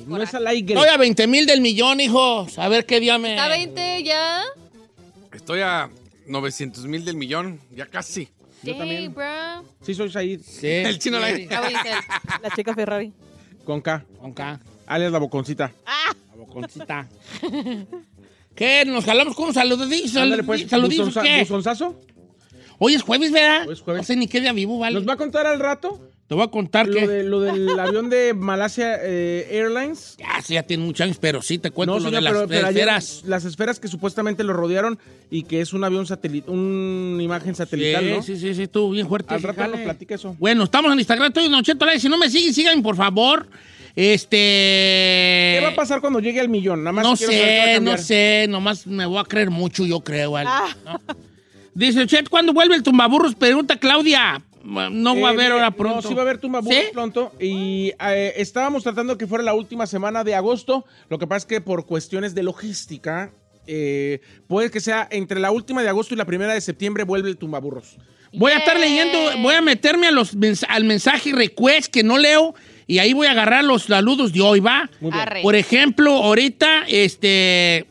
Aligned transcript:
Aire, 0.00 0.06
no 0.08 0.22
es 0.22 0.34
al 0.34 0.46
aire. 0.46 0.74
Estoy 0.74 0.88
a 0.88 0.96
20 0.96 1.26
mil 1.26 1.46
del 1.46 1.60
millón, 1.60 2.00
hijos. 2.00 2.58
A 2.58 2.68
ver 2.68 2.86
qué 2.86 3.00
día 3.00 3.18
me. 3.18 3.30
¿Está 3.30 3.48
20 3.48 4.02
ya? 4.04 4.42
Estoy 5.32 5.60
a 5.60 5.90
900 6.26 6.84
mil 6.86 7.04
del 7.04 7.16
millón, 7.16 7.60
ya 7.74 7.86
casi. 7.86 8.28
Yo 8.62 8.74
también. 8.76 9.12
bro. 9.14 9.64
Sí, 9.82 9.94
soy 9.94 10.10
Said. 10.10 10.40
Sí. 10.42 10.66
El 10.66 10.98
chino 10.98 11.18
al 11.18 11.24
aire. 11.24 11.44
Acabo 11.46 11.66
de 11.66 11.72
decir. 11.74 11.92
La 12.42 12.50
chica 12.50 12.74
Ferrari. 12.74 13.12
Con 13.64 13.80
K. 13.80 14.04
Con 14.20 14.32
K. 14.32 14.60
Alias 14.86 15.12
la 15.12 15.18
boconcita. 15.18 15.72
La 16.30 16.36
boconcita. 16.36 17.08
¿Qué? 18.54 18.84
¿Nos 18.86 19.04
jalamos 19.04 19.34
con 19.36 19.48
un 19.48 19.54
saludito? 19.54 20.20
Pues. 20.46 20.66
¿Saluditos 20.68 21.08
buzonza- 21.08 21.22
qué? 21.22 21.40
buzonzazo. 21.40 22.00
Hoy 22.78 22.94
es 22.94 23.02
jueves, 23.02 23.32
¿verdad? 23.32 23.66
Hoy 23.68 23.74
es 23.74 23.80
jueves. 23.80 24.00
No 24.02 24.04
sé 24.06 24.16
ni 24.16 24.28
qué 24.28 24.40
día 24.40 24.52
vivo, 24.52 24.78
¿vale? 24.78 24.94
¿Nos 24.94 25.08
va 25.08 25.14
a 25.14 25.16
contar 25.16 25.46
al 25.46 25.58
rato 25.58 26.00
Te 26.28 26.34
voy 26.34 26.42
a 26.42 26.48
contar 26.48 26.88
lo, 26.88 26.94
que... 26.94 27.06
de, 27.06 27.22
lo 27.22 27.40
del 27.40 27.68
avión 27.80 28.10
de 28.10 28.34
Malasia 28.34 28.98
eh, 29.00 29.46
Airlines? 29.50 30.16
Ya, 30.18 30.42
sí, 30.42 30.54
ya 30.54 30.64
tiene 30.64 30.84
muchos 30.84 31.04
años, 31.04 31.18
pero 31.20 31.40
sí 31.40 31.58
te 31.58 31.70
cuento 31.70 31.94
lo 31.94 32.00
señor, 32.00 32.14
de 32.14 32.20
las 32.22 32.32
pero- 32.32 32.48
pero 32.48 32.66
ayer 32.66 32.80
esferas. 32.88 33.22
Las 33.26 33.44
esferas 33.44 33.78
que 33.78 33.86
supuestamente 33.88 34.42
lo 34.42 34.52
rodearon 34.52 34.98
y 35.30 35.44
que 35.44 35.60
es 35.60 35.72
un 35.72 35.84
avión 35.84 36.04
satélite, 36.06 36.50
una 36.50 37.22
imagen 37.22 37.54
satelital, 37.54 38.04
sí, 38.04 38.10
¿no? 38.10 38.22
sí, 38.22 38.36
sí, 38.38 38.54
sí, 38.54 38.62
estuvo 38.64 38.90
bien 38.90 39.06
fuerte. 39.08 39.32
Al 39.34 39.42
rato 39.42 39.60
jale. 39.60 39.76
nos 39.76 39.84
platica 39.84 40.16
eso. 40.16 40.34
Bueno, 40.38 40.64
estamos 40.64 40.92
en 40.92 40.98
Instagram, 40.98 41.28
estoy 41.28 41.44
en 41.46 41.52
Don 41.52 41.62
Cheto 41.62 41.84
al 41.84 41.90
aire. 41.90 42.00
Si 42.00 42.08
no 42.08 42.18
me 42.18 42.28
siguen, 42.28 42.52
síganme, 42.52 42.82
por 42.82 42.96
favor. 42.96 43.46
Este... 43.94 44.36
¿Qué 44.36 45.60
va 45.62 45.68
a 45.70 45.74
pasar 45.74 46.00
cuando 46.00 46.20
llegue 46.20 46.40
al 46.40 46.48
millón? 46.48 46.84
Nada 46.84 46.92
más 46.92 47.04
No 47.04 47.16
sé, 47.16 47.78
no 47.80 47.96
sé, 47.96 48.46
nomás 48.48 48.86
me 48.86 49.06
voy 49.06 49.18
a 49.18 49.24
creer 49.24 49.50
mucho, 49.50 49.86
yo 49.86 50.00
creo. 50.00 50.32
¿vale? 50.32 50.50
¿No? 50.84 51.00
Dice, 51.74 52.06
Chet, 52.06 52.28
¿cuándo 52.28 52.52
vuelve 52.52 52.74
el 52.74 52.82
tumbaburros? 52.82 53.34
Pregunta 53.34 53.76
Claudia. 53.78 54.42
No 54.66 55.20
va 55.20 55.28
a 55.28 55.32
Eh, 55.32 55.34
haber 55.34 55.52
ahora 55.52 55.70
pronto. 55.70 56.02
No, 56.02 56.08
sí 56.08 56.14
va 56.14 56.20
a 56.20 56.24
haber 56.24 56.38
tumbaburros 56.38 56.76
¿Sí? 56.76 56.84
pronto. 56.92 57.32
Y 57.40 57.92
eh, 58.00 58.32
estábamos 58.36 58.82
tratando 58.82 59.16
que 59.16 59.26
fuera 59.26 59.44
la 59.44 59.54
última 59.54 59.86
semana 59.86 60.24
de 60.24 60.34
agosto. 60.34 60.84
Lo 61.08 61.18
que 61.18 61.26
pasa 61.26 61.38
es 61.38 61.46
que 61.46 61.60
por 61.60 61.86
cuestiones 61.86 62.34
de 62.34 62.42
logística, 62.42 63.30
eh, 63.66 64.20
puede 64.48 64.70
que 64.70 64.80
sea 64.80 65.06
entre 65.10 65.40
la 65.40 65.50
última 65.50 65.82
de 65.82 65.88
agosto 65.88 66.14
y 66.14 66.16
la 66.16 66.24
primera 66.24 66.52
de 66.54 66.60
septiembre 66.60 67.04
vuelve 67.04 67.28
el 67.30 67.36
tumbaburros. 67.36 67.96
Voy 68.32 68.52
a 68.52 68.58
estar 68.58 68.78
leyendo, 68.78 69.18
voy 69.40 69.54
a 69.54 69.62
meterme 69.62 70.08
a 70.08 70.10
los 70.10 70.36
al 70.68 70.84
mensaje 70.84 71.32
request 71.32 71.90
que 71.92 72.02
no 72.02 72.18
leo 72.18 72.54
y 72.86 72.98
ahí 72.98 73.12
voy 73.12 73.28
a 73.28 73.30
agarrar 73.30 73.64
los 73.64 73.84
saludos 73.84 74.32
de 74.32 74.40
hoy, 74.42 74.60
¿va? 74.60 74.90
Muy 75.00 75.10
bien. 75.10 75.22
Arre. 75.22 75.42
Por 75.42 75.54
ejemplo, 75.54 76.10
ahorita, 76.12 76.84
este... 76.88 77.86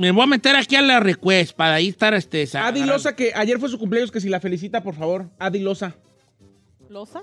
Me 0.00 0.12
voy 0.12 0.22
a 0.22 0.26
meter 0.26 0.56
aquí 0.56 0.76
a 0.76 0.80
la 0.80 0.98
request 0.98 1.54
para 1.54 1.74
ahí 1.74 1.88
estar, 1.88 2.14
este... 2.14 2.48
Adi. 2.54 2.84
Loza, 2.84 3.14
que 3.14 3.32
ayer 3.34 3.58
fue 3.60 3.68
su 3.68 3.78
cumpleaños, 3.78 4.10
que 4.10 4.18
si 4.18 4.30
la 4.30 4.40
felicita, 4.40 4.82
por 4.82 4.94
favor. 4.94 5.26
Adi 5.38 5.58
Loza. 5.58 5.94
¿Losa? 6.88 7.22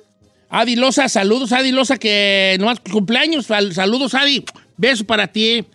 Adi 0.49 0.75
Loza, 0.75 1.09
saludos, 1.09 1.51
Adi 1.53 1.71
Loza, 1.71 1.97
que 1.97 2.55
nomás 2.59 2.79
cumpleaños. 2.79 3.47
Sal- 3.47 3.73
Saludos, 3.73 4.13
Adi. 4.13 4.45
Beso 4.77 5.05
para 5.05 5.25
ti. 5.25 5.65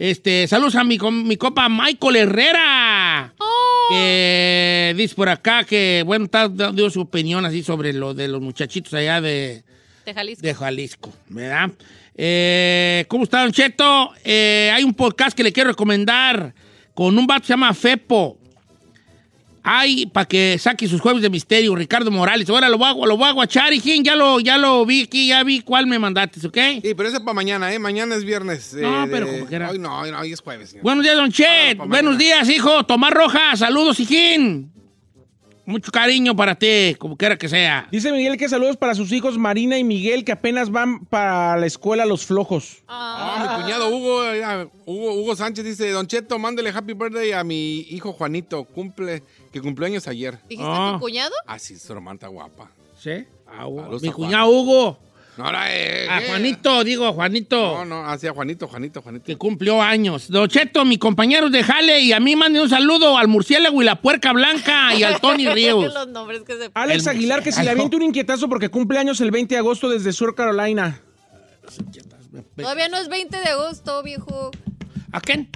Este, 0.00 0.48
saludos 0.48 0.74
a 0.74 0.82
mi, 0.82 0.98
mi 0.98 1.36
copa 1.36 1.68
Michael 1.68 2.16
Herrera. 2.16 3.34
Que 3.90 4.94
dice 4.96 5.14
por 5.14 5.28
acá 5.28 5.62
que, 5.62 6.02
bueno, 6.04 6.24
está 6.24 6.48
dando 6.48 6.90
su 6.90 7.02
opinión 7.02 7.46
así 7.46 7.62
sobre 7.62 7.92
lo 7.92 8.14
de 8.14 8.26
los 8.26 8.40
muchachitos 8.40 8.92
allá 8.94 9.20
de, 9.20 9.62
De 10.08 10.14
Jalisco. 10.14 10.42
de 10.46 10.54
Jalisco, 10.54 11.12
¿verdad? 11.28 11.70
Eh, 12.14 13.04
¿Cómo 13.08 13.24
está, 13.24 13.42
Don 13.42 13.52
Cheto? 13.52 14.10
Eh, 14.24 14.70
hay 14.74 14.82
un 14.84 14.94
podcast 14.94 15.36
que 15.36 15.42
le 15.42 15.52
quiero 15.52 15.70
recomendar 15.70 16.54
con 16.94 17.16
un 17.18 17.26
vato 17.26 17.42
que 17.42 17.46
se 17.48 17.52
llama 17.52 17.72
Fepo. 17.74 18.38
Ay, 19.62 20.06
para 20.06 20.24
que 20.26 20.56
saque 20.58 20.88
sus 20.88 21.00
jueves 21.00 21.20
de 21.20 21.28
misterio, 21.28 21.74
Ricardo 21.76 22.10
Morales. 22.10 22.48
Ahora 22.48 22.70
lo 22.70 22.78
voy 22.78 22.88
a, 22.88 23.06
lo 23.06 23.16
voy 23.18 23.28
a 23.28 23.32
guachar, 23.32 23.70
hijín. 23.72 24.02
Ya 24.02 24.16
lo, 24.16 24.40
ya 24.40 24.56
lo 24.56 24.86
vi 24.86 25.02
aquí, 25.02 25.28
ya 25.28 25.44
vi 25.44 25.60
cuál 25.60 25.86
me 25.86 25.98
mandaste, 25.98 26.46
¿ok? 26.46 26.56
Sí, 26.82 26.94
pero 26.96 27.08
ese 27.10 27.20
para 27.20 27.34
mañana, 27.34 27.70
¿eh? 27.74 27.78
Mañana 27.78 28.14
es 28.14 28.24
viernes. 28.24 28.72
No, 28.72 29.04
eh, 29.04 29.08
pero 29.10 29.26
de- 29.26 29.40
como. 29.40 29.70
Hoy 29.70 29.78
no, 29.78 29.98
hoy 30.00 30.10
no, 30.10 30.20
hoy 30.20 30.32
es 30.32 30.40
jueves. 30.40 30.70
señor. 30.70 30.84
Buenos 30.84 31.04
días, 31.04 31.16
Don 31.16 31.30
Chet. 31.30 31.76
Buenos 31.78 32.16
días, 32.16 32.48
hijo. 32.48 32.84
Tomás 32.86 33.10
Rojas. 33.12 33.58
Saludos, 33.58 34.00
hijín. 34.00 34.72
Mucho 35.68 35.92
cariño 35.92 36.34
para 36.34 36.54
ti, 36.54 36.96
como 36.98 37.14
quiera 37.14 37.36
que 37.36 37.46
sea. 37.46 37.86
Dice 37.92 38.10
Miguel 38.10 38.38
que 38.38 38.48
saludos 38.48 38.78
para 38.78 38.94
sus 38.94 39.12
hijos 39.12 39.36
Marina 39.36 39.76
y 39.76 39.84
Miguel, 39.84 40.24
que 40.24 40.32
apenas 40.32 40.70
van 40.70 41.04
para 41.04 41.58
la 41.58 41.66
escuela 41.66 42.06
Los 42.06 42.24
Flojos. 42.24 42.78
Ah, 42.88 43.54
mi 43.58 43.62
cuñado 43.62 43.90
Hugo, 43.90 44.22
Hugo, 44.86 45.12
Hugo 45.12 45.36
Sánchez 45.36 45.66
dice, 45.66 45.90
Don 45.90 46.06
Cheto, 46.06 46.38
mándele 46.38 46.70
happy 46.70 46.94
birthday 46.94 47.32
a 47.32 47.44
mi 47.44 47.80
hijo 47.80 48.14
Juanito, 48.14 48.64
cumple, 48.64 49.22
que 49.52 49.60
cumplió 49.60 49.86
años 49.88 50.08
ayer. 50.08 50.38
¿Dijiste 50.48 50.66
Ah. 50.66 50.92
tu 50.94 51.00
cuñado? 51.00 51.34
Ah, 51.46 51.58
sí, 51.58 51.78
su 51.78 51.92
hermana 51.92 52.14
está 52.14 52.28
guapa. 52.28 52.70
¿Sí? 52.98 53.26
Ah, 53.46 53.66
Mi 54.00 54.10
cuñado 54.10 54.48
Hugo. 54.48 54.98
No, 55.38 55.44
ahora, 55.44 55.72
eh, 55.72 56.08
A 56.10 56.20
eh. 56.20 56.26
Juanito, 56.26 56.82
digo, 56.82 57.06
a 57.06 57.12
Juanito. 57.12 57.56
No, 57.56 57.84
no, 57.84 58.04
hacia 58.04 58.32
Juanito, 58.32 58.66
Juanito, 58.66 59.00
Juanito. 59.02 59.24
que 59.24 59.36
cumplió 59.36 59.80
años. 59.80 60.28
Don 60.28 60.48
Cheto, 60.48 60.84
mi 60.84 60.98
compañero 60.98 61.48
de 61.48 61.62
Jale, 61.62 62.00
y 62.00 62.12
a 62.12 62.18
mí 62.18 62.34
manden 62.34 62.62
un 62.62 62.68
saludo 62.68 63.16
al 63.16 63.28
murciélago 63.28 63.80
y 63.80 63.84
la 63.84 64.00
puerca 64.02 64.32
blanca 64.32 64.92
y 64.96 65.04
al 65.04 65.20
Tony 65.20 65.46
Ríos. 65.54 65.94
Los 65.94 66.08
nombres 66.08 66.42
que 66.42 66.56
se 66.56 66.70
Alex 66.74 67.06
El 67.06 67.10
Aguilar, 67.10 67.44
que 67.44 67.52
si 67.52 67.62
le 67.62 67.70
avienta 67.70 67.96
un 67.96 68.02
inquietazo 68.02 68.48
porque 68.48 68.68
cumple 68.68 68.98
años 68.98 69.20
el 69.20 69.30
20 69.30 69.54
de 69.54 69.58
agosto 69.60 69.88
desde 69.88 70.12
Sur 70.12 70.34
Carolina. 70.34 71.00
Todavía 72.56 72.88
no 72.88 72.96
es 72.98 73.08
20 73.08 73.38
de 73.38 73.46
agosto, 73.46 74.02
viejo. 74.02 74.50
¿A 75.12 75.20
quién? 75.20 75.48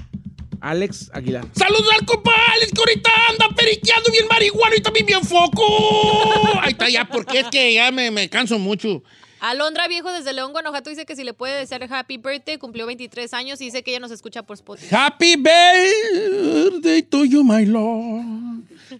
Alex 0.61 1.11
Aguilar. 1.13 1.45
Saludos 1.57 1.89
al 1.99 2.07
compa 2.07 2.31
Alex, 2.55 2.71
que 2.71 2.81
ahorita 2.81 3.11
anda 3.31 3.49
periqueando 3.57 4.13
bien 4.13 4.27
marihuana 4.31 4.77
y 4.77 4.81
también 4.81 5.07
bien 5.07 5.25
foco. 5.25 6.61
Ahí 6.61 6.71
está 6.71 6.89
ya, 6.89 7.05
porque 7.05 7.41
es 7.41 7.49
que 7.49 7.75
ya 7.75 7.91
me, 7.91 8.13
me 8.13 8.29
canso 8.31 8.61
mucho. 8.61 9.03
Alondra 9.43 9.89
Viejo 9.89 10.13
desde 10.13 10.33
León, 10.33 10.53
Guanajuato 10.53 10.89
dice 10.89 11.05
que 11.05 11.17
si 11.17 11.25
le 11.25 11.35
puede 11.35 11.59
desear 11.59 11.83
happy 11.93 12.17
birthday, 12.17 12.59
cumplió 12.59 12.87
23 12.87 13.35
años 13.35 13.61
y 13.61 13.65
dice 13.65 13.83
que 13.83 13.91
ella 13.91 13.99
nos 13.99 14.13
escucha 14.13 14.45
por 14.45 14.55
Spotify. 14.55 14.95
Happy 14.95 15.35
birthday 15.35 17.03
to 17.03 17.25
you, 17.25 17.43
my 17.43 17.67
lord. 17.67 18.23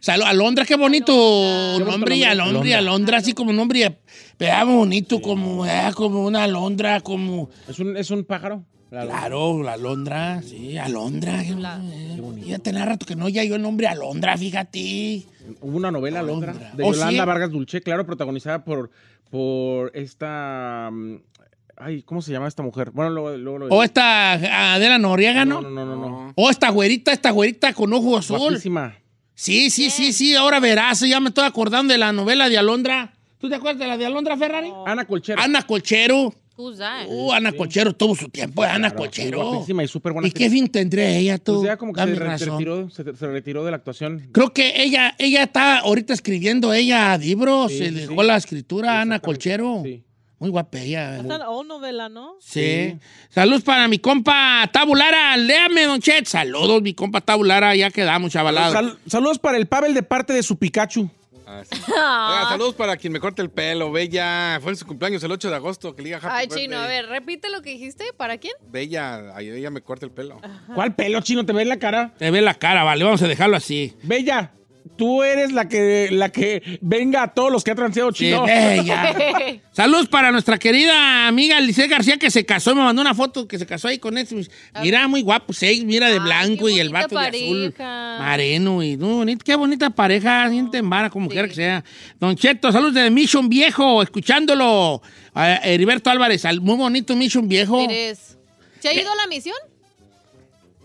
Salud, 0.01 0.25
Alondra, 0.27 0.65
qué 0.65 0.75
bonito 0.75 1.79
nombre, 1.79 2.17
y 2.17 2.25
Alondra, 2.25 2.69
y 2.69 2.73
Alondra, 2.73 3.19
así 3.19 3.35
como 3.35 3.53
nombre, 3.53 4.01
vea 4.37 4.65
bonito, 4.65 5.23
como, 5.23 5.63
vea, 5.63 5.93
como 5.93 6.27
una 6.27 6.43
Alondra, 6.43 7.01
como... 7.03 7.49
¿Es 7.69 7.79
un, 7.79 7.97
es 7.97 8.11
un 8.11 8.25
pájaro? 8.25 8.65
Claro, 8.91 9.63
la 9.63 9.73
Alondra, 9.75 10.43
sí, 10.43 10.77
Alondra. 10.77 11.43
Qué 11.43 12.21
bonito. 12.21 12.47
Ya 12.47 12.59
tenía 12.59 12.85
rato 12.85 13.07
que 13.07 13.17
no 13.17 13.29
ya 13.29 13.43
yo 13.45 13.55
el 13.55 13.63
nombre 13.63 13.87
Alondra, 13.87 14.37
fíjate. 14.37 15.23
Hubo 15.63 15.77
una 15.79 15.91
novela, 15.91 16.21
Alondra, 16.21 16.51
Alondra. 16.51 16.73
de 16.75 16.85
¿Oh, 16.85 16.93
Yolanda 16.93 17.23
sí? 17.23 17.27
Vargas 17.27 17.51
Dulce, 17.51 17.81
claro, 17.81 18.05
protagonizada 18.05 18.65
por, 18.65 18.91
por 19.33 19.91
esta... 19.95 20.91
mm, 20.93 21.17
Ay, 21.79 22.03
¿cómo 22.03 22.21
se 22.21 22.31
llama 22.31 22.47
esta 22.47 22.63
mujer? 22.63 22.91
Bueno, 22.91 23.11
luego, 23.11 23.31
luego 23.39 23.59
lo 23.61 23.67
O 23.75 23.83
esta 23.83 24.75
Adela 24.75 24.99
Noriega, 24.99 25.47
¿no? 25.47 25.63
No, 25.63 25.71
no, 25.71 25.87
no, 25.87 25.97
no. 25.97 26.09
no. 26.11 26.33
O 26.37 26.51
esta 26.51 26.69
güerita, 26.69 27.13
esta 27.13 27.31
güerita 27.31 27.73
con 27.73 27.91
ojo 27.95 28.19
azul. 28.19 28.39
Guapísima. 28.39 28.95
Sí, 29.35 29.71
sí, 29.71 29.89
sí, 29.89 30.13
sí, 30.13 30.37
ahora 30.37 30.61
verás, 30.61 31.01
ya 31.01 31.19
me 31.19 31.29
estoy 31.31 31.47
acordando 31.47 31.93
de 31.93 31.99
la 31.99 32.13
novela 32.13 32.51
de 32.51 32.59
Alondra. 32.59 33.15
¿Tú 33.39 33.49
te 33.49 33.55
acuerdas 33.55 33.81
de 33.81 33.87
la 33.87 33.97
de 33.97 34.05
Alondra 34.05 34.37
Ferrari? 34.37 34.71
Ana 34.87 35.07
Colchero. 35.07 35.41
Ana 35.41 35.63
Colchero. 35.63 36.35
Uh, 36.57 37.33
Ana 37.33 37.53
Colchero 37.53 37.93
tuvo 37.95 38.15
su 38.15 38.29
tiempo, 38.29 38.63
Ana 38.63 38.89
Claro, 38.91 38.97
Colchero. 38.97 39.45
Guapísima 39.51 39.85
y 39.85 39.89
súper 39.89 40.13
buena. 40.13 40.29
¿Y 40.29 40.33
qué 40.33 40.51
fin 40.51 40.69
tendría 40.69 41.09
ella, 41.17 41.39
tú? 41.39 41.55
Pues 41.57 41.67
ya 41.67 41.77
como 41.77 41.93
que 41.93 42.01
se, 42.01 42.07
re- 42.07 42.15
se 42.17 42.25
razón. 42.25 42.49
retiró, 42.51 42.91
se, 42.91 43.17
se 43.17 43.27
retiró 43.27 43.65
de 43.65 43.71
la 43.71 43.77
actuación. 43.79 44.29
Creo 44.33 44.53
que 44.53 44.83
ella, 44.83 45.15
ella 45.19 45.45
está 45.45 45.79
ahorita 45.79 46.13
escribiendo 46.13 46.73
ella 46.73 47.17
libros, 47.19 47.73
Sí, 47.73 47.79
se 47.79 47.89
sí, 47.89 47.95
dejó 47.95 48.21
sí. 48.21 48.27
la 48.27 48.37
escritura 48.37 49.01
Ana. 49.01 49.21
Sí. 49.85 50.05
Muy 50.39 50.51
guapa 50.51 50.81
ella. 50.81 51.23
O 51.49 51.63
novela, 51.63 52.09
¿no? 52.09 52.35
Sí. 52.41 52.97
Saludos 53.31 53.63
para 53.63 53.87
mi 53.87 53.99
compa 54.01 54.69
Tabulara. 54.73 55.37
Léame, 55.37 55.85
Don 55.85 56.01
Chet. 56.01 56.27
Saludos, 56.27 56.83
mi 56.83 56.95
compa 56.95 57.21
Tabulara. 57.21 57.77
Ya 57.77 57.91
quedamos, 57.91 58.33
chavalada. 58.33 58.73
Sal- 58.73 58.99
saludos 59.07 59.39
para 59.39 59.57
el 59.57 59.67
Pavel 59.67 59.95
de 59.95 60.03
parte 60.03 60.33
de 60.33 60.43
su 60.43 60.57
Pikachu. 60.57 61.09
Ah, 61.53 61.63
sí. 61.65 61.81
Oiga, 61.89 62.47
saludos 62.49 62.75
para 62.75 62.97
quien 62.97 63.13
me 63.13 63.21
corte 63.21 63.43
el 63.43 63.51
pelo. 63.51 63.93
Bella. 63.93 64.59
Fue 64.63 64.75
su 64.77 64.87
cumpleaños 64.87 65.23
el 65.23 65.33
8 65.33 65.51
de 65.51 65.57
agosto. 65.57 65.95
Que 65.95 66.03
le 66.03 66.09
diga 66.09 66.19
happy 66.19 66.29
Ay, 66.31 66.47
birthday. 66.47 66.65
chino, 66.65 66.79
a 66.79 66.87
ver, 66.87 67.07
repite 67.07 67.51
lo 67.51 67.61
que 67.63 67.71
dijiste. 67.71 68.13
¿Para 68.17 68.39
quién? 68.39 68.55
Bella. 68.69 69.37
Ay, 69.37 69.51
ella 69.51 69.71
me 69.71 69.83
corta 69.83 70.07
el 70.07 70.13
pelo. 70.13 70.41
¿Cuál 70.75 70.95
pelo 70.95 71.21
chino 71.21 71.45
te 71.45 71.53
ve 71.53 71.63
en 71.63 71.69
la 71.69 71.79
cara? 71.79 72.15
Te 72.19 72.31
ve 72.31 72.41
la 72.41 72.55
cara, 72.55 72.85
vale. 72.85 73.05
Vamos 73.05 73.23
a 73.23 73.29
dejarlo 73.29 73.57
así. 73.57 73.95
Bella, 74.03 74.53
tú 74.97 75.23
eres 75.23 75.53
la 75.53 75.69
que, 75.69 76.09
la 76.11 76.31
que 76.31 76.79
venga 76.81 77.23
a 77.23 77.35
todos 77.35 77.51
los 77.51 77.65
que 77.65 77.71
ha 77.71 77.75
transeado 77.75 78.13
Sí, 78.13 78.27
chino. 78.27 78.45
Saludos 79.73 80.09
para 80.09 80.31
nuestra 80.33 80.59
querida 80.59 81.27
amiga 81.27 81.61
Lice 81.61 81.87
García 81.89 82.19
que 82.19 82.31
se 82.31 82.45
casó. 82.45 82.75
Me 82.75 82.83
mandó 82.83 83.03
una 83.03 83.15
foto 83.15 83.49
que 83.49 83.59
se 83.59 83.67
casó 83.67 83.89
ahí 83.89 83.99
con 83.99 84.19
este. 84.19 84.37
Mira, 84.83 85.09
muy 85.09 85.23
guapo, 85.23 85.53
seis, 85.53 85.85
mira 85.85 86.09
de 86.09 86.15
Ay, 86.15 86.21
blanco 86.21 86.69
y 86.69 86.79
el 86.79 86.91
vato 86.91 87.19
de 87.19 87.27
azul. 87.27 87.75
Mareno 87.79 88.83
y 88.83 88.97
no, 88.97 89.25
qué 89.45 89.55
bonita 89.55 89.91
pareja, 89.91 90.49
siente 90.51 90.79
en 90.79 90.91
vara, 90.91 91.11
como 91.11 91.29
quiera 91.29 91.49
que 91.49 91.55
sea. 91.55 91.85
Don 92.21 92.37
Cheto, 92.37 92.71
saludos 92.71 92.95
de 92.95 93.11
Mission 93.11 93.49
Viejo, 93.49 94.03
escuchándolo. 94.03 95.03
Eh, 95.35 95.59
Heriberto 95.65 96.11
Álvarez, 96.11 96.45
muy 96.61 96.77
bonito 96.77 97.17
Mission 97.17 97.49
Viejo. 97.49 97.83
Eres. 97.85 98.37
¿Se 98.81 98.89
ha 98.89 98.95
ido 98.95 99.11
a 99.11 99.17
la 99.17 99.27
misión? 99.27 99.57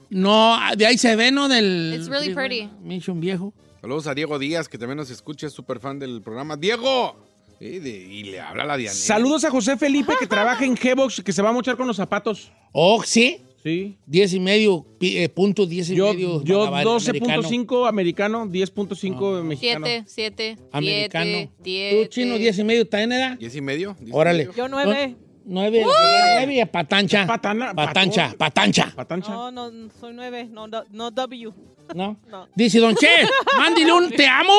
No, 0.09 0.57
de 0.75 0.85
ahí 0.85 0.97
se 0.97 1.15
ve, 1.15 1.31
¿no? 1.31 1.49
Del. 1.49 1.93
It's 1.95 2.07
really 2.07 2.33
pretty. 2.33 2.69
Mission 2.81 3.19
Viejo. 3.19 3.53
Saludos 3.87 4.07
a 4.07 4.13
Diego 4.13 4.37
Díaz, 4.37 4.67
que 4.67 4.77
también 4.77 4.97
nos 4.97 5.09
escucha, 5.09 5.47
es 5.47 5.53
súper 5.53 5.79
fan 5.79 5.97
del 5.97 6.21
programa. 6.21 6.57
¡Diego! 6.57 7.15
Y, 7.57 7.79
de- 7.79 7.89
y 8.05 8.23
le 8.25 8.41
habla 8.41 8.65
la 8.65 8.75
Diana. 8.75 8.93
Saludos 8.93 9.45
a 9.45 9.49
José 9.49 9.77
Felipe 9.77 10.11
que 10.19 10.27
trabaja 10.27 10.65
en 10.65 10.75
G-Box, 10.75 11.23
que 11.23 11.31
se 11.31 11.41
va 11.41 11.51
a 11.51 11.53
mochar 11.53 11.77
con 11.77 11.87
los 11.87 11.95
zapatos. 11.95 12.51
Oh, 12.73 13.01
sí. 13.05 13.37
Sí. 13.63 13.97
10 14.05 14.33
y 14.33 14.39
medio, 14.41 14.85
eh, 14.99 15.29
punto 15.29 15.65
10 15.65 15.89
y 15.91 15.95
Yo, 15.95 16.13
medio. 16.13 16.43
yo 16.43 16.69
vagabundo 16.69 16.97
americano. 17.09 17.41
12.5 17.43 17.87
americano, 17.87 18.45
10.5 18.47 19.43
mexicano. 19.43 19.85
Siete, 19.85 20.03
siete, 20.05 20.57
Americano. 20.73 21.25
siete, 21.25 21.51
¿Tú, 21.57 21.63
diez. 21.63 22.09
chino, 22.09 22.37
10 22.37 22.59
y 22.59 22.63
medio 22.65 22.87
también 22.89 23.13
era? 23.13 23.35
¿Diez 23.37 23.55
y 23.55 23.61
medio? 23.61 23.95
¿Diez 24.01 24.09
y 24.09 24.13
Órale. 24.13 24.39
medio? 24.47 24.53
Yo 24.57 24.67
nueve. 24.67 25.15
Nueve, 25.49 25.81
nueve 25.85 26.59
y 26.61 26.65
patancha. 26.65 27.25
Patana- 27.25 27.73
patancha, 27.73 28.33
patancha. 28.37 28.91
Patancha. 28.93 29.31
No, 29.31 29.49
no, 29.51 29.89
soy 29.99 30.13
nueve. 30.13 30.45
No, 30.51 30.67
no, 30.67 30.83
no 30.91 31.09
W. 31.11 31.53
¿No? 31.95 32.17
No. 32.27 32.49
Dice 32.53 32.79
Don 32.79 32.93
Che, 32.95 33.07
mándile 33.57 33.93
un 33.93 34.09
te 34.09 34.27
amo, 34.27 34.51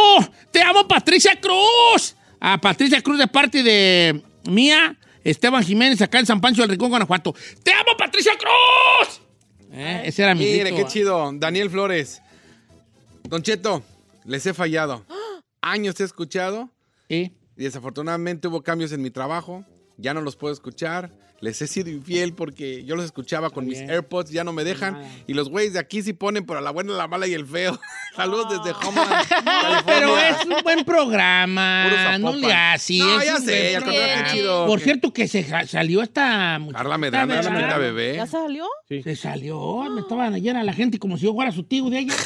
te 0.50 0.62
amo 0.62 0.88
Patricia 0.88 1.38
Cruz. 1.38 2.16
A 2.40 2.56
Patricia 2.58 3.02
Cruz 3.02 3.18
de 3.18 3.26
parte 3.26 3.62
de 3.62 4.22
mía, 4.44 4.96
Esteban 5.24 5.62
Jiménez, 5.62 6.00
acá 6.00 6.20
en 6.20 6.26
San 6.26 6.40
Pancho 6.40 6.62
del 6.62 6.70
Rincón, 6.70 6.88
Guanajuato. 6.88 7.34
¡Te 7.62 7.72
amo, 7.72 7.96
Patricia 7.98 8.32
Cruz! 8.38 9.20
Eh, 9.72 10.02
ese 10.06 10.22
era 10.22 10.34
mi 10.34 10.44
Mire, 10.44 10.70
grito, 10.70 10.76
qué 10.76 10.84
chido. 10.86 11.30
Daniel 11.34 11.68
Flores. 11.68 12.22
Don 13.24 13.42
Cheto, 13.42 13.82
les 14.24 14.46
he 14.46 14.54
fallado. 14.54 15.04
Años 15.60 16.00
he 16.00 16.04
escuchado 16.04 16.70
Sí. 17.10 17.32
y 17.58 17.64
desafortunadamente 17.64 18.48
hubo 18.48 18.62
cambios 18.62 18.92
en 18.92 19.02
mi 19.02 19.10
trabajo. 19.10 19.64
Ya 19.98 20.14
no 20.14 20.20
los 20.20 20.36
puedo 20.36 20.54
escuchar. 20.54 21.10
Les 21.40 21.62
he 21.62 21.68
sido 21.68 21.88
infiel 21.88 22.32
porque 22.34 22.84
yo 22.84 22.96
los 22.96 23.04
escuchaba 23.04 23.50
con 23.50 23.64
mis. 23.64 23.78
AirPods, 23.78 24.30
ya 24.30 24.42
no 24.42 24.52
me 24.52 24.64
dejan. 24.64 25.00
Y 25.28 25.34
los 25.34 25.48
güeyes 25.48 25.72
de 25.72 25.78
aquí 25.78 26.02
sí 26.02 26.12
ponen 26.12 26.44
para 26.44 26.60
la 26.60 26.72
buena, 26.72 26.92
la 26.94 27.06
mala 27.06 27.28
y 27.28 27.34
el 27.34 27.46
feo. 27.46 27.78
Saludos 28.16 28.46
desde 28.50 28.76
Homeland. 28.76 29.24
Pero 29.86 30.18
es 30.18 30.44
un 30.44 30.56
buen 30.64 30.84
programa. 30.84 31.88
Puro 31.88 32.18
No 32.18 32.36
le 32.36 32.52
así. 32.52 32.98
No, 32.98 33.20
es 33.20 33.26
ya 33.26 33.36
sé, 33.36 33.72
qué 33.74 33.80
programa. 33.80 34.32
chido. 34.32 34.66
Por 34.66 34.80
cierto, 34.80 35.12
que 35.12 35.28
se 35.28 35.44
salió 35.68 36.02
esta 36.02 36.58
muchacha. 36.58 36.78
Carla 36.78 36.98
Medrano, 36.98 37.34
¿verdad? 37.34 37.52
la 37.52 37.58
linda 37.60 37.78
bebé. 37.78 38.16
¿Ya 38.16 38.26
salió? 38.26 38.66
Se 38.88 39.14
salió. 39.14 39.84
Me 39.90 40.00
estaban 40.00 40.34
ayer 40.34 40.56
a 40.56 40.64
la 40.64 40.72
gente 40.72 40.98
como 40.98 41.16
si 41.18 41.24
yo 41.24 41.34
fuera 41.34 41.52
su 41.52 41.62
tío 41.62 41.88
de 41.88 42.00
ella. 42.00 42.14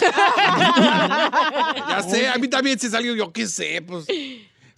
Ya 1.89 2.03
sé, 2.03 2.29
a 2.29 2.37
mí 2.39 2.49
también 2.49 2.79
se 2.79 2.89
salió, 2.89 3.15
yo 3.15 3.33
qué 3.33 3.47
sé, 3.47 3.83
pues. 3.83 4.07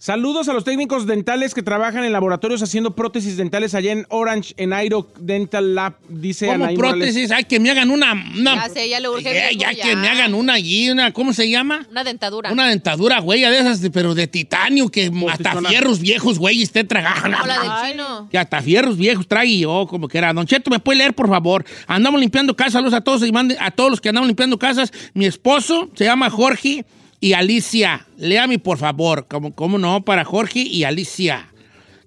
Saludos 0.09 0.47
a 0.49 0.53
los 0.53 0.63
técnicos 0.63 1.07
dentales 1.07 1.55
que 1.55 1.63
trabajan 1.63 2.03
en 2.03 2.11
laboratorios 2.11 2.61
haciendo 2.61 2.91
prótesis 2.93 3.37
dentales 3.37 3.73
allá 3.73 3.91
en 3.91 4.05
Orange, 4.09 4.53
en 4.57 4.71
Airo 4.71 5.07
Dental 5.17 5.73
Lab, 5.73 5.95
dice 6.09 6.45
Como 6.45 6.63
Anaí 6.65 6.75
Morales. 6.77 6.97
prótesis, 7.07 7.31
hay 7.31 7.45
que 7.45 7.59
me 7.59 7.71
hagan 7.71 7.89
una. 7.89 8.13
una 8.13 8.53
Ya 8.67 8.69
sé, 8.71 8.87
ya 8.87 8.99
le 8.99 9.09
urge 9.09 9.23
Ya, 9.23 9.31
viejo, 9.31 9.49
ya 9.57 9.71
ya. 9.71 9.83
que 9.83 9.95
me 9.95 10.07
hagan 10.07 10.35
una 10.35 10.53
allí, 10.53 10.91
una, 10.91 11.11
¿cómo 11.11 11.33
se 11.33 11.49
llama? 11.49 11.87
Una 11.89 12.03
dentadura. 12.03 12.51
Una 12.51 12.69
dentadura, 12.69 13.19
güey, 13.19 13.41
de 13.41 13.57
esas, 13.57 13.81
de- 13.81 13.89
pero 13.89 14.13
de 14.13 14.27
titanio, 14.27 14.89
que 14.89 15.05
hasta 15.05 15.19
Postizona. 15.53 15.69
fierros 15.69 15.99
viejos, 15.99 16.37
güey, 16.37 16.61
esté 16.61 16.83
tragando. 16.83 17.35
Como 17.39 17.47
la 17.47 17.59
del 17.61 17.91
chino. 17.91 18.27
Que 18.29 18.37
hasta 18.37 18.61
fierros 18.61 18.97
viejos 18.97 19.27
trae 19.27 19.57
yo, 19.57 19.87
como 19.89 20.07
que 20.07 20.19
era. 20.19 20.31
Don 20.33 20.45
Cheto, 20.45 20.69
¿me 20.69 20.77
puede 20.77 20.99
leer, 20.99 21.15
por 21.15 21.27
favor? 21.29 21.65
Andamos 21.87 22.19
limpiando 22.21 22.55
casas, 22.55 22.73
saludos 22.73 22.93
a 22.93 23.01
todos 23.01 23.23
y 23.25 23.31
mande 23.31 23.57
a 23.59 23.71
todos 23.71 23.89
los 23.89 24.01
que 24.01 24.09
andamos 24.09 24.27
limpiando 24.27 24.59
casas. 24.59 24.93
Mi 25.15 25.25
esposo 25.25 25.89
se 25.95 26.03
llama 26.05 26.29
Jorge 26.29 26.85
y 27.25 27.33
Alicia. 27.33 28.05
Léame, 28.17 28.59
por 28.59 28.77
favor, 28.77 29.25
como, 29.27 29.55
como 29.55 29.77
no, 29.79 30.03
para 30.05 30.23
Jorge 30.23 30.59
y 30.59 30.83
Alicia, 30.83 31.51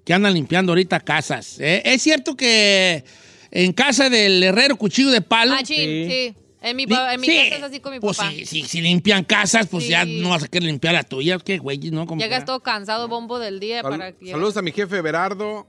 que 0.05 0.13
andan 0.13 0.33
limpiando 0.33 0.71
ahorita 0.71 1.01
casas. 1.01 1.59
¿eh? 1.59 1.81
Es 1.83 2.01
cierto 2.01 2.35
que 2.37 3.03
en 3.51 3.73
casa 3.73 4.09
del 4.09 4.41
herrero 4.41 4.77
cuchillo 4.77 5.09
de 5.11 5.21
palo. 5.21 5.53
Ah, 5.57 5.63
chin, 5.63 6.09
sí. 6.09 6.33
En 6.61 6.75
mi, 6.75 6.83
en 6.83 6.89
sí, 7.21 7.37
casa 7.49 7.55
es 7.57 7.63
así 7.63 7.79
con 7.79 7.93
mi 7.93 7.99
pues 8.01 8.17
papá. 8.17 8.31
sí, 8.31 8.45
sí, 8.45 8.63
si 8.63 8.81
limpian 8.81 9.23
casas, 9.23 9.67
pues 9.67 9.85
Sí. 9.85 9.91
ya 9.91 10.03
no 10.05 10.29
vas 10.29 10.43
a 10.43 10.47
querer 10.47 10.67
limpiar 10.67 10.93
la 10.93 11.03
tuya. 11.03 11.37
¿Qué, 11.39 11.57
güey? 11.57 11.77
¿No? 11.91 12.05
Como 12.05 12.21
Llegas 12.21 12.43
todo 12.45 12.59
cansado, 12.61 13.07
bombo 13.07 13.39
del 13.39 13.59
día 13.61 13.81
Sal- 13.81 13.91
para 13.91 14.11
que 14.11 14.31
saludos 14.31 14.55
a 14.57 14.61
mi 14.61 14.71
jefe 14.73 15.01
Berardo, 15.01 15.67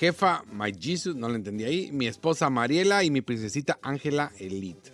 jefa 0.00 0.42
My 0.50 0.72
Jesus, 0.78 1.16
no 1.16 1.28
le 1.28 1.36
entendí 1.36 1.64
ahí, 1.64 1.90
mi 1.92 2.06
esposa 2.06 2.48
Mariela 2.50 3.04
y 3.04 3.10
mi 3.10 3.20
princesita 3.20 3.78
Ángela 3.82 4.32
Elite. 4.38 4.90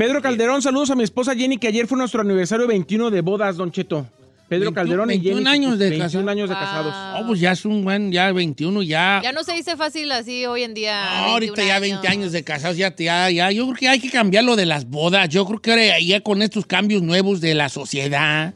Pedro 0.00 0.22
Calderón, 0.22 0.62
saludos 0.62 0.88
a 0.88 0.94
mi 0.96 1.04
esposa 1.04 1.34
Jenny, 1.36 1.58
que 1.58 1.68
ayer 1.68 1.86
fue 1.86 1.98
nuestro 1.98 2.22
aniversario 2.22 2.66
21 2.66 3.10
de 3.10 3.20
bodas, 3.20 3.58
Don 3.58 3.70
Cheto. 3.70 4.06
Pedro 4.48 4.72
21 4.72 4.74
Calderón 4.74 5.10
y 5.10 5.18
21 5.18 5.36
Jenny. 5.36 5.48
años 5.50 5.78
de 5.78 5.90
21 5.90 6.04
casado. 6.06 6.30
años 6.30 6.48
de 6.48 6.54
Wow. 6.54 6.64
casados. 6.64 6.94
Oh, 7.22 7.26
pues 7.26 7.38
ya 7.40 7.52
es 7.52 7.66
un 7.66 7.84
buen, 7.84 8.10
ya 8.10 8.32
21, 8.32 8.82
ya. 8.82 9.20
Ya 9.22 9.32
no 9.32 9.44
se 9.44 9.52
dice 9.52 9.76
fácil 9.76 10.10
así 10.10 10.46
hoy 10.46 10.62
en 10.62 10.72
día. 10.72 11.04
No, 11.04 11.32
ahorita 11.32 11.52
21 11.52 11.68
ya 11.68 11.78
20 11.80 12.08
años 12.08 12.32
de 12.32 12.42
casados, 12.42 12.78
ya, 12.78 12.96
ya, 12.96 13.28
ya. 13.28 13.50
Yo 13.50 13.66
creo 13.66 13.76
que 13.76 13.88
hay 13.90 14.00
que 14.00 14.08
cambiar 14.08 14.44
lo 14.44 14.56
de 14.56 14.64
las 14.64 14.88
bodas. 14.88 15.28
Yo 15.28 15.44
creo 15.44 15.60
que 15.60 15.70
ahora 15.70 16.00
ya 16.00 16.22
con 16.22 16.40
estos 16.40 16.64
cambios 16.64 17.02
nuevos 17.02 17.42
de 17.42 17.52
la 17.54 17.68
sociedad, 17.68 18.54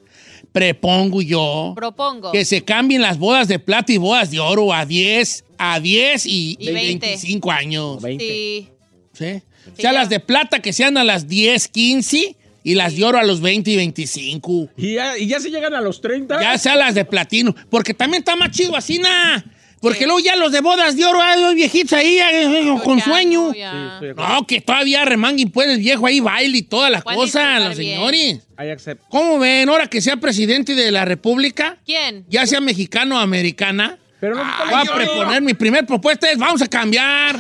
prepongo 0.51 1.21
yo 1.21 1.75
Propongo. 1.77 2.33
que 2.33 2.47
se 2.47 2.65
cambien 2.65 3.03
las 3.03 3.19
bodas 3.19 3.49
de 3.49 3.59
plata 3.59 3.93
y 3.93 3.99
bodas 3.99 4.31
de 4.31 4.41
oro 4.41 4.73
a 4.73 4.87
10, 4.87 5.45
a 5.59 5.79
10 5.79 6.25
y, 6.25 6.57
Y 6.59 6.73
20. 6.73 7.07
25 7.07 7.51
años. 7.53 8.01
20. 8.01 8.25
Sí. 8.25 8.69
¿sí? 9.13 9.43
O 9.73 9.77
sea, 9.77 9.91
ya. 9.91 9.93
las 9.93 10.09
de 10.09 10.21
plata 10.21 10.61
que 10.61 10.73
sean 10.73 10.97
a 10.97 11.05
las 11.05 11.29
10, 11.29 11.69
15 11.69 12.37
y 12.63 12.75
las 12.75 12.97
de 12.97 13.05
oro 13.05 13.19
a 13.19 13.23
los 13.25 13.41
20 13.41 13.71
y 13.71 13.77
25. 13.77 14.69
Y 14.77 14.95
ya, 14.95 15.19
y 15.19 15.27
ya 15.27 15.41
se 15.41 15.51
llegan 15.51 15.75
a 15.75 15.81
los 15.81 16.01
30. 16.01 16.41
Ya 16.41 16.57
sea 16.59 16.77
las 16.77 16.95
de 16.95 17.05
platino. 17.05 17.55
Porque 17.71 17.95
también 17.95 18.21
está 18.23 18.37
más 18.37 18.51
chido 18.51 18.75
así, 18.77 18.99
na. 18.99 19.45
Porque 19.85 20.07
luego 20.07 20.19
ya 20.21 20.35
los 20.35 20.51
de 20.51 20.63
bodas 20.63 20.97
de 20.97 21.05
oro, 21.05 21.21
hay 21.21 21.43
los 21.43 21.55
viejitos 21.55 21.93
ahí 21.93 22.19
eh, 22.19 22.75
con 22.83 22.97
Ya, 22.97 23.05
sueño. 23.05 23.49
no, 23.49 23.55
ya. 23.55 24.01
que 24.49 24.63
todavía 24.63 25.05
remanguen 25.05 25.51
pues 25.51 25.69
el 25.69 25.79
viejo 25.79 26.07
ahí 26.07 26.21
baile 26.21 26.57
y 26.57 26.63
todas 26.63 26.91
las 26.91 27.05
cosas, 27.05 27.63
los 27.63 27.77
bien. 27.77 27.97
señores. 27.99 28.41
I. 28.59 28.93
¿Cómo 29.11 29.39
ven 29.39 29.69
ahora 29.69 29.87
que 29.89 30.01
sea 30.01 30.17
presidente 30.17 30.75
de 30.75 30.91
la 30.91 31.05
República? 31.05 31.77
¿Quién? 31.85 32.25
Ya 32.31 32.47
sea 32.47 32.63
mexicano 32.63 33.17
o 33.17 33.19
americana. 33.19 33.99
Pero 34.25 34.37
no 34.37 34.45
Voy 34.71 34.81
a 34.81 34.85
proponer, 34.95 35.43
mi 35.43 35.53
primer 35.53 35.85
propuesta 35.85 36.31
es, 36.31 36.39
vamos 36.39 36.63
a 36.63 36.67
cambiar 36.67 37.37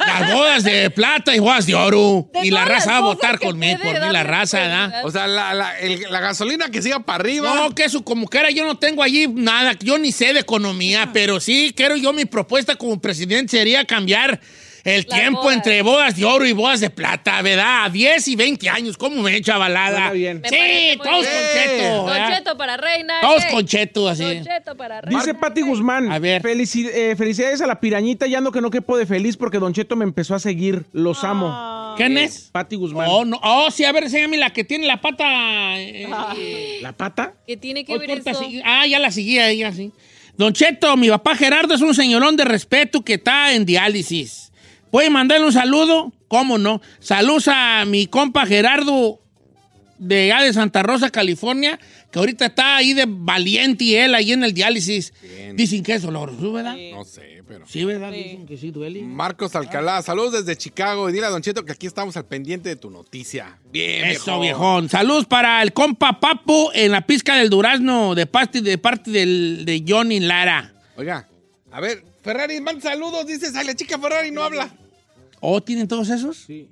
las 0.00 0.32
bodas 0.34 0.64
de 0.64 0.90
plata 0.90 1.32
y 1.36 1.38
bodas 1.38 1.64
de 1.64 1.76
oro. 1.76 2.28
De 2.32 2.44
y 2.46 2.50
la 2.50 2.64
raza 2.64 2.90
va 2.90 2.96
a 2.96 3.00
votar 3.02 3.38
conmigo, 3.38 3.78
por 3.80 3.92
mí, 3.92 4.10
la 4.10 4.24
raza, 4.24 4.58
¿verdad? 4.58 4.86
prioridad. 4.88 5.06
O 5.06 5.10
sea, 5.12 5.26
la, 5.28 5.54
la- 5.54 5.78
el- 5.78 6.02
la 6.10 6.18
gasolina 6.20 6.70
que 6.70 6.82
siga 6.82 6.98
para 6.98 7.20
arriba. 7.20 7.54
No, 7.54 7.72
que 7.72 7.84
eso 7.84 8.02
como 8.04 8.26
que 8.26 8.38
era, 8.38 8.50
yo 8.50 8.64
no 8.66 8.76
tengo 8.78 9.04
allí 9.04 9.28
nada, 9.28 9.74
yo 9.78 9.96
ni 9.96 10.10
sé 10.10 10.32
de 10.32 10.40
economía, 10.40 11.10
pero 11.12 11.38
sí 11.38 11.72
quiero 11.76 11.94
yo 11.94 12.12
mi 12.12 12.24
propuesta 12.24 12.74
como 12.74 13.00
presidente 13.00 13.56
sería 13.56 13.84
cambiar 13.84 14.40
el 14.84 15.06
Las 15.08 15.18
tiempo 15.20 15.40
bodas. 15.42 15.56
entre 15.56 15.82
bodas 15.82 16.16
de 16.16 16.24
oro 16.24 16.46
y 16.46 16.52
bodas 16.52 16.80
de 16.80 16.90
plata, 16.90 17.40
¿verdad? 17.42 17.84
A 17.86 17.88
10 17.90 18.28
y 18.28 18.36
20 18.36 18.68
años, 18.68 18.96
¿cómo 18.98 19.22
me 19.22 19.34
he 19.36 19.40
chavalada? 19.40 20.10
Bien. 20.12 20.40
Me 20.42 20.48
Sí, 20.48 20.98
todos 21.02 21.20
bien. 21.22 21.32
con 21.32 21.62
cheto. 21.78 21.94
Don 21.94 22.06
¿verdad? 22.06 22.38
Cheto 22.38 22.56
para 22.58 22.76
reina. 22.76 23.14
Todos 23.22 23.44
eh. 23.44 23.48
con 23.50 23.66
cheto, 23.66 24.08
así. 24.08 24.22
Don 24.22 24.44
Cheto 24.44 24.76
para 24.76 25.00
reina. 25.00 25.18
Dice 25.18 25.34
Pati 25.34 25.62
Guzmán. 25.62 26.12
A 26.12 26.18
ver. 26.18 26.42
"Felici- 26.42 26.90
eh, 26.92 27.14
felicidades 27.16 27.60
a 27.62 27.66
la 27.66 27.80
pirañita. 27.80 28.26
Ya 28.26 28.38
ando 28.38 28.52
que 28.52 28.60
no 28.60 28.70
quepo 28.70 28.96
de 28.98 29.06
feliz 29.06 29.36
porque 29.36 29.58
Don 29.58 29.72
Cheto 29.72 29.96
me 29.96 30.04
empezó 30.04 30.34
a 30.34 30.38
seguir. 30.38 30.84
Los 30.92 31.24
amo. 31.24 31.48
Ah. 31.50 31.94
¿Quién 31.96 32.18
es? 32.18 32.50
Pati 32.52 32.76
Guzmán. 32.76 33.06
Oh, 33.08 33.24
no. 33.24 33.40
oh, 33.42 33.70
sí, 33.70 33.84
a 33.84 33.92
ver, 33.92 34.02
enséñame 34.04 34.36
la 34.36 34.50
que 34.50 34.64
tiene 34.64 34.86
la 34.86 35.00
pata. 35.00 35.24
eh, 35.78 36.06
eh, 36.36 36.78
¿La 36.82 36.92
pata? 36.92 37.34
¿Qué 37.46 37.56
tiene 37.56 37.84
que 37.84 37.96
ver 37.96 38.10
eso? 38.10 38.30
así. 38.30 38.60
Ah, 38.64 38.86
ya 38.86 38.98
la 38.98 39.10
seguía 39.10 39.48
ella, 39.48 39.72
sí. 39.72 39.92
Don 40.36 40.52
Cheto, 40.52 40.96
mi 40.96 41.08
papá 41.08 41.36
Gerardo 41.36 41.74
es 41.74 41.80
un 41.80 41.94
señorón 41.94 42.36
de 42.36 42.44
respeto 42.44 43.02
que 43.04 43.14
está 43.14 43.52
en 43.52 43.64
diálisis. 43.64 44.43
¿Puede 44.94 45.10
mandarle 45.10 45.46
un 45.46 45.52
saludo? 45.52 46.12
¿Cómo 46.28 46.56
no? 46.56 46.80
Saludos 47.00 47.48
a 47.48 47.84
mi 47.84 48.06
compa 48.06 48.46
Gerardo 48.46 49.18
de 49.98 50.30
allá 50.32 50.44
de 50.46 50.52
Santa 50.52 50.84
Rosa, 50.84 51.10
California, 51.10 51.80
que 52.12 52.20
ahorita 52.20 52.46
está 52.46 52.76
ahí 52.76 52.92
de 52.92 53.04
valiente 53.08 53.82
y 53.82 53.96
él 53.96 54.14
ahí 54.14 54.30
en 54.30 54.44
el 54.44 54.54
diálisis. 54.54 55.12
Dicen 55.54 55.82
que 55.82 55.94
es 55.94 56.02
doloroso, 56.02 56.52
¿verdad? 56.52 56.76
Sí, 56.76 56.92
No 56.92 57.04
sé, 57.04 57.42
pero. 57.44 57.64
¿verdad? 57.88 58.12
Sí. 58.12 58.22
Dicen 58.22 58.46
que 58.46 58.56
sí 58.56 58.70
duele. 58.70 59.02
Marcos 59.02 59.56
Alcalá, 59.56 60.00
saludos 60.02 60.30
desde 60.44 60.56
Chicago. 60.56 61.10
Y 61.10 61.12
dile 61.12 61.26
a 61.26 61.30
Don 61.30 61.42
Cheto 61.42 61.64
que 61.64 61.72
aquí 61.72 61.88
estamos 61.88 62.16
al 62.16 62.26
pendiente 62.26 62.68
de 62.68 62.76
tu 62.76 62.88
noticia. 62.88 63.58
Bien, 63.72 64.04
Eso, 64.04 64.38
viejo. 64.38 64.42
viejón. 64.42 64.88
Saludos 64.88 65.26
para 65.26 65.60
el 65.60 65.72
compa 65.72 66.20
Papo 66.20 66.70
en 66.72 66.92
la 66.92 67.04
pizca 67.04 67.34
del 67.34 67.50
Durazno 67.50 68.14
de 68.14 68.26
parte, 68.26 68.62
de 68.62 68.78
parte 68.78 69.10
del, 69.10 69.64
de 69.64 69.84
Johnny 69.84 70.20
Lara. 70.20 70.72
Oiga, 70.96 71.28
a 71.72 71.80
ver, 71.80 72.04
Ferrari, 72.22 72.60
manda 72.60 72.80
saludos. 72.80 73.26
Dices, 73.26 73.56
ay, 73.56 73.66
la 73.66 73.74
chica 73.74 73.98
Ferrari 73.98 74.30
no 74.30 74.44
habla. 74.44 74.70
¿Oh, 75.46 75.62
tienen 75.62 75.86
todos 75.88 76.08
esos? 76.10 76.36
Sí. 76.38 76.68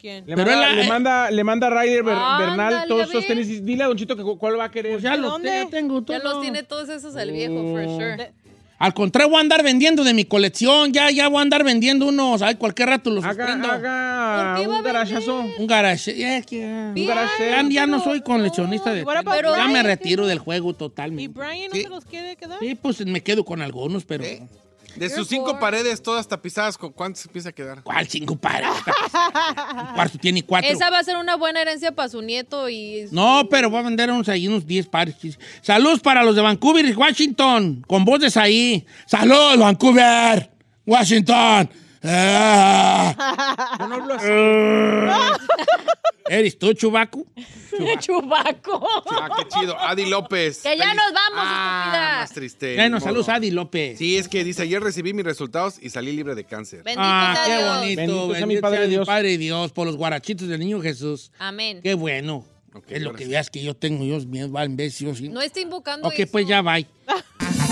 ¿Quién? 0.00 0.24
Le 0.26 0.34
Pero 0.34 0.50
manda, 0.50 0.70
él- 0.70 0.76
le 0.76 0.82
eh, 0.84 0.88
manda, 0.88 1.30
le 1.30 1.44
manda 1.44 1.66
a 1.68 1.70
Ryder 1.70 2.02
Ber- 2.02 2.16
Bernal 2.38 2.84
todos 2.88 3.12
ver. 3.12 3.26
tenis. 3.26 3.64
Dile 3.64 3.84
a 3.84 3.86
Don 3.86 3.96
Chito 3.96 4.16
que 4.16 4.22
cu- 4.24 4.36
cuál 4.36 4.58
va 4.58 4.64
a 4.64 4.70
querer. 4.70 4.92
Pues 4.92 5.02
ya 5.04 5.12
¿De 5.12 5.18
los 5.18 5.30
dónde? 5.30 5.48
ya 5.48 5.68
tengo 5.70 6.02
todo. 6.02 6.16
Ya 6.18 6.24
los 6.24 6.40
tiene 6.40 6.64
todos 6.64 6.88
esos 6.88 7.14
el 7.14 7.30
viejo, 7.30 7.54
for 7.70 7.84
sure. 7.84 8.16
De- 8.16 8.32
Al 8.80 8.92
contrario, 8.94 9.28
voy 9.30 9.38
a 9.38 9.40
andar 9.42 9.62
vendiendo 9.62 10.02
de 10.02 10.12
mi 10.12 10.24
colección. 10.24 10.92
Ya, 10.92 11.08
ya 11.12 11.28
voy 11.28 11.38
a 11.38 11.42
andar 11.42 11.62
vendiendo 11.62 12.06
unos. 12.08 12.42
Ay, 12.42 12.56
cualquier 12.56 12.88
rato 12.88 13.10
los 13.10 13.24
haga 13.24 13.44
prendo. 13.46 13.68
haga 13.70 14.54
¿Por 14.56 14.60
qué 14.62 14.66
va 14.68 14.74
a 14.74 14.78
un 14.78 14.84
garajazo. 14.84 15.44
Un 15.56 15.66
garage. 15.68 16.16
Ya, 16.18 16.42
que- 16.42 16.64
Un 16.66 17.06
garage. 17.06 17.48
ya, 17.48 17.62
ya 17.70 17.86
no 17.86 18.02
soy 18.02 18.22
coleccionista 18.22 18.92
de 18.92 19.04
tenis. 19.04 19.22
pero- 19.30 19.54
Ya 19.54 19.68
me 19.68 19.84
retiro 19.84 20.24
¿qué? 20.24 20.30
del 20.30 20.40
juego 20.40 20.70
¿Y 20.70 20.74
totalmente. 20.74 21.28
Brian 21.38 21.68
no 21.70 21.76
Sí. 21.76 21.82
se 21.84 21.88
los 21.90 22.04
quiere 22.04 22.34
quedar? 22.34 22.58
Sí, 22.58 22.74
pues 22.74 23.06
me 23.06 23.22
quedo 23.22 23.44
con 23.44 23.62
algunos, 23.62 24.04
pero... 24.04 24.24
De 24.96 25.08
sus 25.08 25.28
cinco 25.28 25.58
paredes 25.58 26.02
todas 26.02 26.28
tapizadas, 26.28 26.76
¿con 26.76 26.92
cuántos 26.92 27.24
empieza 27.26 27.48
a 27.48 27.52
quedar? 27.52 27.82
¿Cuál 27.82 28.06
cinco 28.08 28.36
pares? 28.36 28.68
Un 28.68 29.94
cuarto 29.94 30.18
tiene 30.18 30.42
cuatro. 30.42 30.70
Esa 30.70 30.90
va 30.90 30.98
a 30.98 31.04
ser 31.04 31.16
una 31.16 31.36
buena 31.36 31.62
herencia 31.62 31.92
para 31.92 32.08
su 32.08 32.22
nieto 32.22 32.68
y... 32.68 33.06
No, 33.10 33.46
pero 33.50 33.70
voy 33.70 33.80
a 33.80 33.82
vender 33.82 34.10
unos 34.10 34.28
ahí, 34.28 34.48
unos 34.48 34.66
10 34.66 34.88
pares. 34.88 35.16
Saludos 35.60 36.00
para 36.00 36.22
los 36.22 36.36
de 36.36 36.42
Vancouver 36.42 36.84
y 36.84 36.92
Washington, 36.92 37.84
con 37.86 38.04
voces 38.04 38.36
ahí. 38.36 38.86
¡Saludos, 39.06 39.58
Vancouver! 39.58 40.50
¡Washington! 40.86 41.70
Ah. 42.04 43.76
Yo 43.78 43.86
no 43.88 43.94
hablo 43.96 44.14
así. 44.14 44.28
¿Eres 46.28 46.58
tú, 46.58 46.72
Chubaco? 46.72 47.26
Chubaco. 48.00 48.86
Ah, 49.10 49.28
qué 49.36 49.48
chido. 49.48 49.78
Adi 49.78 50.06
López. 50.06 50.62
Que 50.62 50.76
ya 50.78 50.94
nos 50.94 51.12
vamos, 51.12 51.38
ah, 51.38 52.16
más 52.20 52.32
triste. 52.32 52.74
Bueno, 52.74 52.96
ni 52.96 53.00
modo. 53.00 53.04
saludos 53.04 53.28
a 53.28 53.34
Adi 53.36 53.50
López. 53.50 53.98
Sí, 53.98 54.16
es 54.16 54.28
que 54.28 54.42
dice, 54.44 54.62
ayer 54.62 54.82
recibí 54.82 55.12
mis 55.14 55.24
resultados 55.24 55.76
y 55.80 55.90
salí 55.90 56.12
libre 56.12 56.34
de 56.34 56.44
cáncer. 56.44 56.82
Bendito 56.82 57.02
Ah, 57.04 57.34
sea 57.34 57.44
qué 57.56 57.62
Dios. 57.62 57.76
bonito. 57.78 58.00
Bendito 58.00 58.34
sea 58.34 58.46
mi 58.46 58.56
Padre 58.58 58.76
sea 58.78 58.86
mi 58.86 58.90
Dios. 58.90 59.06
Padre 59.06 59.38
Dios, 59.38 59.72
por 59.72 59.86
los 59.86 59.96
guarachitos 59.96 60.48
del 60.48 60.60
niño 60.60 60.80
Jesús. 60.80 61.32
Amén. 61.38 61.80
Qué 61.82 61.94
bueno. 61.94 62.44
Ok, 62.74 62.84
es 62.88 63.02
lo 63.02 63.12
que 63.12 63.26
veas 63.26 63.50
que 63.50 63.62
yo 63.62 63.74
tengo, 63.74 64.02
yo 64.04 64.18
mío, 64.26 64.50
va 64.50 64.64
en 64.64 64.76
vez, 64.76 64.98
yo 64.98 65.14
sí. 65.14 65.28
No 65.28 65.42
está 65.42 65.60
invocando 65.60 66.08
ok, 66.08 66.14
eso. 66.18 66.32
pues 66.32 66.46
ya 66.46 66.62
va. 66.62 66.78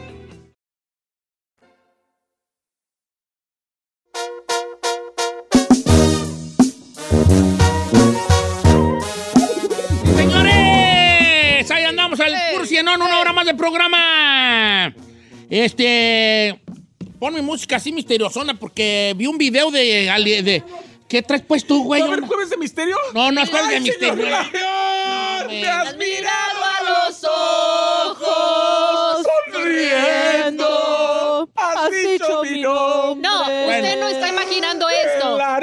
programa. 13.61 14.93
Este, 15.49 16.59
ponme 17.19 17.41
música 17.43 17.75
así 17.75 17.91
misteriosona 17.91 18.55
porque 18.55 19.13
vi 19.17 19.27
un 19.27 19.37
video 19.37 19.69
de, 19.69 20.09
ali- 20.09 20.41
de 20.41 20.63
¿qué 21.07 21.21
traes 21.21 21.43
pues 21.47 21.65
tú, 21.67 21.83
güey? 21.83 22.01
¿Va 22.01 22.07
a 22.07 22.11
haber 22.13 22.25
jueves 22.25 22.49
de 22.49 22.57
misterio? 22.57 22.95
No, 23.13 23.31
no 23.31 23.41
es 23.41 23.49
jueves 23.49 23.69
de 23.69 23.79
misterio. 23.81 24.15
señor 24.15 24.29
Lion, 24.51 25.47
me- 25.61 25.67
Has 25.67 25.95
mirado 25.97 26.63
a 26.63 27.07
los 27.07 27.23
ojos. 27.23 29.27
Sonriendo. 29.53 31.49
Has 31.77 31.91
dicho 31.91 32.43
mi 32.43 32.61
nombre. 32.61 33.29
No, 33.29 33.43
Bueno. 33.45 33.87
usted 33.87 33.99
no 33.99 34.07
está 34.09 34.29
imaginando 34.29 34.87
esto. 34.89 35.37
La. 35.37 35.59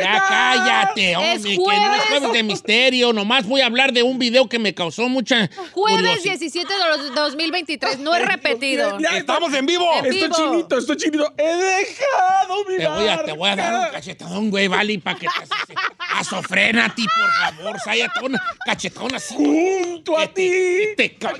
Ya 0.00 0.24
cállate, 0.28 1.16
hombre, 1.16 1.32
Es 1.34 1.42
que 1.42 1.56
no 1.58 1.94
es 1.94 2.02
jueves. 2.08 2.32
de 2.32 2.42
misterio. 2.42 3.12
Nomás 3.12 3.46
voy 3.46 3.60
a 3.60 3.66
hablar 3.66 3.92
de 3.92 4.02
un 4.02 4.18
video 4.18 4.48
que 4.48 4.58
me 4.58 4.74
causó 4.74 5.08
mucha 5.08 5.48
Jueves 5.72 5.98
curiosidad. 6.00 6.38
17 6.38 6.72
de 6.72 6.88
los 6.88 7.14
2023, 7.14 7.98
no 7.98 8.14
es 8.14 8.26
repetido. 8.26 8.98
Ya, 8.98 9.18
¡Estamos 9.18 9.52
en 9.52 9.66
vivo! 9.66 9.84
En 9.98 10.06
Estoy 10.06 10.20
vivo. 10.28 10.34
chinito, 10.36 10.78
estoy 10.78 10.96
chinito. 10.96 11.32
He 11.36 11.42
dejado 11.56 12.64
mi 12.68 12.76
Te 12.78 12.88
voy, 12.88 13.08
a, 13.08 13.24
te 13.24 13.32
voy 13.32 13.48
a 13.50 13.56
dar 13.56 13.72
un 13.74 13.80
marca. 13.80 13.92
cachetadón, 13.96 14.50
güey, 14.50 14.68
vale, 14.68 14.98
para 15.00 15.18
que 15.18 15.26
te... 15.26 15.74
Azofrénate, 16.16 17.02
por 17.02 17.30
favor, 17.62 17.80
sáyate 17.80 18.20
un 18.24 18.36
cachetón 18.64 19.14
así. 19.14 19.34
Junto 19.34 20.18
a 20.18 20.26
ti. 20.28 20.50
Te 20.96 21.14
ca- 21.16 21.34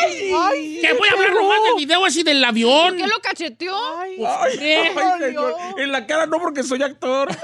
Ay, 0.00 0.78
Que 0.80 0.92
voy 0.94 1.08
a 1.08 1.12
hablar 1.12 1.32
nomás 1.32 1.58
del 1.64 1.74
video 1.76 2.04
así 2.08 2.22
del 2.22 2.44
avión. 2.44 2.96
¿Qué 2.96 3.06
lo 3.06 3.20
cacheteó? 3.20 3.76
Ay, 3.98 4.16
ay, 4.26 4.58
señor. 5.20 5.54
En 5.78 5.92
la 5.92 6.06
cara 6.06 6.26
no 6.26 6.38
porque 6.38 6.62
soy 6.62 6.82
actor. 6.82 7.28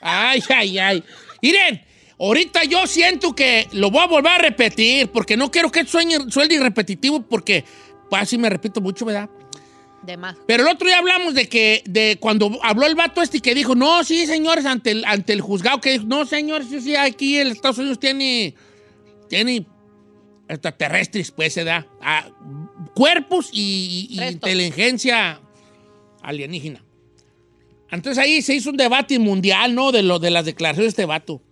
Ay, 0.00 0.42
ay, 0.48 0.78
ay. 0.78 1.04
Miren, 1.40 1.84
ahorita 2.18 2.64
yo 2.64 2.86
siento 2.86 3.34
que 3.34 3.68
lo 3.72 3.90
voy 3.90 4.02
a 4.02 4.06
volver 4.06 4.32
a 4.32 4.38
repetir 4.38 5.08
porque 5.08 5.36
no 5.36 5.50
quiero 5.50 5.70
que 5.70 5.84
sueñe, 5.84 6.18
suelde 6.30 6.58
repetitivo 6.58 7.22
porque 7.22 7.64
pues 8.08 8.22
así 8.22 8.38
me 8.38 8.48
repito 8.48 8.80
mucho, 8.80 9.04
¿verdad? 9.04 9.28
De 10.02 10.16
más. 10.16 10.36
Pero 10.46 10.64
el 10.64 10.68
otro 10.70 10.86
día 10.86 10.98
hablamos 10.98 11.34
de 11.34 11.48
que 11.48 11.82
de 11.86 12.16
cuando 12.18 12.58
habló 12.62 12.86
el 12.86 12.94
vato 12.94 13.22
este 13.22 13.40
que 13.40 13.54
dijo, 13.54 13.74
no, 13.74 14.02
sí, 14.04 14.26
señores, 14.26 14.66
ante 14.66 14.90
el, 14.90 15.04
ante 15.04 15.32
el 15.32 15.40
juzgado, 15.40 15.80
que 15.80 15.92
dijo, 15.92 16.04
no, 16.06 16.26
señores, 16.26 16.68
sí, 16.68 16.80
sí, 16.80 16.96
aquí 16.96 17.38
el 17.38 17.52
Estados 17.52 17.78
Unidos 17.78 18.00
tiene, 18.00 18.54
tiene 19.28 19.64
extraterrestres, 20.48 21.30
pues, 21.30 21.52
se 21.54 21.64
da, 21.64 21.86
cuerpos 22.94 23.48
y, 23.52 24.18
inteligencia 24.28 25.40
alienígena. 26.22 26.82
Entonces 27.90 28.22
ahí 28.22 28.40
se 28.42 28.54
hizo 28.54 28.70
un 28.70 28.76
debate 28.76 29.18
mundial, 29.18 29.74
¿no? 29.74 29.92
De, 29.92 30.02
lo, 30.02 30.18
de 30.18 30.30
las 30.30 30.44
declaraciones 30.44 30.86
de 30.94 31.02
este 31.02 31.04
vato. 31.06 31.42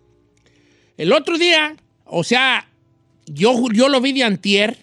El 0.96 1.12
otro 1.12 1.36
día, 1.38 1.76
o 2.04 2.24
sea, 2.24 2.68
yo, 3.26 3.54
yo 3.72 3.88
lo 3.88 4.00
vi 4.00 4.12
de 4.12 4.24
antier, 4.24 4.78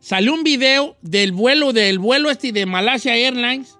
salió 0.00 0.32
un 0.34 0.42
video 0.42 0.96
del 1.02 1.32
vuelo, 1.32 1.72
del 1.72 1.98
vuelo 1.98 2.30
este 2.30 2.52
de 2.52 2.64
Malaysia 2.66 3.14
Airlines 3.14 3.76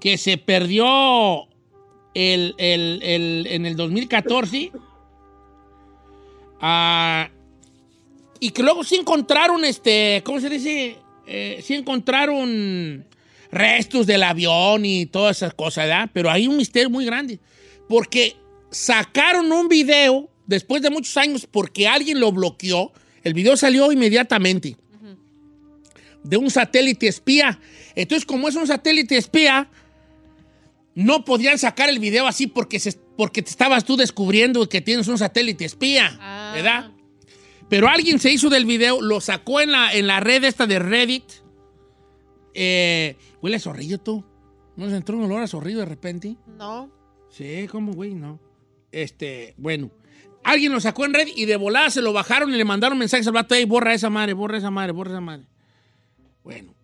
que 0.00 0.18
se 0.18 0.36
perdió 0.38 1.46
el, 2.14 2.54
el- 2.58 3.00
el- 3.02 3.46
en 3.50 3.66
el 3.66 3.74
2014 3.76 4.70
ah, 6.60 7.28
y 8.40 8.50
que 8.50 8.62
luego 8.62 8.84
sí 8.84 8.96
encontraron, 8.96 9.64
este, 9.64 10.22
¿cómo 10.24 10.40
se 10.40 10.48
dice? 10.50 10.96
Eh, 11.26 11.60
sí 11.64 11.74
encontraron 11.74 13.06
restos 13.50 14.06
del 14.06 14.22
avión 14.22 14.84
y 14.84 15.06
todas 15.06 15.36
esas 15.38 15.54
cosas, 15.54 15.86
¿verdad? 15.86 16.10
Pero 16.12 16.30
hay 16.30 16.46
un 16.46 16.56
misterio 16.56 16.90
muy 16.90 17.04
grande 17.04 17.38
porque 17.88 18.36
sacaron 18.70 19.50
un 19.52 19.68
video 19.68 20.28
después 20.46 20.82
de 20.82 20.90
muchos 20.90 21.16
años 21.16 21.46
porque 21.50 21.86
alguien 21.88 22.20
lo 22.20 22.32
bloqueó. 22.32 22.92
El 23.22 23.32
video 23.34 23.56
salió 23.56 23.90
inmediatamente 23.92 24.76
de 26.24 26.36
un 26.36 26.50
satélite 26.50 27.06
espía. 27.06 27.60
Entonces, 27.94 28.24
como 28.26 28.48
es 28.48 28.56
un 28.56 28.66
satélite 28.66 29.16
espía, 29.16 29.68
no 30.94 31.24
podían 31.24 31.58
sacar 31.58 31.88
el 31.88 31.98
video 31.98 32.26
así 32.26 32.46
porque, 32.46 32.78
se- 32.80 32.98
porque 33.16 33.42
te 33.42 33.50
estabas 33.50 33.84
tú 33.84 33.96
descubriendo 33.96 34.68
que 34.68 34.80
tienes 34.80 35.06
un 35.08 35.18
satélite 35.18 35.64
espía, 35.64 36.16
Ah. 36.20 36.52
¿verdad? 36.54 36.90
Pero 37.74 37.88
alguien 37.88 38.20
se 38.20 38.30
hizo 38.30 38.50
del 38.50 38.66
video, 38.66 39.02
lo 39.02 39.20
sacó 39.20 39.60
en 39.60 39.72
la, 39.72 39.92
en 39.92 40.06
la 40.06 40.20
red 40.20 40.44
esta 40.44 40.64
de 40.64 40.78
Reddit. 40.78 41.24
Eh, 42.54 43.16
huele 43.42 43.56
a 43.56 43.58
zorrillo 43.58 43.98
tú. 43.98 44.24
¿No 44.76 44.88
se 44.88 44.94
entró 44.94 45.16
un 45.16 45.24
olor 45.24 45.42
a 45.42 45.48
zorrillo 45.48 45.80
de 45.80 45.84
repente? 45.84 46.36
No. 46.56 46.88
Sí, 47.30 47.66
¿cómo, 47.68 47.92
güey? 47.92 48.14
No. 48.14 48.38
Este, 48.92 49.54
bueno. 49.56 49.90
Alguien 50.44 50.70
lo 50.70 50.78
sacó 50.78 51.04
en 51.04 51.14
red 51.14 51.26
y 51.34 51.46
de 51.46 51.56
volada 51.56 51.90
se 51.90 52.00
lo 52.00 52.12
bajaron 52.12 52.54
y 52.54 52.56
le 52.56 52.64
mandaron 52.64 52.96
mensajes 52.96 53.26
al 53.26 53.32
vato, 53.32 53.56
"Ey, 53.56 53.64
borra 53.64 53.92
esa 53.92 54.08
madre, 54.08 54.34
borra 54.34 54.58
esa 54.58 54.70
madre, 54.70 54.92
borra 54.92 55.10
esa 55.10 55.20
madre. 55.20 55.48
Bueno. 56.44 56.76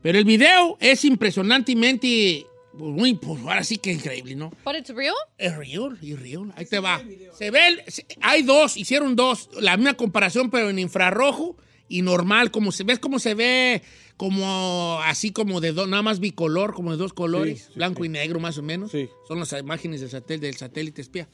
Pero 0.00 0.16
el 0.16 0.24
video 0.24 0.78
es 0.80 1.04
impresionantemente, 1.04 2.46
muy, 2.78 3.14
pues 3.14 3.40
ahora 3.42 3.64
sí 3.64 3.78
que 3.78 3.92
increíble, 3.92 4.34
¿no? 4.36 4.50
But 4.64 4.76
it's 4.76 4.90
real? 4.90 5.14
Es 5.38 5.56
real, 5.56 5.98
es 6.02 6.20
real. 6.20 6.52
Ahí 6.56 6.66
te 6.66 6.78
va. 6.80 7.02
Se 7.36 7.50
ve, 7.50 7.68
el- 7.68 7.82
se- 7.88 8.06
hay 8.20 8.42
dos, 8.42 8.76
hicieron 8.76 9.16
dos, 9.16 9.48
la 9.60 9.76
misma 9.76 9.94
comparación, 9.94 10.50
pero 10.50 10.70
en 10.70 10.78
infrarrojo 10.78 11.56
y 11.88 12.02
normal, 12.02 12.50
como 12.50 12.72
se 12.72 12.84
ves 12.84 12.98
cómo 12.98 13.18
se 13.18 13.34
ve, 13.34 13.82
como 14.16 14.98
así 15.04 15.30
como 15.30 15.60
de 15.60 15.72
dos, 15.72 15.88
nada 15.88 16.02
más 16.02 16.20
bicolor, 16.20 16.74
como 16.74 16.90
de 16.90 16.96
dos 16.96 17.12
colores, 17.12 17.58
Sí, 17.60 17.64
sí, 17.68 17.72
blanco 17.76 18.02
sí. 18.02 18.06
y 18.06 18.08
negro 18.10 18.40
más 18.40 18.58
o 18.58 18.62
menos. 18.62 18.90
Sí. 18.90 19.08
Son 19.28 19.38
las 19.38 19.52
imágenes 19.52 20.00
del 20.00 20.10
satélite, 20.10 20.46
del 20.46 20.56
satélite 20.56 21.00
espía. 21.02 21.28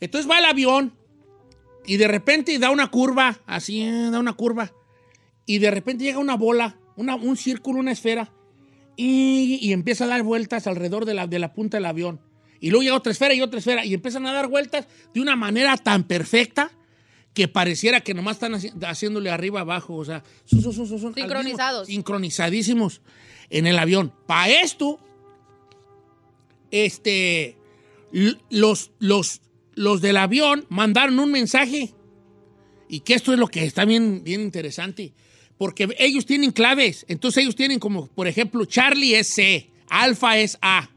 Entonces 0.00 0.30
va 0.30 0.38
el 0.38 0.44
avión 0.44 0.92
y 1.86 1.96
de 1.96 2.08
repente 2.08 2.58
da 2.58 2.70
una 2.70 2.88
curva, 2.90 3.40
así, 3.46 3.82
eh, 3.82 4.08
da 4.10 4.18
una 4.20 4.34
curva. 4.34 4.72
Y 5.46 5.58
de 5.58 5.70
repente 5.70 6.04
llega 6.04 6.18
una 6.18 6.36
bola, 6.36 6.78
una- 6.96 7.16
un 7.16 7.36
círculo, 7.36 7.80
una 7.80 7.92
esfera, 7.92 8.32
y, 9.00 9.58
y 9.62 9.72
empieza 9.72 10.04
a 10.04 10.08
dar 10.08 10.22
vueltas 10.22 10.66
alrededor 10.66 11.04
de 11.04 11.14
la, 11.14 11.26
de 11.26 11.38
la 11.38 11.52
punta 11.52 11.76
del 11.78 11.86
avión. 11.86 12.20
Y 12.60 12.70
luego 12.70 12.82
llega 12.82 12.96
otra 12.96 13.12
esfera 13.12 13.32
y 13.34 13.40
otra 13.40 13.58
esfera, 13.58 13.84
y 13.84 13.94
empiezan 13.94 14.26
a 14.26 14.32
dar 14.32 14.48
vueltas 14.48 14.86
de 15.14 15.20
una 15.20 15.34
manera 15.36 15.76
tan 15.78 16.04
perfecta 16.04 16.70
que 17.32 17.48
pareciera 17.48 18.00
que 18.00 18.12
nomás 18.12 18.36
están 18.36 18.52
haci- 18.52 18.72
haciéndole 18.84 19.30
arriba 19.30 19.60
abajo, 19.60 19.94
o 19.96 20.04
sea, 20.04 20.22
son- 20.44 20.60
son- 20.62 20.72
son- 20.74 20.86
son- 20.88 20.98
son 20.98 21.08
al 21.08 21.14
mismo- 21.14 21.22
Sincronizados. 21.28 21.86
sincronizadísimos 21.86 23.00
en 23.48 23.66
el 23.66 23.78
avión. 23.78 24.12
Para 24.26 24.50
esto, 24.50 24.98
este, 26.70 27.56
los, 28.50 28.90
los, 28.98 29.40
los 29.74 30.00
del 30.00 30.16
avión 30.16 30.66
mandaron 30.68 31.18
un 31.18 31.30
mensaje. 31.32 31.94
Y 32.88 33.00
que 33.00 33.14
esto 33.14 33.32
es 33.32 33.38
lo 33.38 33.46
que 33.46 33.64
está 33.64 33.84
bien, 33.84 34.22
bien 34.24 34.40
interesante. 34.40 35.12
Porque 35.60 35.94
ellos 35.98 36.24
tienen 36.24 36.52
claves. 36.52 37.04
Entonces 37.06 37.42
ellos 37.42 37.54
tienen 37.54 37.78
como, 37.80 38.06
por 38.06 38.26
ejemplo, 38.26 38.64
Charlie 38.64 39.14
es 39.14 39.26
C, 39.28 39.68
Alfa 39.90 40.38
es 40.38 40.56
A. 40.62 40.88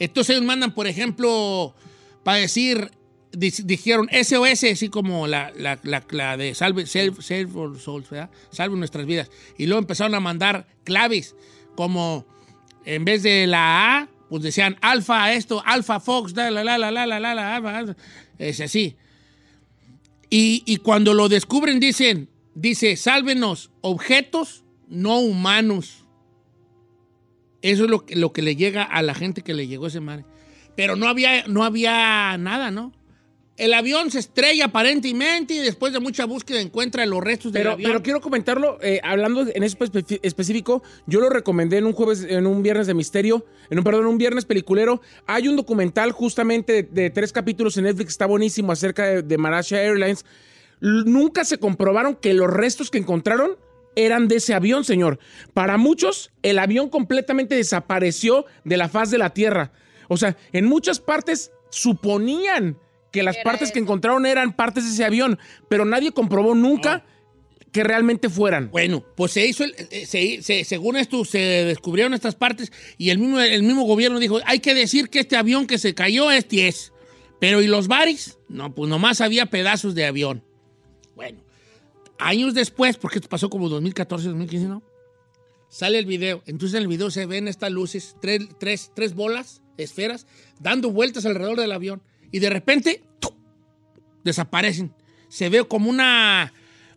Entonces 0.00 0.34
ellos 0.34 0.44
mandan, 0.44 0.74
por 0.74 0.88
ejemplo, 0.88 1.76
para 2.24 2.38
decir, 2.38 2.90
di- 3.30 3.52
dijeron 3.62 4.08
SOS, 4.10 4.64
así 4.64 4.88
como 4.88 5.28
la, 5.28 5.52
la, 5.56 5.78
la, 5.84 6.04
la 6.10 6.36
de 6.36 6.56
Salve, 6.56 6.86
Save, 6.86 7.12
Save 7.22 7.46
Our 7.54 7.78
Souls, 7.78 8.10
¿verdad? 8.10 8.30
Salve 8.50 8.76
nuestras 8.76 9.06
vidas. 9.06 9.30
Y 9.56 9.66
luego 9.66 9.78
empezaron 9.78 10.16
a 10.16 10.20
mandar 10.20 10.66
claves, 10.82 11.36
como 11.76 12.26
en 12.84 13.04
vez 13.04 13.22
de 13.22 13.46
la 13.46 13.96
A, 14.00 14.08
pues 14.28 14.42
decían 14.42 14.76
Alfa 14.80 15.32
esto, 15.34 15.62
Alfa 15.64 16.00
Fox, 16.00 16.34
la, 16.34 16.50
la, 16.50 16.64
la, 16.64 16.78
la, 16.78 16.90
la, 16.90 17.06
la, 17.06 17.20
la, 17.20 17.34
la, 17.60 17.96
es 18.38 18.60
así. 18.60 18.96
Y, 20.30 20.64
y 20.66 20.78
cuando 20.78 21.14
lo 21.14 21.28
descubren 21.28 21.78
dicen, 21.78 22.28
dice, 22.54 22.96
sálvenos 22.96 23.70
objetos 23.80 24.64
no 24.88 25.18
humanos. 25.20 26.04
Eso 27.62 27.84
es 27.84 27.90
lo 27.90 28.06
que, 28.06 28.16
lo 28.16 28.32
que 28.32 28.42
le 28.42 28.56
llega 28.56 28.82
a 28.82 29.02
la 29.02 29.14
gente 29.14 29.42
que 29.42 29.54
le 29.54 29.66
llegó 29.66 29.86
ese 29.88 30.00
mar. 30.00 30.24
Pero 30.76 30.96
no 30.96 31.08
había, 31.08 31.46
no 31.46 31.62
había 31.64 32.36
nada, 32.38 32.70
¿no? 32.70 32.92
El 33.58 33.74
avión 33.74 34.10
se 34.10 34.20
estrella 34.20 34.66
aparentemente 34.66 35.52
y 35.52 35.58
después 35.58 35.92
de 35.92 36.00
mucha 36.00 36.24
búsqueda 36.24 36.62
encuentra 36.62 37.04
los 37.04 37.22
restos 37.22 37.52
del 37.52 37.60
Pero, 37.60 37.72
avión. 37.72 37.90
pero 37.90 38.02
quiero 38.02 38.20
comentarlo, 38.22 38.78
eh, 38.80 39.00
hablando 39.02 39.42
en 39.54 39.62
eso 39.62 39.76
espe- 39.76 40.18
específico, 40.22 40.82
yo 41.06 41.20
lo 41.20 41.28
recomendé 41.28 41.76
en 41.76 41.84
un 41.84 41.92
jueves, 41.92 42.24
en 42.26 42.46
un 42.46 42.62
viernes 42.62 42.86
de 42.86 42.94
misterio, 42.94 43.44
en 43.68 43.76
un, 43.76 43.84
perdón, 43.84 44.06
un 44.06 44.16
viernes 44.16 44.46
peliculero. 44.46 45.02
Hay 45.26 45.46
un 45.46 45.56
documental 45.56 46.12
justamente 46.12 46.72
de, 46.72 46.82
de 46.84 47.10
tres 47.10 47.32
capítulos 47.34 47.76
en 47.76 47.84
Netflix, 47.84 48.12
está 48.12 48.24
buenísimo, 48.24 48.72
acerca 48.72 49.04
de, 49.04 49.22
de 49.22 49.36
Malaysia 49.36 49.82
Airlines. 49.82 50.24
Nunca 50.80 51.44
se 51.44 51.58
comprobaron 51.58 52.16
que 52.16 52.34
los 52.34 52.48
restos 52.50 52.90
que 52.90 52.98
encontraron 52.98 53.56
eran 53.96 54.28
de 54.28 54.36
ese 54.36 54.54
avión, 54.54 54.84
señor. 54.84 55.18
Para 55.52 55.76
muchos, 55.76 56.30
el 56.42 56.58
avión 56.58 56.88
completamente 56.88 57.54
desapareció 57.56 58.46
de 58.64 58.76
la 58.76 58.88
faz 58.88 59.10
de 59.10 59.18
la 59.18 59.30
Tierra. 59.34 59.72
O 60.08 60.16
sea, 60.16 60.36
en 60.52 60.64
muchas 60.66 61.00
partes 61.00 61.50
suponían 61.70 62.78
que 63.12 63.22
las 63.22 63.36
partes 63.38 63.72
que 63.72 63.80
encontraron 63.80 64.24
eran 64.26 64.54
partes 64.54 64.84
de 64.84 64.90
ese 64.90 65.04
avión, 65.04 65.38
pero 65.68 65.84
nadie 65.84 66.12
comprobó 66.12 66.54
nunca 66.54 67.04
que 67.72 67.84
realmente 67.84 68.28
fueran. 68.28 68.70
Bueno, 68.70 69.04
pues 69.16 69.32
se 69.32 69.46
hizo, 69.46 69.64
el- 69.64 69.74
eh, 69.90 70.06
se- 70.06 70.42
se- 70.42 70.64
según 70.64 70.96
esto, 70.96 71.24
se 71.24 71.38
descubrieron 71.38 72.14
estas 72.14 72.34
partes 72.36 72.72
y 72.98 73.10
el 73.10 73.18
mismo, 73.18 73.40
el 73.40 73.62
mismo 73.62 73.82
gobierno 73.84 74.18
dijo, 74.18 74.38
hay 74.46 74.60
que 74.60 74.74
decir 74.74 75.08
que 75.08 75.20
este 75.20 75.36
avión 75.36 75.66
que 75.66 75.78
se 75.78 75.94
cayó 75.94 76.30
es 76.30 76.48
10. 76.48 76.92
Pero 77.40 77.62
¿y 77.62 77.66
los 77.68 77.88
bares? 77.88 78.38
No, 78.48 78.74
pues 78.74 78.88
nomás 78.90 79.20
había 79.20 79.46
pedazos 79.46 79.94
de 79.94 80.04
avión. 80.06 80.44
Bueno, 81.20 81.42
años 82.18 82.54
después, 82.54 82.96
porque 82.96 83.18
esto 83.18 83.28
pasó 83.28 83.50
como 83.50 83.68
2014, 83.68 84.28
2015, 84.28 84.68
¿no? 84.68 84.82
Sale 85.68 85.98
el 85.98 86.06
video. 86.06 86.42
Entonces 86.46 86.76
en 86.76 86.80
el 86.84 86.88
video 86.88 87.10
se 87.10 87.26
ven 87.26 87.46
estas 87.46 87.70
luces, 87.70 88.16
tres, 88.22 88.48
tres, 88.58 88.90
tres 88.94 89.14
bolas, 89.14 89.60
esferas, 89.76 90.26
dando 90.60 90.90
vueltas 90.90 91.26
alrededor 91.26 91.60
del 91.60 91.72
avión. 91.72 92.00
Y 92.32 92.38
de 92.38 92.48
repente, 92.48 93.02
desaparecen. 94.24 94.94
Se 95.28 95.50
ve 95.50 95.62
como 95.68 95.90
una, 95.90 96.54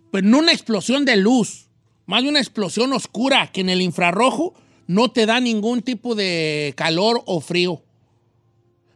pues 0.10 0.24
no 0.24 0.40
una 0.40 0.54
explosión 0.54 1.04
de 1.04 1.18
luz, 1.18 1.68
más 2.06 2.24
una 2.24 2.40
explosión 2.40 2.94
oscura 2.94 3.52
que 3.52 3.60
en 3.60 3.68
el 3.68 3.82
infrarrojo 3.82 4.54
no 4.88 5.12
te 5.12 5.26
da 5.26 5.42
ningún 5.42 5.82
tipo 5.82 6.16
de 6.16 6.74
calor 6.78 7.24
o 7.26 7.42
frío. 7.42 7.84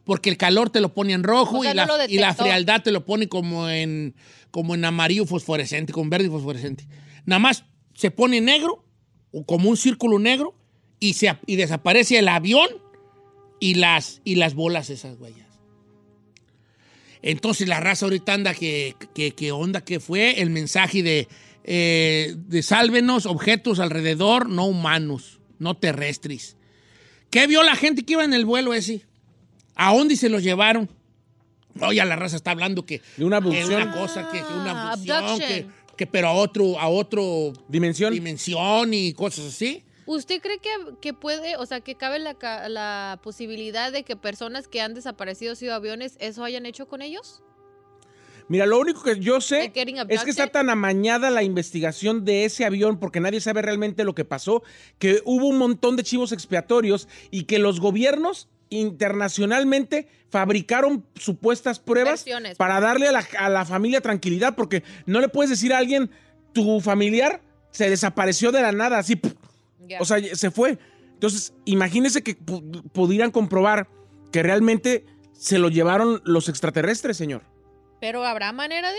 Porque 0.07 0.29
el 0.29 0.37
calor 0.37 0.69
te 0.69 0.79
lo 0.79 0.93
pone 0.93 1.11
en 1.11 1.21
rojo 1.21 1.59
O 1.59 1.63
sea, 1.63 1.73
y, 1.73 1.75
no 1.75 1.85
la, 1.85 2.05
y 2.07 2.17
la 2.17 2.33
frialdad 2.33 2.81
te 2.81 2.93
lo 2.93 3.03
pone 3.03 3.27
como 3.27 3.69
en, 3.69 4.15
como 4.51 4.73
en 4.73 4.85
amarillo 4.85 5.25
fosforescente, 5.25 5.91
con 5.91 6.09
verde 6.09 6.29
fosforescente. 6.29 6.87
Nada 7.25 7.39
más 7.39 7.65
se 7.93 8.09
pone 8.09 8.39
negro, 8.39 8.85
o 9.31 9.45
como 9.45 9.69
un 9.69 9.75
círculo 9.75 10.17
negro, 10.17 10.55
y, 11.01 11.15
se, 11.15 11.37
y 11.45 11.57
desaparece 11.57 12.17
el 12.17 12.29
avión 12.29 12.69
y 13.59 13.73
las, 13.73 14.21
y 14.23 14.35
las 14.35 14.53
bolas 14.53 14.89
esas 14.89 15.19
huellas. 15.19 15.45
Entonces 17.21 17.67
la 17.67 17.81
raza 17.81 18.05
ahorita 18.05 18.33
anda 18.33 18.53
que, 18.53 18.95
que, 19.13 19.31
que 19.31 19.51
onda 19.51 19.83
que 19.83 19.99
fue 19.99 20.41
el 20.41 20.51
mensaje 20.51 21.03
de, 21.03 21.27
eh, 21.65 22.33
de 22.37 22.63
sálvenos 22.63 23.25
objetos 23.25 23.81
alrededor 23.81 24.47
no 24.47 24.67
humanos, 24.67 25.41
no 25.59 25.75
terrestres. 25.75 26.55
¿Qué 27.29 27.45
vio 27.45 27.61
la 27.63 27.75
gente 27.75 28.03
que 28.03 28.13
iba 28.13 28.23
en 28.23 28.33
el 28.33 28.45
vuelo 28.45 28.73
ese? 28.73 29.06
¿A 29.77 29.93
dónde 29.95 30.15
se 30.15 30.29
los 30.29 30.43
llevaron? 30.43 30.89
Oye, 31.79 32.03
la 32.03 32.15
raza 32.15 32.35
está 32.35 32.51
hablando 32.51 32.85
que 32.85 33.01
De 33.17 33.23
una 33.23 33.37
abducción. 33.37 33.73
una 33.81 33.91
cosa, 33.93 34.29
que, 34.31 34.39
que 34.39 34.53
una 34.53 34.89
Ah, 34.89 34.93
abducción, 34.93 35.39
que, 35.39 35.67
que 35.95 36.07
pero 36.07 36.27
a 36.29 36.33
otro, 36.33 36.79
a 36.79 36.87
otro 36.87 37.53
Dimensión. 37.67 38.13
dimensión 38.13 38.93
y 38.93 39.13
cosas 39.13 39.45
así. 39.45 39.83
¿Usted 40.07 40.41
cree 40.41 40.57
que, 40.59 40.69
que 41.01 41.13
puede, 41.13 41.57
o 41.57 41.65
sea, 41.65 41.81
que 41.81 41.95
cabe 41.95 42.17
la, 42.17 42.35
la 42.69 43.19
posibilidad 43.21 43.91
de 43.91 44.03
que 44.03 44.15
personas 44.15 44.67
que 44.67 44.81
han 44.81 44.93
desaparecido 44.93 45.53
sido 45.53 45.75
aviones, 45.75 46.15
eso 46.19 46.43
hayan 46.43 46.65
hecho 46.65 46.87
con 46.87 47.01
ellos? 47.01 47.43
Mira, 48.47 48.65
lo 48.65 48.79
único 48.79 49.03
que 49.03 49.19
yo 49.19 49.41
sé 49.41 49.73
es 50.07 50.23
que 50.23 50.29
está 50.29 50.47
tan 50.47 50.69
amañada 50.69 51.29
la 51.29 51.43
investigación 51.43 52.23
de 52.23 52.45
ese 52.45 52.63
avión 52.63 52.97
porque 52.97 53.19
nadie 53.19 53.41
sabe 53.41 53.61
realmente 53.61 54.05
lo 54.05 54.15
que 54.15 54.23
pasó, 54.23 54.63
que 54.97 55.21
hubo 55.25 55.47
un 55.47 55.57
montón 55.57 55.97
de 55.97 56.03
chivos 56.03 56.31
expiatorios 56.31 57.09
y 57.29 57.43
que 57.43 57.59
los 57.59 57.81
gobiernos 57.81 58.47
internacionalmente 58.69 60.07
fabricaron 60.29 61.05
supuestas 61.15 61.79
pruebas 61.79 62.23
Versiones. 62.25 62.57
para 62.57 62.79
darle 62.79 63.07
a 63.07 63.11
la, 63.11 63.25
a 63.39 63.49
la 63.49 63.65
familia 63.65 64.01
tranquilidad 64.01 64.55
porque 64.55 64.83
no 65.05 65.21
le 65.21 65.29
puedes 65.29 65.49
decir 65.49 65.73
a 65.73 65.77
alguien, 65.77 66.09
tu 66.53 66.81
familiar 66.81 67.41
se 67.71 67.89
desapareció 67.89 68.51
de 68.51 68.61
la 68.61 68.71
nada, 68.71 68.97
así, 68.97 69.19
o 69.99 70.05
sea, 70.05 70.17
se 70.35 70.51
fue. 70.51 70.77
Entonces, 71.13 71.53
imagínense 71.65 72.23
que 72.23 72.37
pu- 72.37 72.83
pudieran 72.91 73.31
comprobar 73.31 73.87
que 74.31 74.43
realmente 74.43 75.05
se 75.33 75.59
lo 75.59 75.69
llevaron 75.69 76.21
los 76.25 76.49
extraterrestres, 76.49 77.15
señor. 77.17 77.43
¿Pero 78.01 78.23
habrá 78.25 78.51
manera 78.51 78.91
de? 78.91 78.97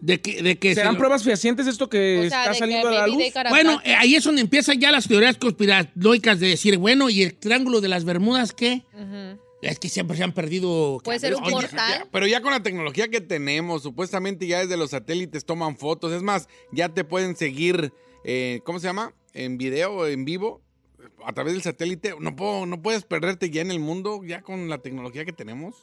De 0.00 0.20
que, 0.20 0.42
de 0.42 0.58
que 0.58 0.70
se 0.70 0.76
¿Serán 0.76 0.94
lo- 0.94 0.98
pruebas 0.98 1.22
fehacientes 1.24 1.66
esto 1.66 1.88
que 1.90 2.24
O 2.26 2.28
sea, 2.30 2.44
está 2.44 2.54
saliendo 2.54 2.88
que 2.90 2.96
a 2.96 3.00
la 3.00 3.06
luz? 3.06 3.22
Bueno, 3.50 3.80
eh, 3.84 3.94
ahí 3.94 4.14
es 4.14 4.24
donde 4.24 4.40
empiezan 4.40 4.80
ya 4.80 4.90
las 4.90 5.06
teorías 5.06 5.36
conspiranoicas 5.36 6.40
de 6.40 6.48
decir, 6.48 6.78
bueno, 6.78 7.10
¿y 7.10 7.22
el 7.22 7.34
triángulo 7.34 7.80
de 7.82 7.88
las 7.88 8.04
Bermudas 8.04 8.52
qué? 8.52 8.82
Es 9.62 9.78
que 9.78 9.90
siempre 9.90 10.16
se 10.16 10.24
han 10.24 10.32
perdido. 10.32 11.00
Puede 11.04 11.18
ser 11.18 11.34
un 11.34 11.44
Oye, 11.44 11.52
portal. 11.52 11.98
ya- 12.00 12.06
pero 12.10 12.26
ya 12.26 12.40
con 12.40 12.50
la 12.50 12.62
tecnología 12.62 13.08
que 13.08 13.20
tenemos, 13.20 13.82
supuestamente 13.82 14.46
ya 14.46 14.60
desde 14.60 14.78
los 14.78 14.90
satélites 14.90 15.44
toman 15.44 15.76
fotos. 15.76 16.12
Es 16.12 16.22
más, 16.22 16.48
ya 16.72 16.88
te 16.88 17.04
pueden 17.04 17.36
seguir, 17.36 17.92
eh, 18.24 18.60
¿cómo 18.64 18.78
se 18.80 18.86
llama? 18.86 19.12
En 19.34 19.58
video, 19.58 20.06
en 20.08 20.24
vivo, 20.24 20.62
a 21.26 21.34
través 21.34 21.52
del 21.52 21.62
satélite. 21.62 22.14
No, 22.20 22.34
puedo, 22.36 22.64
no 22.64 22.80
puedes 22.80 23.04
perderte 23.04 23.50
ya 23.50 23.60
en 23.60 23.70
el 23.70 23.80
mundo, 23.80 24.22
ya 24.24 24.40
con 24.40 24.70
la 24.70 24.78
tecnología 24.78 25.26
que 25.26 25.32
tenemos. 25.34 25.74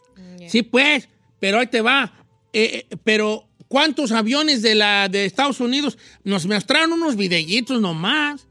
Sí, 0.47 0.63
pues, 0.63 1.08
pero 1.39 1.60
ahí 1.60 1.67
te 1.67 1.82
va. 1.82 2.25
Eh, 2.53 2.88
pero, 3.03 3.47
¿cuántos 3.67 4.12
aviones 4.12 4.62
de, 4.62 4.75
la, 4.75 5.08
de 5.10 5.25
Estados 5.25 5.60
Unidos 5.60 5.97
nos 6.23 6.45
mostraron 6.45 6.91
unos 6.93 7.15
videitos 7.15 7.80
nomás? 7.82 8.47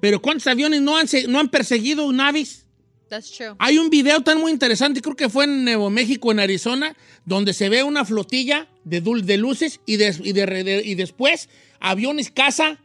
Pero, 0.00 0.22
¿cuántos 0.22 0.46
aviones 0.46 0.80
no 0.80 0.96
han, 0.96 1.06
no 1.28 1.38
han 1.40 1.48
perseguido 1.48 2.10
naves? 2.12 2.64
That's 3.08 3.30
true. 3.32 3.54
Hay 3.58 3.76
un 3.76 3.90
video 3.90 4.20
tan 4.22 4.38
muy 4.40 4.52
interesante, 4.52 5.02
creo 5.02 5.16
que 5.16 5.28
fue 5.28 5.44
en 5.44 5.64
Nuevo 5.64 5.90
México, 5.90 6.30
en 6.32 6.38
Arizona, 6.40 6.96
donde 7.24 7.52
se 7.52 7.68
ve 7.68 7.82
una 7.82 8.04
flotilla 8.04 8.68
de, 8.84 9.00
de 9.00 9.36
luces 9.36 9.80
y, 9.84 9.96
des- 9.96 10.20
y, 10.24 10.32
de- 10.32 10.46
de- 10.46 10.82
y 10.84 10.94
después 10.94 11.48
aviones 11.80 12.30
caza 12.30 12.78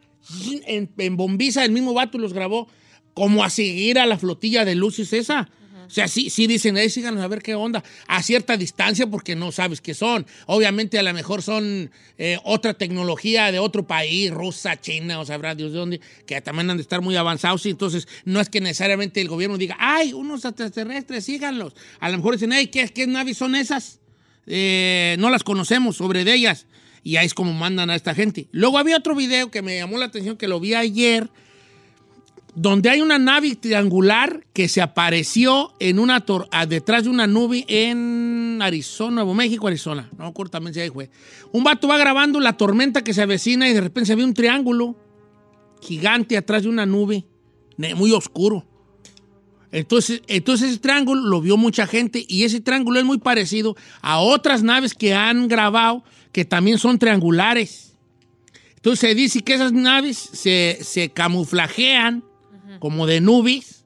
en, 0.65 0.89
en 0.97 1.15
bombiza, 1.15 1.63
el 1.63 1.71
mismo 1.71 1.93
vato 1.93 2.17
los 2.17 2.33
grabó, 2.33 2.67
como 3.13 3.43
a 3.43 3.49
seguir 3.49 3.99
a 3.99 4.05
la 4.07 4.17
flotilla 4.17 4.65
de 4.65 4.75
luces 4.75 5.13
esa. 5.13 5.47
O 5.87 5.89
sea, 5.89 6.07
sí, 6.07 6.29
sí 6.29 6.47
dicen, 6.47 6.77
ahí 6.77 6.89
síganos 6.89 7.23
a 7.23 7.27
ver 7.27 7.41
qué 7.41 7.55
onda, 7.55 7.83
a 8.07 8.23
cierta 8.23 8.57
distancia 8.57 9.07
porque 9.07 9.35
no 9.35 9.51
sabes 9.51 9.81
qué 9.81 9.93
son. 9.93 10.25
Obviamente 10.45 10.99
a 10.99 11.03
lo 11.03 11.13
mejor 11.13 11.41
son 11.41 11.91
eh, 12.17 12.37
otra 12.43 12.73
tecnología 12.73 13.51
de 13.51 13.59
otro 13.59 13.85
país, 13.85 14.31
rusa, 14.31 14.79
china, 14.79 15.19
o 15.19 15.25
sabrá 15.25 15.55
Dios 15.55 15.71
de 15.71 15.79
dónde, 15.79 16.01
que 16.25 16.39
también 16.41 16.69
han 16.69 16.77
de 16.77 16.83
estar 16.83 17.01
muy 17.01 17.15
avanzados 17.15 17.65
y 17.65 17.71
entonces 17.71 18.07
no 18.25 18.41
es 18.41 18.49
que 18.49 18.61
necesariamente 18.61 19.21
el 19.21 19.27
gobierno 19.27 19.57
diga, 19.57 19.75
ay, 19.79 20.13
unos 20.13 20.45
extraterrestres, 20.45 21.25
síganlos. 21.25 21.73
A 21.99 22.09
lo 22.09 22.17
mejor 22.17 22.33
dicen, 22.33 22.51
hey, 22.53 22.67
¿qué, 22.67 22.87
qué 22.89 23.07
naves 23.07 23.37
son 23.37 23.55
esas? 23.55 23.99
Eh, 24.47 25.15
no 25.19 25.29
las 25.29 25.43
conocemos 25.43 25.97
sobre 25.97 26.23
de 26.23 26.33
ellas. 26.33 26.67
Y 27.03 27.17
ahí 27.17 27.27
es 27.27 27.33
como 27.35 27.53
mandan 27.53 27.89
a 27.91 27.95
esta 27.95 28.15
gente. 28.15 28.47
Luego 28.51 28.79
había 28.79 28.97
otro 28.97 29.15
video 29.15 29.51
que 29.51 29.61
me 29.61 29.77
llamó 29.77 29.97
la 29.97 30.05
atención, 30.05 30.37
que 30.37 30.47
lo 30.47 30.59
vi 30.59 30.73
ayer, 30.73 31.29
donde 32.55 32.89
hay 32.89 33.01
una 33.01 33.19
nave 33.19 33.55
triangular 33.55 34.45
que 34.53 34.69
se 34.69 34.81
apareció 34.81 35.73
en 35.79 35.99
una 35.99 36.25
ah, 36.51 36.65
detrás 36.65 37.03
de 37.03 37.09
una 37.09 37.27
nube 37.27 37.65
en 37.67 38.59
Arizona, 38.61 39.15
Nuevo 39.15 39.33
México, 39.33 39.67
Arizona. 39.67 40.09
No 40.17 40.33
si 40.73 40.79
ahí 40.79 40.89
fue. 40.89 41.09
Un 41.51 41.65
vato 41.65 41.87
va 41.87 41.97
grabando 41.97 42.39
la 42.39 42.53
tormenta 42.53 43.03
que 43.03 43.13
se 43.13 43.21
avecina 43.21 43.67
y 43.69 43.73
de 43.73 43.81
repente 43.81 44.07
se 44.07 44.15
ve 44.15 44.23
un 44.23 44.33
triángulo 44.33 44.95
gigante 45.81 46.37
atrás 46.37 46.63
de 46.63 46.69
una 46.69 46.85
nube, 46.85 47.25
muy 47.95 48.13
oscuro. 48.13 48.65
Entonces, 49.71 50.21
entonces 50.27 50.69
ese 50.69 50.79
triángulo 50.79 51.21
lo 51.23 51.41
vio 51.41 51.57
mucha 51.57 51.85
gente 51.85 52.25
y 52.25 52.45
ese 52.45 52.61
triángulo 52.61 52.99
es 52.99 53.05
muy 53.05 53.17
parecido 53.17 53.75
a 54.01 54.19
otras 54.19 54.63
naves 54.63 54.93
que 54.93 55.13
han 55.13 55.49
grabado 55.49 56.05
que 56.31 56.45
también 56.45 56.77
son 56.77 56.97
triangulares. 56.97 57.97
Entonces 58.75 58.99
se 58.99 59.15
dice 59.15 59.41
que 59.41 59.55
esas 59.55 59.73
naves 59.73 60.17
se, 60.17 60.77
se 60.81 61.09
camuflajean 61.09 62.23
como 62.79 63.05
de 63.07 63.21
nubes 63.21 63.83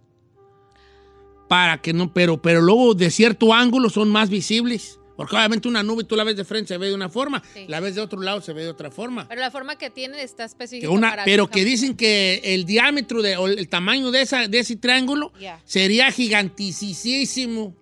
para 1.47 1.81
que 1.81 1.93
no, 1.93 2.13
pero, 2.13 2.41
pero 2.41 2.61
luego 2.61 2.93
de 2.93 3.09
cierto 3.11 3.53
ángulo 3.53 3.89
son 3.89 4.09
más 4.09 4.29
visibles. 4.29 4.95
Porque 5.15 5.35
obviamente 5.35 5.67
una 5.67 5.83
nube 5.83 6.05
tú 6.05 6.15
la 6.15 6.23
ves 6.23 6.37
de 6.37 6.45
frente 6.45 6.69
se 6.69 6.77
ve 6.77 6.87
de 6.87 6.93
una 6.95 7.09
forma, 7.09 7.43
Sí. 7.53 7.65
la 7.67 7.81
ves 7.81 7.95
de 7.95 7.99
otro 8.01 8.21
lado 8.21 8.39
se 8.39 8.53
ve 8.53 8.63
de 8.63 8.69
otra 8.69 8.89
forma. 8.89 9.27
Pero 9.27 9.41
la 9.41 9.51
forma 9.51 9.75
que 9.77 9.89
tienen 9.89 10.17
está 10.17 10.45
específica 10.45 10.87
pero 11.25 11.49
que 11.49 11.65
dicen 11.65 11.97
que 11.97 12.39
el 12.41 12.65
diámetro 12.65 13.21
de, 13.21 13.35
o 13.35 13.47
el 13.47 13.67
tamaño 13.67 14.11
de, 14.11 14.21
esa, 14.21 14.47
de 14.47 14.59
ese 14.59 14.77
triángulo 14.77 15.33
Ya. 15.37 15.59
sería 15.65 16.09
giganticísimo. 16.11 17.75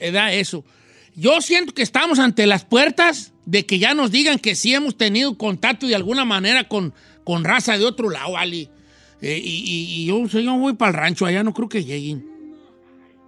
Era 0.00 0.32
eso. 0.32 0.64
Yo 1.14 1.42
siento 1.42 1.74
que 1.74 1.82
estamos 1.82 2.18
ante 2.18 2.46
las 2.46 2.64
puertas 2.64 3.32
de 3.44 3.66
que 3.66 3.78
ya 3.78 3.92
nos 3.92 4.10
digan 4.10 4.38
que 4.38 4.54
sí 4.54 4.72
hemos 4.72 4.96
tenido 4.96 5.36
contacto 5.36 5.86
de 5.86 5.94
alguna 5.96 6.24
manera 6.24 6.66
con, 6.66 6.94
con 7.24 7.44
raza 7.44 7.76
de 7.76 7.84
otro 7.84 8.08
lado, 8.08 8.38
Ali. 8.38 8.70
Eh, 9.22 9.40
y, 9.42 9.48
y- 9.50 10.02
y 10.02 10.06
yo, 10.06 10.26
yo 10.26 10.54
voy 10.56 10.74
para 10.74 10.90
el 10.90 10.96
rancho, 10.96 11.24
allá 11.24 11.42
no 11.42 11.54
creo 11.54 11.68
que 11.68 11.84
lleguen. 11.84 12.30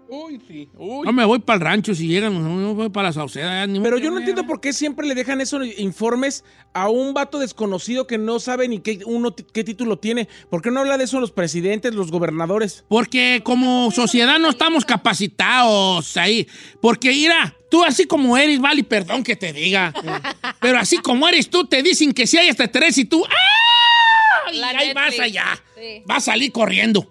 Uy, 0.06 0.40
sí. 0.46 0.68
Uy. 0.76 1.06
No 1.06 1.12
me 1.12 1.24
voy 1.24 1.38
para 1.40 1.54
el 1.56 1.60
rancho 1.62 1.94
si 1.94 2.06
llegan, 2.06 2.34
no, 2.34 2.40
no 2.56 2.74
voy 2.74 2.88
para 2.90 3.08
la 3.08 3.12
Sauceda. 3.12 3.50
allá 3.62 3.66
ni 3.66 3.80
Pero 3.80 3.98
yo 3.98 4.10
no 4.10 4.18
entiendo 4.18 4.46
por 4.46 4.60
qué 4.60 4.72
siempre 4.72 5.06
le 5.08 5.14
dejan 5.14 5.40
esos 5.40 5.66
informes 5.78 6.44
a 6.72 6.88
un 6.88 7.14
vato 7.14 7.38
desconocido 7.38 8.06
que 8.06 8.18
no 8.18 8.38
sabe 8.38 8.68
ni 8.68 8.80
qué, 8.80 9.00
uno, 9.06 9.34
qué 9.34 9.64
título 9.64 9.98
tiene. 9.98 10.28
¿Por 10.50 10.62
qué 10.62 10.70
no 10.70 10.80
habla 10.80 10.98
de 10.98 11.04
eso 11.04 11.18
los 11.20 11.32
presidentes, 11.32 11.94
los 11.94 12.10
gobernadores? 12.12 12.84
Porque 12.88 13.40
como 13.44 13.90
sociedad 13.90 14.38
no 14.38 14.50
estamos 14.50 14.84
capacitados 14.84 16.16
ahí. 16.16 16.46
Porque, 16.80 17.08
mira, 17.10 17.56
tú 17.70 17.82
así 17.82 18.04
como 18.06 18.36
eres, 18.36 18.60
vale, 18.60 18.84
perdón 18.84 19.24
que 19.24 19.36
te 19.36 19.52
diga. 19.52 19.92
pero 20.60 20.78
así 20.78 20.98
como 20.98 21.26
eres 21.28 21.48
tú, 21.48 21.64
te 21.66 21.82
dicen 21.82 22.12
que 22.12 22.26
si 22.26 22.36
hay 22.36 22.48
extraterrestres 22.48 22.98
y 22.98 23.04
tú, 23.06 23.24
¡ah! 23.24 24.52
Y 24.52 24.60
ahí 24.60 24.92
vas 24.92 25.18
allá. 25.18 25.44
Sí. 25.84 26.02
Vas 26.06 26.26
a 26.28 26.32
salir 26.32 26.50
corriendo. 26.52 27.10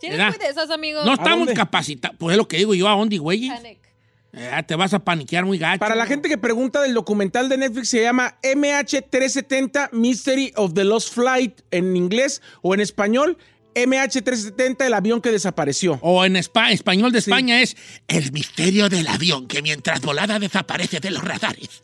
¿Tienes 0.00 0.18
¿verdad? 0.18 0.36
muy 0.36 0.44
de 0.44 0.50
esas, 0.52 0.70
amigos? 0.70 1.04
No 1.06 1.14
estamos 1.14 1.48
capacitados. 1.54 2.16
Pues 2.18 2.34
es 2.34 2.36
lo 2.36 2.46
que 2.46 2.58
digo 2.58 2.74
yo, 2.74 2.86
¿a 2.88 2.92
dónde, 2.96 3.16
güey? 3.18 3.48
Panic. 3.48 3.78
te 4.66 4.74
vas 4.76 4.92
a 4.92 4.98
paniquear 5.02 5.46
muy 5.46 5.56
gacho. 5.56 5.78
Para 5.78 5.94
la 5.94 6.04
gente 6.04 6.28
que 6.28 6.36
pregunta 6.36 6.82
del 6.82 6.92
documental 6.92 7.48
de 7.48 7.56
Netflix 7.56 7.88
se 7.88 8.02
llama 8.02 8.36
MH370 8.42 9.92
Mystery 9.92 10.52
of 10.56 10.74
the 10.74 10.84
Lost 10.84 11.14
Flight 11.14 11.62
en 11.70 11.96
inglés 11.96 12.42
o 12.60 12.74
en 12.74 12.80
español 12.80 13.38
MH370 13.74 14.84
el 14.86 14.94
avión 14.94 15.20
que 15.20 15.30
desapareció. 15.30 15.98
O 16.02 16.24
en 16.24 16.36
espa- 16.36 16.72
español 16.72 17.12
de 17.12 17.18
España 17.18 17.60
es 17.60 17.76
El 18.08 18.32
misterio 18.32 18.88
del 18.88 19.06
avión 19.08 19.46
que 19.46 19.62
mientras 19.62 20.00
volada 20.00 20.38
desaparece 20.38 21.00
de 21.00 21.10
los 21.10 21.22
radares. 21.24 21.82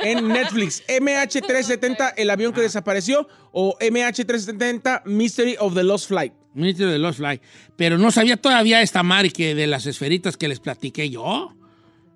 En 0.00 0.28
Netflix 0.28 0.82
MH370 0.88 2.14
el 2.16 2.30
avión 2.30 2.52
que 2.52 2.60
desapareció 2.60 3.28
o 3.52 3.76
MH370 3.78 5.02
Mystery 5.04 5.56
of 5.58 5.74
the 5.74 5.82
Lost 5.82 6.08
Flight. 6.08 6.32
Ministro 6.54 6.88
de 6.90 6.98
Lost 6.98 7.18
Fly. 7.18 7.40
Pero 7.76 7.96
no 7.96 8.10
sabía 8.10 8.36
todavía 8.36 8.82
esta 8.82 9.02
Mari 9.02 9.30
que 9.30 9.54
de 9.54 9.66
las 9.66 9.86
esferitas 9.86 10.36
que 10.36 10.48
les 10.48 10.60
platiqué 10.60 11.08
yo. 11.08 11.54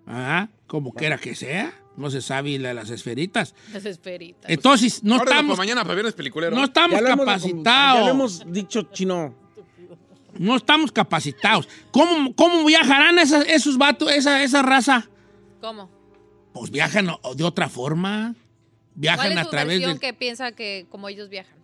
Ah, 0.06 0.48
como 0.66 0.92
quiera 0.92 1.16
que 1.18 1.34
sea. 1.34 1.72
No 1.96 2.10
se 2.10 2.20
sabe 2.20 2.58
la 2.58 2.68
de 2.68 2.74
las 2.74 2.90
esferitas. 2.90 3.54
Las 3.72 3.86
esferitas. 3.86 4.50
Entonces, 4.50 5.02
no 5.02 5.14
Órale, 5.14 5.30
estamos, 5.30 5.56
para 5.56 5.66
mañana, 5.66 5.82
para 5.84 5.94
viernes 5.94 6.12
peliculero. 6.12 6.54
no 6.54 6.64
estamos 6.64 7.00
Ya 7.00 7.06
capacitados. 7.16 8.00
Ya 8.00 8.04
lo 8.06 8.10
hemos 8.10 8.52
dicho, 8.52 8.82
chino. 8.92 9.34
No 10.38 10.56
estamos 10.56 10.92
capacitados. 10.92 11.66
¿Cómo, 11.90 12.34
cómo 12.36 12.62
viajarán 12.66 13.18
esas- 13.18 13.46
esos 13.48 13.78
vatos, 13.78 14.12
esa, 14.12 14.42
esa 14.42 14.60
raza? 14.60 15.08
¿Cómo? 15.62 15.90
Pues 16.58 16.70
viajan 16.70 17.08
de 17.36 17.44
otra 17.44 17.68
forma. 17.68 18.34
Viajan 18.94 19.26
¿Cuál 19.26 19.32
es 19.32 19.38
a 19.38 19.44
su 19.44 19.50
través 19.50 19.68
versión 19.80 19.94
de. 19.94 20.00
que 20.00 20.14
piensa 20.14 20.52
que 20.52 20.86
como 20.90 21.08
ellos 21.08 21.28
viajan? 21.28 21.56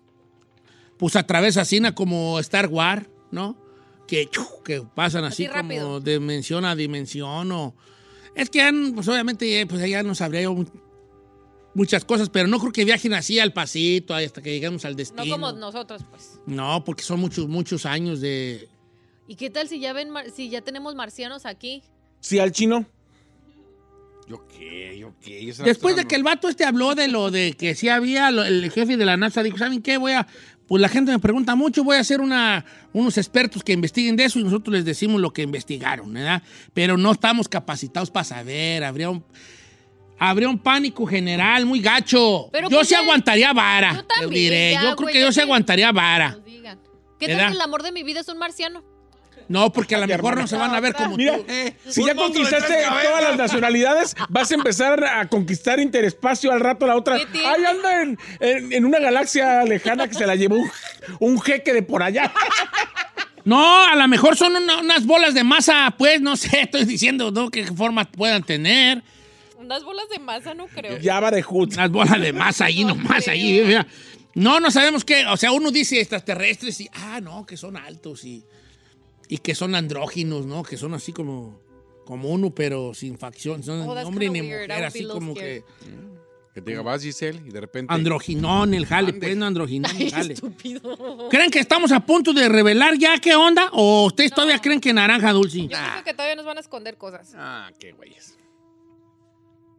Pues 0.99 1.17
a 1.17 1.27
través 1.27 1.57
así 1.57 1.81
como 1.95 2.39
Star 2.41 2.69
Wars, 2.69 3.09
¿no? 3.31 3.57
Que, 4.07 4.29
que 4.65 4.83
pasan 4.95 5.25
así, 5.25 5.47
como 5.49 6.01
de 6.01 6.19
dimensión 6.19 6.65
a 6.65 6.77
dimensión. 6.77 7.51
O... 7.53 7.75
Es 8.35 8.51
que 8.51 8.61
han, 8.61 8.93
pues 8.95 9.09
obviamente 9.09 9.61
eh, 9.61 9.67
pues 9.67 9.83
allá 9.83 10.03
no 10.03 10.15
sabría 10.15 10.43
yo 10.43 10.53
mu- 10.55 10.67
muchas 11.75 12.05
cosas, 12.05 12.29
pero 12.29 12.47
no 12.49 12.59
creo 12.59 12.73
que 12.73 12.85
viajen 12.85 13.15
así 13.15 13.39
al 13.39 13.53
pasito 13.55 14.15
hasta 14.15 14.43
que 14.43 14.51
lleguemos 14.51 14.85
al 14.85 14.93
No 14.93 14.97
destino. 14.99 15.35
como 15.35 15.53
nosotros, 15.53 16.03
pues. 16.11 16.39
No, 16.47 16.85
porque 16.85 17.03
son 17.03 17.19
muchos, 17.21 17.49
muchos 17.49 17.87
años 17.87 18.21
de... 18.21 18.69
¿Y 19.27 19.37
qué 19.37 19.49
tal 19.49 19.69
si 19.69 19.81
ya 19.81 19.93
ven, 19.95 20.11
mar- 20.11 20.31
si 20.31 20.51
ya 20.51 20.61
tenemos 20.61 20.95
marcianos 20.95 21.47
aquí? 21.47 21.83
Sí, 22.21 22.39
al 22.39 22.53
chino. 22.53 22.85
¿Yo 24.29 24.47
qué? 24.47 24.97
¿Yo 24.99 25.13
qué? 25.21 25.53
Después 25.65 25.97
de 25.97 26.07
que 26.07 26.15
el 26.15 26.23
vato 26.23 26.49
este 26.49 26.65
habló 26.65 26.95
de 26.95 27.09
lo 27.09 27.31
de 27.31 27.55
que 27.55 27.75
sí 27.75 27.89
había, 27.89 28.31
lo- 28.31 28.45
el 28.45 28.71
jefe 28.71 28.97
de 28.97 29.05
la 29.05 29.17
NASA 29.17 29.43
dijo, 29.43 29.59
¿saben 29.59 29.83
qué? 29.83 29.97
Voy 29.99 30.13
a, 30.13 30.27
pues 30.69 30.81
la 30.81 30.89
gente 30.89 31.11
me 31.13 31.19
pregunta 31.19 31.55
mucho, 31.57 31.83
voy 31.85 31.97
a 31.97 32.01
hacer 32.01 32.21
una, 32.21 32.65
unos 32.93 33.19
expertos 33.19 33.63
que 33.65 33.73
investiguen 33.73 34.17
de 34.17 34.25
eso 34.25 34.39
y 34.39 34.45
nosotros 34.45 34.73
les 34.75 34.85
decimos 34.85 35.21
lo 35.21 35.33
que 35.33 35.43
investigaron, 35.43 36.13
¿verdad? 36.13 36.43
Pero 36.73 36.97
no 36.97 37.11
estamos 37.13 37.49
capacitados 37.49 38.11
para 38.11 38.25
saber, 38.25 38.85
habría 38.85 39.11
un, 39.11 39.25
habría 40.19 40.49
un 40.49 40.59
pánico 40.59 41.05
general 41.05 41.67
muy 41.67 41.81
gacho. 41.81 42.49
Pero 42.53 42.71
yo 42.71 42.77
pues 42.79 42.89
sí 42.89 42.95
aguantaría 42.95 43.53
vara, 43.53 43.93
Yo 43.95 44.05
también, 44.05 44.31
diré. 44.31 44.73
ya, 44.75 44.83
yo 44.85 44.97
creo 44.97 45.09
que 45.13 45.21
yo 45.21 45.33
sí 45.33 45.41
aguantaría 45.41 45.91
vara. 45.93 46.39
Digan. 46.47 46.79
¿Qué 47.19 47.27
tal 47.29 47.53
el 47.55 47.61
amor 47.61 47.83
de 47.83 47.93
mi 47.93 48.03
vida 48.05 48.21
es 48.21 48.29
un 48.29 48.39
marciano? 48.39 48.85
No, 49.53 49.71
porque 49.73 49.95
a 49.95 49.99
lo 49.99 50.07
mejor 50.07 50.21
hermana. 50.33 50.41
no 50.43 50.47
se 50.49 50.57
van 50.57 50.75
a 50.75 50.81
ver 50.81 50.95
como 50.95 51.17
Mira, 51.17 51.37
tú. 51.37 51.45
Eh, 51.47 51.75
si 51.89 52.05
ya 52.05 52.15
conquistaste 52.15 52.75
todas 53.05 53.23
las 53.23 53.37
nacionalidades, 53.37 54.17
vas 54.31 54.51
a 54.51 54.55
empezar 54.55 55.05
a 55.05 55.29
conquistar 55.29 55.79
interespacio 55.79 56.51
al 56.53 56.61
rato 56.61 56.87
la 56.87 56.97
otra. 56.97 57.17
Ahí 57.17 57.65
anda 57.65 58.03
en, 58.03 58.19
en- 58.41 58.73
en 58.73 58.85
una 58.85 58.99
galaxia 58.99 59.63
lejana 59.65 60.09
que 60.09 60.15
se 60.15 60.27
la 60.27 60.37
llevó 60.37 60.57
un, 60.57 60.71
un 61.21 61.41
jeque 61.41 61.73
de 61.75 61.83
por 61.83 62.03
allá. 62.03 62.33
No, 63.45 63.85
a 63.85 63.97
lo 63.97 64.07
mejor 64.09 64.37
son 64.37 64.55
una- 64.57 64.79
unas 64.79 65.05
bolas 65.05 65.35
de 65.35 65.43
masa, 65.45 65.95
pues, 65.99 66.21
no 66.21 66.37
sé, 66.37 66.61
estoy 66.63 66.85
diciendo, 66.85 67.31
¿no? 67.31 67.51
¿Qué 67.51 67.67
forma 67.67 68.05
puedan 68.05 68.43
tener? 68.45 69.03
Unas 69.59 69.83
bolas 69.85 70.09
de 70.11 70.19
masa, 70.19 70.55
no 70.55 70.67
creo. 70.67 70.99
De 70.99 71.43
Hood. 71.43 71.73
Unas 71.75 71.91
bolas 71.91 72.21
de 72.21 72.33
masa 72.33 72.65
ahí 72.67 72.83
No 72.85 72.95
nomás, 72.95 73.25
creo. 73.25 73.35
ahí, 73.35 73.63
mira. 73.67 73.87
No, 74.35 74.61
no 74.61 74.71
sabemos 74.71 75.05
qué, 75.05 75.27
o 75.27 75.37
sea, 75.37 75.53
uno 75.53 75.71
dice 75.71 76.01
extraterrestres 76.01 76.81
y, 76.81 76.89
ah, 76.95 77.21
no, 77.21 77.45
que 77.45 77.57
son 77.59 77.77
altos 77.77 78.25
y, 78.25 78.43
y 79.33 79.39
que 79.39 79.55
son 79.55 79.75
andróginos, 79.75 80.45
¿no? 80.45 80.63
Que 80.63 80.77
son 80.77 80.93
así 80.93 81.11
como, 81.15 81.59
como 82.05 82.29
uno, 82.29 82.55
pero 82.55 82.93
sin 82.93 83.17
facción, 83.17 83.63
son 83.63 83.81
Oh, 83.81 83.93
hombre 84.07 84.29
ni 84.29 84.43
mujer, 84.43 84.71
así 84.71 85.07
como 85.09 85.35
scared. 85.35 85.63
que 85.63 85.65
Que 86.53 86.61
te 86.61 86.71
diga, 86.73 86.83
vas, 86.83 87.03
Giselle, 87.03 87.41
y 87.47 87.51
de 87.51 87.63
repente... 87.63 87.95
androginón 87.95 88.75
el 88.75 88.85
jale, 88.85 89.15
pues, 89.15 89.35
no 89.35 89.47
androginón 89.47 89.91
el 89.99 90.11
jale. 90.13 90.35
Estúpido. 90.35 91.31
¿Creen 91.31 91.51
que 91.51 91.61
estamos 91.61 91.93
a 91.93 92.01
punto 92.05 92.35
de 92.35 92.47
revelar 92.51 92.99
ya 92.99 93.17
qué 93.23 93.35
onda? 93.35 93.71
¿O 93.73 94.05
ustedes 94.05 94.33
todavía 94.33 94.59
creen 94.59 94.83
que 94.83 94.93
naranja 94.93 95.33
dulce? 95.33 95.63
Yo 95.63 95.69
pienso 95.69 96.05
que 96.05 96.13
todavía 96.13 96.37
nos 96.37 96.45
van 96.45 96.59
a 96.59 96.61
esconder 96.61 96.99
cosas. 96.99 97.33
Ah, 97.35 97.71
qué 97.81 97.93
güeyes. 97.93 98.39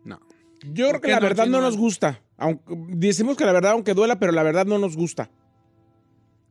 No. 0.04 0.20
Yo 0.64 0.90
creo 0.90 1.02
que 1.02 1.10
la 1.10 1.18
no, 1.18 1.22
verdad 1.22 1.44
chino? 1.44 1.58
no 1.60 1.64
nos 1.64 1.78
gusta. 1.78 2.24
Aunque, 2.38 2.64
decimos 2.88 3.38
que 3.38 3.46
la 3.46 3.52
verdad 3.52 3.74
aunque 3.74 3.94
duela, 3.94 4.18
pero 4.18 4.32
la 4.32 4.42
verdad 4.42 4.66
no 4.66 4.80
nos 4.80 4.96
gusta. 4.96 5.30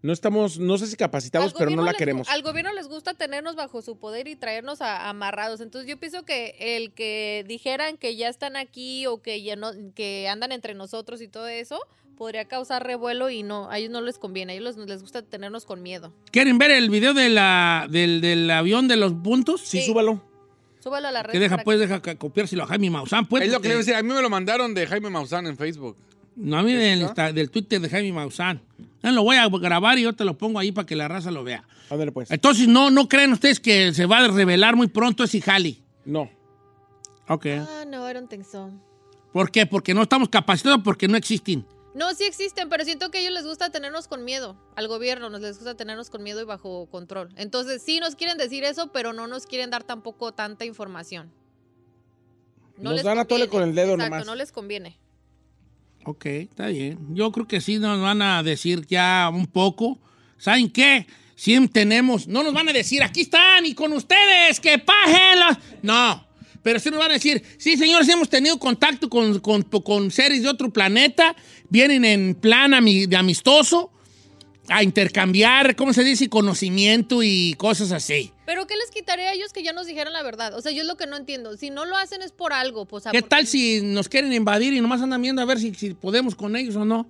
No 0.02 0.12
estamos, 0.12 0.58
no 0.58 0.78
sé 0.78 0.88
si 0.88 0.96
capacitados, 0.96 1.54
pero 1.56 1.70
no 1.70 1.82
la 1.82 1.92
les 1.92 1.98
queremos. 1.98 2.28
Al 2.28 2.42
gobierno 2.42 2.72
les 2.72 2.88
gusta 2.88 3.14
tenernos 3.14 3.54
bajo 3.54 3.82
su 3.82 3.96
poder 3.98 4.26
y 4.26 4.34
traernos 4.34 4.80
a- 4.80 5.08
amarrados. 5.08 5.60
Entonces 5.60 5.88
yo 5.88 5.96
pienso 5.96 6.24
que 6.24 6.56
el 6.58 6.92
que 6.92 7.44
dijeran 7.46 7.96
que 7.96 8.16
ya 8.16 8.28
están 8.28 8.56
aquí 8.56 9.06
o 9.06 9.22
que 9.22 9.42
ya 9.42 9.54
no, 9.54 9.70
que 9.94 10.28
andan 10.28 10.50
entre 10.50 10.74
nosotros 10.74 11.20
y 11.22 11.28
todo 11.28 11.46
eso, 11.46 11.78
podría 12.16 12.46
causar 12.46 12.84
revuelo 12.84 13.30
y 13.30 13.44
no, 13.44 13.70
a 13.70 13.78
ellos 13.78 13.90
no 13.92 14.00
les 14.00 14.18
conviene. 14.18 14.52
A 14.54 14.56
ellos 14.56 14.76
les, 14.76 14.88
les 14.88 15.02
gusta 15.02 15.22
tenernos 15.22 15.64
con 15.64 15.82
miedo. 15.82 16.12
¿Quieren 16.32 16.58
ver 16.58 16.72
el 16.72 16.90
video 16.90 17.14
de 17.14 17.28
la, 17.28 17.86
del, 17.88 18.20
del 18.20 18.50
avión 18.50 18.88
de 18.88 18.96
los 18.96 19.12
puntos? 19.12 19.60
Sí, 19.60 19.80
Sí. 19.82 19.86
súbalo. 19.86 20.20
Súbalo 20.80 21.06
a 21.06 21.12
la 21.12 21.22
red. 21.22 21.30
Que 21.32 21.38
deja, 21.38 21.58
pues, 21.58 21.78
deja 21.78 22.00
copiárselo 22.18 22.64
a 22.64 22.66
Jaime 22.66 22.90
Maussan, 22.90 23.28
pues. 23.28 23.44
es 23.44 23.52
lo 23.52 23.60
que 23.60 23.68
le 23.68 23.76
decir. 23.76 23.94
A 23.94 24.02
mí 24.02 24.12
me 24.12 24.20
lo 24.20 24.28
mandaron 24.28 24.74
de 24.74 24.84
Jaime 24.88 25.10
Maussan 25.10 25.46
en 25.46 25.56
Facebook. 25.56 25.96
No, 26.36 26.58
a 26.58 26.62
mí 26.62 26.72
del, 26.72 27.06
del 27.34 27.50
Twitter 27.50 27.80
de 27.80 27.88
Jaime 27.88 28.12
Maussan. 28.12 28.62
Lo 29.02 29.22
voy 29.22 29.36
a 29.36 29.48
grabar 29.48 29.98
y 29.98 30.02
yo 30.02 30.12
te 30.12 30.24
lo 30.24 30.38
pongo 30.38 30.58
ahí 30.58 30.72
para 30.72 30.86
que 30.86 30.96
la 30.96 31.08
raza 31.08 31.30
lo 31.30 31.44
vea. 31.44 31.64
Ándale 31.90 32.12
pues. 32.12 32.30
Entonces, 32.30 32.68
¿no, 32.68 32.90
no 32.90 33.08
creen 33.08 33.32
ustedes 33.32 33.60
que 33.60 33.92
se 33.92 34.06
va 34.06 34.18
a 34.18 34.28
revelar 34.28 34.76
muy 34.76 34.86
pronto 34.86 35.24
ese 35.24 35.40
jali? 35.40 35.82
No. 36.04 36.30
Ok. 37.28 37.46
Ah, 37.58 37.84
no, 37.86 38.08
I 38.08 38.14
don't 38.14 38.30
think 38.30 38.44
so. 38.44 38.70
¿Por 39.32 39.50
qué? 39.50 39.66
Porque 39.66 39.94
no 39.94 40.02
estamos 40.02 40.28
capacitados, 40.28 40.80
porque 40.84 41.08
no 41.08 41.16
existen. 41.16 41.66
No, 41.94 42.14
sí 42.14 42.24
existen, 42.24 42.68
pero 42.70 42.84
siento 42.84 43.10
que 43.10 43.18
a 43.18 43.20
ellos 43.20 43.34
les 43.34 43.44
gusta 43.44 43.70
tenernos 43.70 44.08
con 44.08 44.24
miedo. 44.24 44.56
Al 44.76 44.88
gobierno 44.88 45.28
nos 45.28 45.42
les 45.42 45.56
gusta 45.56 45.74
tenernos 45.74 46.08
con 46.08 46.22
miedo 46.22 46.40
y 46.40 46.44
bajo 46.44 46.86
control. 46.86 47.30
Entonces, 47.36 47.82
sí 47.82 48.00
nos 48.00 48.16
quieren 48.16 48.38
decir 48.38 48.64
eso, 48.64 48.90
pero 48.92 49.12
no 49.12 49.26
nos 49.26 49.46
quieren 49.46 49.68
dar 49.70 49.84
tampoco 49.84 50.32
tanta 50.32 50.64
información. 50.64 51.30
Nos 52.78 53.02
dan 53.02 53.18
a 53.18 53.26
tole 53.26 53.48
con 53.48 53.62
el 53.62 53.74
dedo 53.74 53.92
Exacto, 53.94 54.10
nomás. 54.10 54.26
no 54.26 54.34
les 54.34 54.52
conviene. 54.52 54.98
Ok, 56.04 56.26
está 56.26 56.68
bien. 56.68 56.98
Yo 57.14 57.30
creo 57.32 57.46
que 57.46 57.60
sí 57.60 57.78
nos 57.78 58.00
van 58.00 58.22
a 58.22 58.42
decir 58.42 58.86
ya 58.88 59.30
un 59.32 59.46
poco. 59.46 59.98
¿Saben 60.38 60.68
qué? 60.70 61.06
Sí 61.36 61.56
tenemos, 61.68 62.26
no 62.28 62.42
nos 62.42 62.52
van 62.52 62.68
a 62.68 62.72
decir, 62.72 63.02
aquí 63.02 63.22
están 63.22 63.66
y 63.66 63.74
con 63.74 63.92
ustedes, 63.92 64.60
que 64.60 64.78
pajen 64.78 65.40
los... 65.40 65.56
No, 65.82 66.26
pero 66.62 66.78
sí 66.78 66.90
nos 66.90 66.98
van 67.00 67.10
a 67.10 67.14
decir, 67.14 67.42
sí 67.58 67.76
señores, 67.76 68.08
hemos 68.08 68.28
tenido 68.28 68.58
contacto 68.58 69.08
con, 69.08 69.40
con, 69.40 69.62
con 69.62 70.10
seres 70.10 70.42
de 70.42 70.48
otro 70.48 70.72
planeta, 70.72 71.34
vienen 71.68 72.04
en 72.04 72.34
plan 72.34 72.72
ami- 72.72 73.06
de 73.08 73.16
amistoso 73.16 73.90
a 74.68 74.82
intercambiar, 74.84 75.74
¿cómo 75.74 75.92
se 75.92 76.04
dice? 76.04 76.28
Conocimiento 76.28 77.22
y 77.22 77.54
cosas 77.54 77.90
así. 77.90 78.30
Pero 78.52 78.66
¿qué 78.66 78.76
les 78.76 78.90
quitaría 78.90 79.30
a 79.30 79.32
ellos 79.32 79.50
que 79.50 79.62
ya 79.62 79.72
nos 79.72 79.86
dijeran 79.86 80.12
la 80.12 80.22
verdad? 80.22 80.52
O 80.54 80.60
sea, 80.60 80.72
yo 80.72 80.82
es 80.82 80.86
lo 80.86 80.98
que 80.98 81.06
no 81.06 81.16
entiendo. 81.16 81.56
Si 81.56 81.70
no 81.70 81.86
lo 81.86 81.96
hacen 81.96 82.20
es 82.20 82.32
por 82.32 82.52
algo, 82.52 82.84
pues... 82.84 83.04
¿Qué 83.10 83.22
tal 83.22 83.46
si 83.46 83.80
nos 83.80 84.10
quieren 84.10 84.30
invadir 84.30 84.74
y 84.74 84.80
nomás 84.82 85.00
andan 85.00 85.22
viendo 85.22 85.40
a 85.40 85.46
ver 85.46 85.58
si, 85.58 85.72
si 85.74 85.94
podemos 85.94 86.34
con 86.34 86.54
ellos 86.54 86.76
o 86.76 86.84
no? 86.84 87.06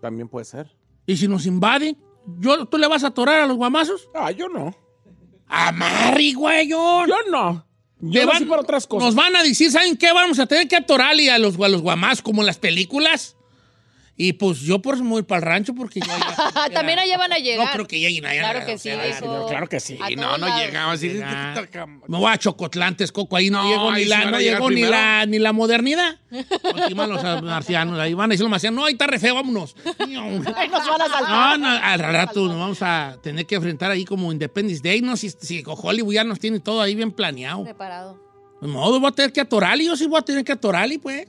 También 0.00 0.26
puede 0.26 0.46
ser. 0.46 0.74
¿Y 1.04 1.18
si 1.18 1.28
nos 1.28 1.44
invaden? 1.44 1.98
¿Yo, 2.38 2.64
¿Tú 2.64 2.78
le 2.78 2.86
vas 2.86 3.04
a 3.04 3.08
atorar 3.08 3.42
a 3.42 3.46
los 3.46 3.58
guamazos? 3.58 4.08
Ah, 4.14 4.30
yo 4.30 4.48
no. 4.48 4.74
¡Amarri, 5.48 6.32
güey! 6.32 6.66
Yo 6.66 7.04
Yo 7.06 7.16
no. 7.30 7.66
Yo 8.00 8.24
no 8.24 8.32
van- 8.32 8.48
para 8.48 8.62
otras 8.62 8.86
cosas. 8.86 9.04
Nos 9.04 9.14
van 9.14 9.36
a 9.36 9.42
decir, 9.42 9.70
¿saben 9.70 9.98
qué? 9.98 10.14
Vamos 10.14 10.38
a 10.38 10.46
tener 10.46 10.66
que 10.66 10.76
atorarle 10.76 11.30
a 11.30 11.38
los, 11.38 11.60
a 11.60 11.68
los 11.68 11.82
guamazos 11.82 12.22
como 12.22 12.40
en 12.40 12.46
las 12.46 12.56
películas. 12.56 13.36
Y 14.18 14.32
pues 14.32 14.60
yo 14.60 14.80
por 14.80 14.96
muy 15.02 15.22
para 15.24 15.40
el 15.40 15.44
rancho 15.44 15.74
porque 15.74 16.00
yo 16.00 16.06
ya- 16.06 16.70
También 16.72 16.98
allá 16.98 17.18
van 17.18 17.34
a 17.34 17.36
llegar. 17.36 17.66
No 17.66 17.72
creo 17.74 17.86
que 17.86 18.00
lleguen 18.00 18.24
allá. 18.24 18.40
Claro 18.40 18.64
que 18.66 18.78
sí, 18.78 18.88
claro 19.48 19.68
que 19.68 19.78
sí. 19.78 19.98
Y 20.08 20.16
no, 20.16 20.38
no 20.38 20.58
llegamos. 20.58 20.94
Así. 20.94 21.20
Me 22.08 22.16
voy 22.18 22.32
a 22.32 22.38
Chocotlantes, 22.38 23.12
Coco, 23.12 23.36
ahí 23.36 23.50
no, 23.50 23.62
No, 23.62 23.68
llegó 23.68 23.92
ni 23.92 24.04
la, 24.06 24.30
no 24.30 24.40
llegó 24.40 24.70
ni 24.70 24.80
la, 24.82 25.26
ni 25.26 25.38
la 25.38 25.52
modernidad. 25.52 26.16
Última 26.30 27.06
los 27.06 27.22
marcianos, 27.42 27.98
ahí 27.98 28.14
van 28.14 28.30
a 28.30 28.32
decir 28.32 28.44
los 28.44 28.50
marcianos, 28.50 28.80
no, 28.80 28.86
ahí 28.86 28.92
está 28.92 29.06
re 29.06 29.18
feo, 29.18 29.34
vámonos. 29.34 29.76
Nos 30.08 30.44
van 30.44 31.02
a 31.02 31.08
saltar. 31.08 31.58
No, 31.58 31.68
no, 31.68 31.68
al 31.82 31.98
rato 31.98 32.46
nos 32.46 32.58
vamos 32.58 32.78
a 32.82 33.16
tener 33.22 33.46
que 33.46 33.56
enfrentar 33.56 33.90
ahí 33.90 34.04
como 34.04 34.32
Independence 34.32 34.80
Day, 34.82 35.02
no, 35.02 35.16
si, 35.16 35.30
si 35.30 35.62
Hollywood 35.66 36.14
ya 36.14 36.24
nos 36.24 36.38
tiene 36.40 36.60
todo 36.60 36.80
ahí 36.80 36.94
bien 36.94 37.12
planeado. 37.12 37.64
Preparado. 37.64 38.18
De 38.60 38.68
modo, 38.68 38.98
voy 38.98 39.08
a 39.10 39.12
tener 39.12 39.32
que 39.32 39.40
atorarle, 39.42 39.84
yo 39.84 39.96
sí 39.96 40.06
voy 40.06 40.18
a 40.18 40.22
tener 40.22 40.42
que 40.44 40.52
atorarle, 40.52 40.98
pues. 40.98 41.28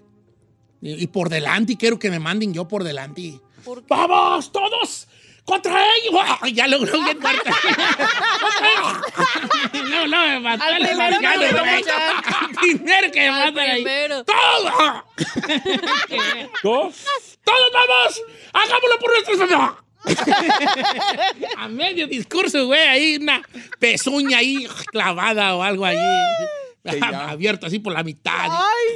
Y, 0.82 1.04
y 1.04 1.08
por 1.08 1.30
delante, 1.30 1.74
y 1.74 1.78
quiero 1.78 2.00
que 2.00 2.10
me 2.10 2.20
manden 2.20 2.54
yo 2.54 2.68
por 2.68 2.84
delante. 2.84 3.40
¡Vamos, 3.88 4.52
todos! 4.52 5.08
¡Contra 5.48 5.82
ellos! 5.96 6.14
Ya 6.54 6.68
logró 6.68 7.02
bien 7.04 7.18
no, 9.90 10.08
no, 10.08 10.28
me 10.28 10.40
mató 10.42 10.64
Al 10.66 10.76
primero 10.76 11.20
que 11.20 11.38
güey. 11.38 11.54
matan. 11.84 12.52
Primero 12.60 13.12
que 13.12 13.20
me 13.22 13.32
matan 13.32 13.58
ahí. 13.60 13.84
primero. 13.84 14.24
¡Todo! 14.26 15.06
¿Tú? 16.62 16.94
¡Todos 17.44 17.72
vamos! 17.74 18.22
¡Hagámoslo 18.54 19.00
por 19.00 19.12
nuestros 19.14 19.40
A 21.58 21.68
medio 21.70 22.08
discurso, 22.08 22.66
güey, 22.66 22.82
ahí 22.82 23.16
una 23.16 23.42
pezuña 23.80 24.40
ahí 24.40 24.68
clavada 24.92 25.56
o 25.56 25.64
algo 25.64 25.86
ahí. 25.86 25.98
Que 26.94 27.00
ya. 27.00 27.30
Abierto 27.30 27.66
así 27.68 27.80
por 27.80 27.94
la 27.94 28.04
mitad. 28.04 28.50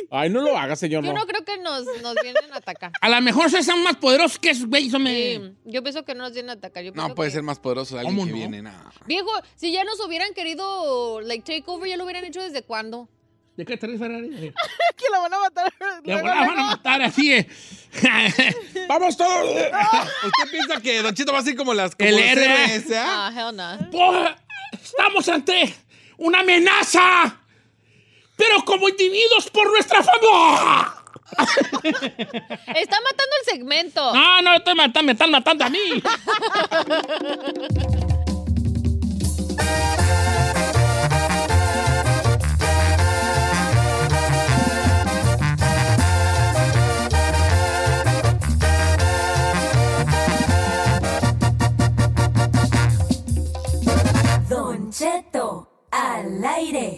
Ay, 0.09 0.29
no 0.29 0.41
lo 0.41 0.57
hagas, 0.57 0.79
señor. 0.79 1.03
Yo 1.03 1.13
No. 1.13 1.19
no 1.19 1.25
creo 1.27 1.43
que 1.45 1.57
nos, 1.59 1.83
nos 2.01 2.15
vienen 2.21 2.51
a 2.53 2.57
atacar. 2.57 2.91
A 3.01 3.09
lo 3.09 3.21
mejor 3.21 3.49
son 3.49 3.83
más 3.83 3.95
poderosos 3.97 4.39
que 4.39 4.49
esos 4.51 4.67
güeyes. 4.67 4.91
Sí, 4.93 5.41
yo 5.65 5.83
pienso 5.83 6.03
que 6.03 6.13
no 6.15 6.23
nos 6.23 6.33
vienen 6.33 6.51
a 6.51 6.53
atacar. 6.53 6.83
Yo 6.83 6.91
No 6.93 7.13
puede 7.15 7.29
que- 7.29 7.33
ser 7.35 7.43
más 7.43 7.59
poderoso 7.59 7.95
de 7.95 8.01
alguien 8.01 8.15
¿Cómo 8.17 8.25
que 8.27 8.31
no? 8.31 8.37
viene. 8.37 8.61
No. 8.61 8.71
Viejo, 9.05 9.31
si 9.55 9.71
ya 9.71 9.83
nos 9.83 9.99
hubieran 10.05 10.33
querido, 10.33 11.21
like, 11.21 11.43
take 11.43 11.63
over, 11.71 11.89
ya 11.89 11.97
lo 11.97 12.03
hubieran 12.05 12.23
hecho 12.25 12.41
desde 12.41 12.61
cuándo. 12.63 13.09
¿De 13.57 13.65
qué 13.65 13.75
te 13.77 13.85
ríes, 13.85 13.99
Ferrari? 13.99 14.29
que 14.97 15.09
la 15.11 15.19
van 15.19 15.33
a 15.33 15.39
matar. 15.39 15.73
Le 16.05 16.15
van 16.21 16.59
a 16.59 16.63
matar 16.67 17.01
así. 17.01 17.33
eh. 17.33 17.47
¡Vamos 18.87 19.17
todos! 19.17 19.49
¿Usted 19.51 20.51
piensa 20.51 20.81
que 20.81 21.01
Don 21.01 21.13
Cheto 21.13 21.33
va 21.33 21.39
a 21.39 21.43
ser 21.43 21.55
como 21.55 21.73
las 21.73 21.95
como 21.95 22.09
El 22.09 22.17
R. 22.19 22.45
CBS, 22.45 22.97
ah? 22.97 23.27
Ah, 23.27 23.49
hell 23.49 23.55
no. 23.55 23.89
¡Por- 23.91 24.35
Estamos 24.71 25.27
ante 25.27 25.75
una 26.17 26.39
amenaza, 26.39 27.40
pero 28.41 28.65
como 28.65 28.89
individuos 28.89 29.51
por 29.51 29.69
nuestra 29.69 30.01
familia. 30.01 30.95
Está 32.75 32.97
matando 32.99 33.35
el 33.39 33.45
segmento. 33.45 34.13
No, 34.15 34.41
no, 34.41 34.55
estoy 34.55 34.73
matando, 34.73 35.05
me 35.05 35.11
están 35.11 35.29
matando 35.29 35.65
a 35.65 35.69
mí. 35.69 36.01
Don 54.49 54.91
Cheto 54.91 55.67
al 55.91 56.43
aire. 56.43 56.97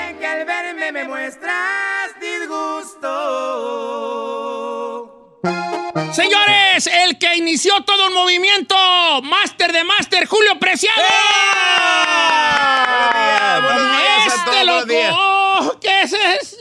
que 0.21 0.27
al 0.27 0.45
verme 0.45 0.91
me 0.91 1.03
muestras 1.05 2.11
disgusto. 2.21 3.09
Señores, 6.13 6.85
el 6.85 7.17
que 7.17 7.37
inició 7.37 7.83
todo 7.83 8.07
el 8.07 8.13
movimiento, 8.13 8.75
Máster 9.23 9.73
de 9.73 9.83
Máster, 9.83 10.27
Julio 10.27 10.59
Preciado. 10.59 11.01
Buenos 13.63 13.97
días 13.97 14.27
Este 14.27 14.39
todos, 14.45 14.55
buenos 14.57 14.85
días. 14.87 15.09
loco, 15.09 15.79
¿qué 15.79 16.01
es 16.03 16.13
eso? 16.13 16.57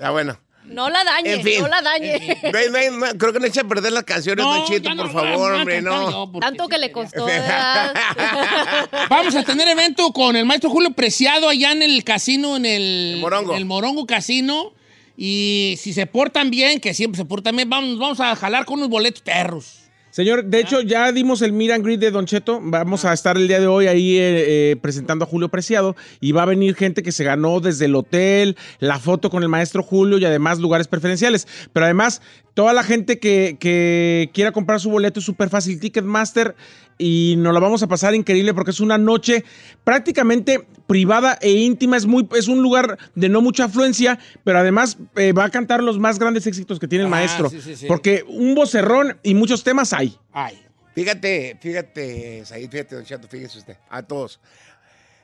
Ah, 0.00 0.10
bueno. 0.10 0.38
No 0.72 0.88
la 0.90 1.04
dañe, 1.04 1.34
En 1.34 1.42
fin. 1.42 1.60
no 1.60 1.68
la 1.68 1.82
dañe. 1.82 2.38
No 2.52 2.58
hay- 2.58 2.70
no 2.70 2.78
hay- 2.78 2.90
no- 2.90 3.18
creo 3.18 3.32
que 3.32 3.40
no 3.40 3.46
eche 3.46 3.60
a 3.60 3.64
perder 3.64 3.92
las 3.92 4.04
canciones, 4.04 4.44
No, 4.44 4.64
Chito, 4.66 4.90
por 4.96 5.12
favor, 5.12 5.52
hombre, 5.54 5.82
no. 5.82 6.30
Tanto 6.40 6.68
que 6.68 6.78
le 6.78 6.90
costó. 6.92 7.26
Vamos 9.10 9.34
a 9.34 9.42
tener 9.44 9.68
evento 9.68 10.12
con 10.12 10.36
el 10.36 10.44
maestro 10.44 10.70
Julio 10.70 10.90
Preciado 10.92 11.48
allá 11.48 11.72
en 11.72 11.82
el 11.82 12.04
casino, 12.04 12.56
en 12.56 12.66
el, 12.66 13.18
Morongo. 13.20 13.52
en 13.52 13.58
el 13.58 13.64
Morongo 13.64 14.06
Casino. 14.06 14.72
Y 15.16 15.74
si 15.78 15.92
se 15.92 16.06
portan 16.06 16.50
bien, 16.50 16.80
que 16.80 16.94
siempre 16.94 17.18
se 17.18 17.24
portan 17.24 17.54
bien, 17.54 17.68
vamos, 17.68 17.98
vamos 17.98 18.18
a 18.20 18.34
jalar 18.34 18.64
con 18.64 18.78
unos 18.78 18.88
boletos 18.88 19.22
perros. 19.22 19.81
Señor, 20.12 20.44
de 20.44 20.60
hecho, 20.60 20.82
ya 20.82 21.10
dimos 21.10 21.40
el 21.40 21.54
meet 21.54 21.70
and 21.70 21.82
greet 21.82 21.98
de 21.98 22.10
Don 22.10 22.26
Cheto. 22.26 22.60
Vamos 22.62 23.06
a 23.06 23.14
estar 23.14 23.38
el 23.38 23.48
día 23.48 23.60
de 23.60 23.66
hoy 23.66 23.86
ahí 23.86 24.18
eh, 24.18 24.72
eh, 24.72 24.76
presentando 24.76 25.24
a 25.24 25.26
Julio 25.26 25.48
Preciado. 25.48 25.96
Y 26.20 26.32
va 26.32 26.42
a 26.42 26.44
venir 26.44 26.74
gente 26.74 27.02
que 27.02 27.12
se 27.12 27.24
ganó 27.24 27.60
desde 27.60 27.86
el 27.86 27.94
hotel, 27.94 28.58
la 28.78 28.98
foto 28.98 29.30
con 29.30 29.42
el 29.42 29.48
maestro 29.48 29.82
Julio 29.82 30.18
y 30.18 30.26
además 30.26 30.58
lugares 30.58 30.86
preferenciales. 30.86 31.48
Pero 31.72 31.86
además, 31.86 32.20
toda 32.54 32.72
la 32.72 32.82
gente 32.82 33.18
que, 33.18 33.56
que 33.58 34.30
quiera 34.34 34.52
comprar 34.52 34.80
su 34.80 34.90
boleto 34.90 35.20
es 35.20 35.26
súper 35.26 35.48
fácil. 35.48 35.78
Ticketmaster. 35.80 36.54
Y 36.98 37.34
nos 37.38 37.52
la 37.54 37.58
vamos 37.58 37.82
a 37.82 37.88
pasar 37.88 38.14
increíble 38.14 38.54
porque 38.54 38.70
es 38.70 38.78
una 38.78 38.96
noche 38.96 39.44
prácticamente 39.82 40.64
privada 40.86 41.36
e 41.40 41.50
íntima. 41.50 41.96
Es, 41.96 42.06
muy, 42.06 42.28
es 42.36 42.46
un 42.48 42.62
lugar 42.62 42.96
de 43.16 43.28
no 43.28 43.40
mucha 43.40 43.64
afluencia, 43.64 44.18
pero 44.44 44.58
además 44.60 44.98
eh, 45.16 45.32
va 45.32 45.44
a 45.46 45.50
cantar 45.50 45.82
los 45.82 45.98
más 45.98 46.18
grandes 46.20 46.46
éxitos 46.46 46.78
que 46.78 46.86
tiene 46.86 47.02
el 47.04 47.08
Ah, 47.08 47.10
maestro. 47.10 47.48
sí, 47.50 47.60
sí, 47.60 47.74
sí. 47.74 47.86
Porque 47.86 48.24
un 48.28 48.54
vocerrón 48.54 49.16
y 49.22 49.34
muchos 49.34 49.64
temas 49.64 49.92
hay. 49.92 50.16
Ay. 50.32 50.60
Fíjate, 50.94 51.56
fíjate, 51.60 52.44
Said, 52.44 52.70
fíjate, 52.70 52.94
Don 52.94 53.04
Chato, 53.06 53.26
fíjese 53.26 53.58
usted, 53.58 53.76
a 53.88 54.02
todos. 54.02 54.38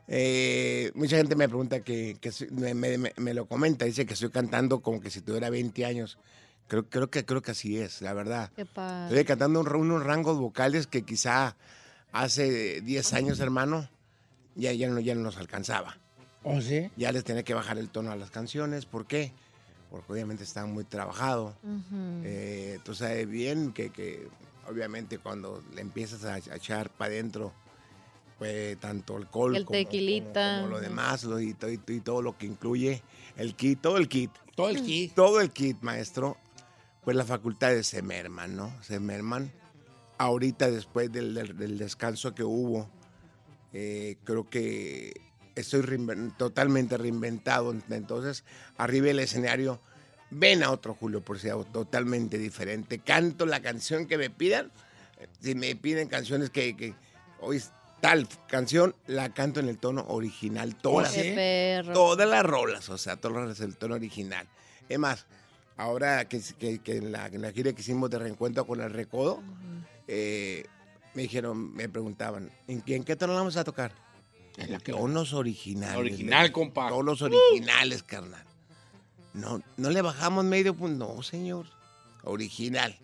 Eh, 0.08 0.90
mucha 0.94 1.18
gente 1.18 1.36
me 1.36 1.46
pregunta 1.48 1.80
que, 1.80 2.16
que 2.20 2.32
soy- 2.32 2.48
me, 2.50 2.72
me- 2.72 2.96
me- 2.96 3.12
me 3.18 3.34
lo 3.34 3.44
comenta, 3.46 3.84
dice 3.84 4.06
que 4.06 4.14
estoy 4.14 4.30
cantando 4.30 4.80
como 4.80 5.00
que 5.00 5.10
si 5.10 5.20
tuviera 5.20 5.50
20 5.50 5.84
años. 5.84 6.18
Creo, 6.68 6.88
creo, 6.88 7.10
que, 7.10 7.24
creo 7.24 7.42
que 7.42 7.50
así 7.52 7.78
es, 7.78 8.02
la 8.02 8.12
verdad. 8.12 8.50
Qué 8.54 8.66
padre. 8.66 9.08
Estoy 9.08 9.24
cantando 9.24 9.60
un 9.60 9.68
unos 9.74 10.04
rangos 10.04 10.38
vocales 10.38 10.86
que 10.86 11.02
quizá 11.02 11.56
hace 12.12 12.80
10 12.82 13.12
años, 13.14 13.40
hermano, 13.40 13.88
ya, 14.54 14.72
ya, 14.72 14.88
no, 14.88 15.00
ya 15.00 15.14
no 15.14 15.22
nos 15.22 15.36
alcanzaba. 15.38 15.96
¿Oh, 16.44 16.60
sí? 16.60 16.90
Ya 16.96 17.10
les 17.12 17.24
tenía 17.24 17.42
que 17.42 17.54
bajar 17.54 17.78
el 17.78 17.88
tono 17.90 18.12
a 18.12 18.16
las 18.16 18.30
canciones. 18.30 18.86
¿Por 18.86 19.06
qué? 19.06 19.32
Porque 19.90 20.12
obviamente 20.12 20.44
está 20.44 20.66
muy 20.66 20.84
trabajado. 20.84 21.56
Eh, 22.24 22.78
tú 22.84 22.94
sabes 22.94 23.28
bien 23.28 23.72
que, 23.72 23.90
que 23.90 24.28
obviamente 24.68 25.18
cuando 25.18 25.62
le 25.74 25.80
empiezas 25.80 26.24
a, 26.24 26.34
a 26.34 26.56
echar 26.56 26.90
para 26.90 27.10
adentro, 27.12 27.52
pues 28.38 28.78
tanto 28.78 29.16
alcohol 29.16 29.56
El 29.56 29.64
como, 29.64 29.78
tequilita. 29.78 30.56
como- 30.58 30.62
como 30.68 30.68
lo 30.76 30.80
demás 30.80 31.24
lo- 31.24 31.40
y, 31.40 31.56
y 31.86 31.92
y 31.92 32.00
todo 32.00 32.22
lo 32.22 32.36
que 32.36 32.46
incluye 32.46 33.02
el 33.36 33.54
kit, 33.54 33.80
todo 33.80 33.96
el 33.96 34.08
kit. 34.08 34.30
Todo 34.54 34.68
el 34.68 34.82
kit. 34.82 35.14
Todo 35.14 35.40
el 35.40 35.50
kit, 35.50 35.80
maestro. 35.82 36.36
Pues 37.08 37.16
las 37.16 37.26
facultades 37.26 37.86
se 37.86 38.02
merman, 38.02 38.54
¿no? 38.54 38.70
Se 38.82 39.00
merman. 39.00 39.50
Ahorita, 40.18 40.70
después 40.70 41.10
del, 41.10 41.32
del- 41.32 41.56
del 41.56 41.78
descanso 41.78 42.34
que 42.34 42.44
hubo, 42.44 42.90
eh, 43.72 44.18
creo 44.24 44.50
que 44.50 45.18
estoy 45.54 45.80
totalmente 46.36 46.98
reinventado. 46.98 47.74
Entonces, 47.88 48.44
arriba 48.76 49.06
del 49.06 49.20
escenario, 49.20 49.80
ven 50.30 50.62
a 50.62 50.70
otro 50.70 50.92
Julio 50.92 51.22
Porciado, 51.24 51.64
totalmente 51.64 52.36
diferente. 52.36 52.98
Canto 52.98 53.46
la 53.46 53.62
canción 53.62 54.06
que 54.06 54.18
me 54.18 54.28
pidan. 54.28 54.70
Si 55.40 55.54
me 55.54 55.74
piden 55.76 56.08
canciones 56.08 56.50
que, 56.50 56.76
que 56.76 56.94
hoy 57.40 57.62
tal 58.02 58.28
canción, 58.48 58.94
la 59.06 59.32
canto 59.32 59.60
en 59.60 59.70
el 59.70 59.78
tono 59.78 60.04
original. 60.08 60.76
Todas, 60.76 61.14
perro. 61.14 61.94
todas 61.94 62.28
las 62.28 62.44
rolas, 62.44 62.90
o 62.90 62.98
sea, 62.98 63.16
todas 63.16 63.34
las 63.34 63.42
rolas, 63.44 63.60
el 63.60 63.78
tono 63.78 63.94
original. 63.94 64.46
Es 64.90 64.98
más, 64.98 65.24
ahora 65.78 66.28
que, 66.28 66.40
que- 66.58 66.80
que 66.80 66.96
en, 66.98 67.10
la, 67.12 67.26
en 67.28 67.40
la 67.40 67.50
gira 67.52 67.72
que 67.72 67.80
hicimos 67.80 68.10
de 68.10 68.18
reencuentro 68.18 68.66
con 68.66 68.80
el 68.82 68.90
Recodo, 68.92 69.42
eh, 70.06 70.66
me 71.14 71.22
dijeron, 71.22 71.72
me 71.74 71.88
preguntaban, 71.88 72.50
¿en 72.66 72.82
qué, 72.82 72.96
en 72.96 73.04
qué 73.04 73.16
tono 73.16 73.32
la 73.32 73.38
vamos 73.38 73.56
a 73.56 73.64
tocar? 73.64 73.92
En 74.58 74.72
la 74.72 74.78
tonos 74.80 75.32
originales. 75.32 75.96
Original, 75.96 76.52
compa. 76.52 76.88
Tonos 76.90 77.22
originales, 77.22 78.02
carnal. 78.02 78.44
No, 79.32 79.62
no 79.76 79.90
le 79.90 80.02
bajamos 80.02 80.44
medio 80.44 80.74
punto. 80.74 81.14
No, 81.16 81.22
señor. 81.22 81.66
Original. 82.24 82.94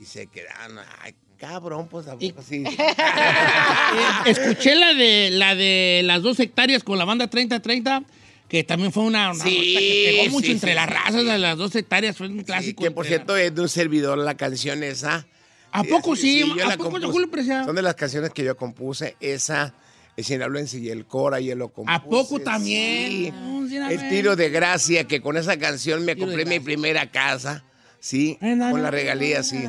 Y 0.00 0.04
se 0.04 0.28
quedaron, 0.28 0.78
ay, 1.00 1.14
cabrón, 1.36 1.88
pues 1.88 2.06
a 2.06 2.16
poco 2.16 2.42
sí. 2.42 2.64
Escuché 4.26 4.74
la 4.74 4.94
de, 4.94 5.30
la 5.32 5.54
de 5.54 6.02
las 6.04 6.22
dos 6.22 6.38
hectáreas 6.40 6.84
con 6.84 6.98
la 6.98 7.04
banda 7.04 7.28
3030, 7.28 8.02
que 8.48 8.64
también 8.64 8.92
fue 8.92 9.02
una, 9.04 9.32
una 9.32 9.42
Sí, 9.44 9.50
que 9.74 10.16
pegó 10.22 10.32
mucho 10.32 10.46
sí, 10.46 10.52
entre 10.52 10.70
sí, 10.70 10.74
las 10.76 10.88
razas 10.88 11.24
de 11.24 11.38
las 11.38 11.56
dos 11.58 11.74
hectáreas, 11.74 12.16
fue 12.16 12.28
un 12.28 12.42
clásico. 12.42 12.82
que 12.84 12.90
por 12.90 13.06
cierto 13.06 13.36
es 13.36 13.54
de 13.54 13.60
un 13.60 13.68
servidor 13.68 14.18
la 14.18 14.36
canción 14.36 14.82
esa. 14.82 15.26
¿A 15.72 15.82
poco 15.84 16.16
sí? 16.16 16.42
¿A 16.64 16.68
la 16.68 16.76
poco. 16.76 16.98
Julio 17.10 17.30
Preciado? 17.30 17.66
Son 17.66 17.76
de 17.76 17.82
las 17.82 17.94
canciones 17.96 18.30
que 18.30 18.44
yo 18.44 18.56
compuse. 18.56 19.16
Esa, 19.20 19.74
el 20.16 20.24
Sinaloense 20.24 20.78
y 20.78 20.88
el 20.88 21.04
Cora, 21.06 21.40
yo 21.40 21.54
lo 21.56 21.68
compuse. 21.68 21.94
¿A 21.96 22.02
poco 22.02 22.38
también? 22.40 23.34
A 23.82 23.92
El 23.92 24.08
tiro 24.08 24.36
de 24.36 24.48
gracia, 24.48 25.04
que 25.04 25.20
con 25.20 25.36
esa 25.36 25.58
canción 25.58 26.04
me 26.04 26.16
compré 26.16 26.46
mi 26.46 26.60
primera 26.60 27.10
casa. 27.10 27.64
Sí, 27.98 28.38
Eh, 28.40 28.56
con 28.70 28.82
la 28.82 28.90
regalía, 28.90 29.42
sí. 29.42 29.64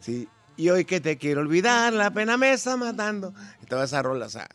Sí. 0.00 0.28
Y 0.58 0.68
hoy 0.68 0.84
que 0.84 1.00
te 1.00 1.16
quiero 1.16 1.40
olvidar, 1.40 1.92
la 1.92 2.10
pena 2.12 2.36
me 2.36 2.52
está 2.52 2.76
matando. 2.76 3.34
Y 3.62 3.66
toda 3.66 3.84
esa 3.86 4.02
rola, 4.02 4.26
o 4.26 4.30
sea, 4.30 4.46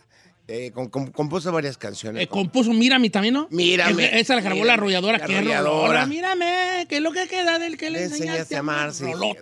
Eh, 0.53 0.71
com- 0.71 0.89
compuso 1.11 1.51
varias 1.51 1.77
canciones. 1.77 2.23
Eh, 2.23 2.27
compuso 2.27 2.73
Mírame 2.73 3.09
también, 3.09 3.33
¿no? 3.35 3.47
Mírame. 3.51 4.03
Eh, 4.05 4.19
Esa 4.19 4.35
la 4.35 4.41
grabó 4.41 4.65
la 4.65 4.73
arrolladora. 4.73 5.17
la 5.17 5.23
arrolladora. 5.23 6.05
Mírame, 6.05 6.85
que 6.89 6.97
es 6.97 7.01
lo 7.01 7.11
que 7.13 7.27
queda 7.27 7.57
del 7.57 7.77
que 7.77 7.89
le 7.89 7.99
Le 7.99 8.05
enseñaste 8.05 8.55
enseñaste 8.55 8.55
a. 8.57 8.61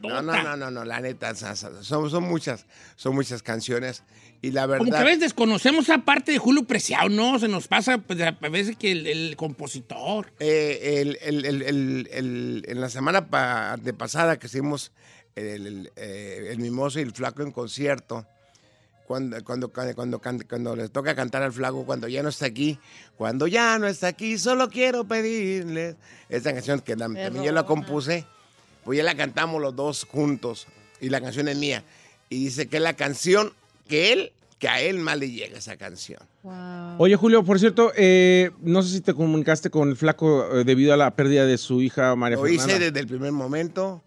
No, 0.02 0.22
no, 0.22 0.44
no, 0.44 0.56
no, 0.58 0.70
no, 0.72 0.86
la 0.86 1.00
neta, 1.00 1.34
son, 1.36 2.10
son 2.10 2.24
muchas, 2.26 2.66
son 2.96 3.16
muchas 3.16 3.42
canciones. 3.42 4.04
Y 4.42 4.52
la 4.52 4.68
verdad. 4.68 4.80
Como 4.86 4.92
que 4.92 4.98
a 4.98 5.04
veces 5.04 5.20
desconocemos 5.22 5.86
esa 5.86 5.98
parte 6.06 6.32
de 6.32 6.38
Julio 6.38 6.64
Preciado, 6.64 7.10
¿no? 7.10 7.40
Se 7.40 7.48
nos 7.48 7.68
pasa 7.68 7.98
pues, 7.98 8.22
a 8.22 8.32
veces 8.50 8.78
que 8.78 8.92
el, 8.92 9.08
el 9.08 9.36
compositor. 9.36 10.32
Eh, 10.40 11.02
el- 11.02 11.18
el- 12.14 12.66
en 12.68 12.80
la 12.82 12.90
semana 12.90 13.28
pa- 13.30 13.78
de 13.82 13.94
pasada 13.94 14.38
que 14.38 14.48
hicimos 14.48 14.92
el, 15.36 15.66
el, 15.68 15.92
eh, 15.96 16.50
el 16.52 16.60
Mimoso 16.60 17.00
y 17.00 17.04
el 17.04 17.12
Flaco 17.14 17.42
en 17.42 17.52
concierto, 17.52 18.28
cuando, 19.10 19.44
cuando, 19.44 19.70
cuando, 19.70 20.22
cuando, 20.48 20.76
les 20.76 20.92
toca 20.92 21.16
cantar 21.16 21.42
al 21.42 21.52
Flaco, 21.52 21.84
cuando 21.84 22.08
ya 22.08 22.22
no 22.22 22.30
está 22.30 22.46
aquí, 22.46 22.78
cuando 23.18 23.48
ya 23.48 23.80
no 23.80 23.88
está 23.88 24.06
aquí, 24.06 24.38
solo 24.38 24.70
quiero 24.70 25.04
pedirles. 25.04 25.96
Esta 26.30 26.54
canción 26.54 26.80
que 26.82 26.96
también 26.96 27.34
yo 27.42 27.52
la 27.52 27.64
compuse, 27.64 28.28
pues 28.84 28.98
ya 28.98 29.04
la 29.04 29.16
cantamos 29.16 29.60
los 29.64 29.76
dos 29.76 30.06
juntos 30.06 30.68
y 31.02 31.10
la 31.10 31.22
canción 31.22 31.48
es 31.48 31.58
mía. 31.58 31.84
Y 32.30 32.44
dice 32.44 32.68
que 32.68 32.78
es 32.78 32.84
la 32.84 32.94
canción 32.94 33.52
que 33.88 34.14
él, 34.14 34.32
que 34.60 34.70
a 34.70 34.80
él 34.80 35.00
más 35.00 35.18
le 35.18 35.32
llega 35.32 35.58
esa 35.58 35.76
canción. 35.76 36.20
Oye, 37.00 37.16
Julio, 37.16 37.44
por 37.44 37.60
cierto, 37.60 37.92
eh, 37.96 38.52
no 38.62 38.84
sé 38.84 38.92
si 38.92 39.02
te 39.02 39.16
comunicaste 39.16 39.72
con 39.72 39.90
el 39.90 39.98
flaco 39.98 40.56
eh, 40.56 40.64
debido 40.64 40.94
a 40.94 40.98
la 40.98 41.16
pérdida 41.16 41.48
de 41.48 41.58
su 41.58 41.82
hija 41.82 42.16
María 42.16 42.38
Lo 42.38 42.44
Fernanda. 42.44 42.74
hice 42.74 42.80
desde 42.80 43.00
el 43.00 43.08
primer 43.08 43.32
momento. 43.32 44.04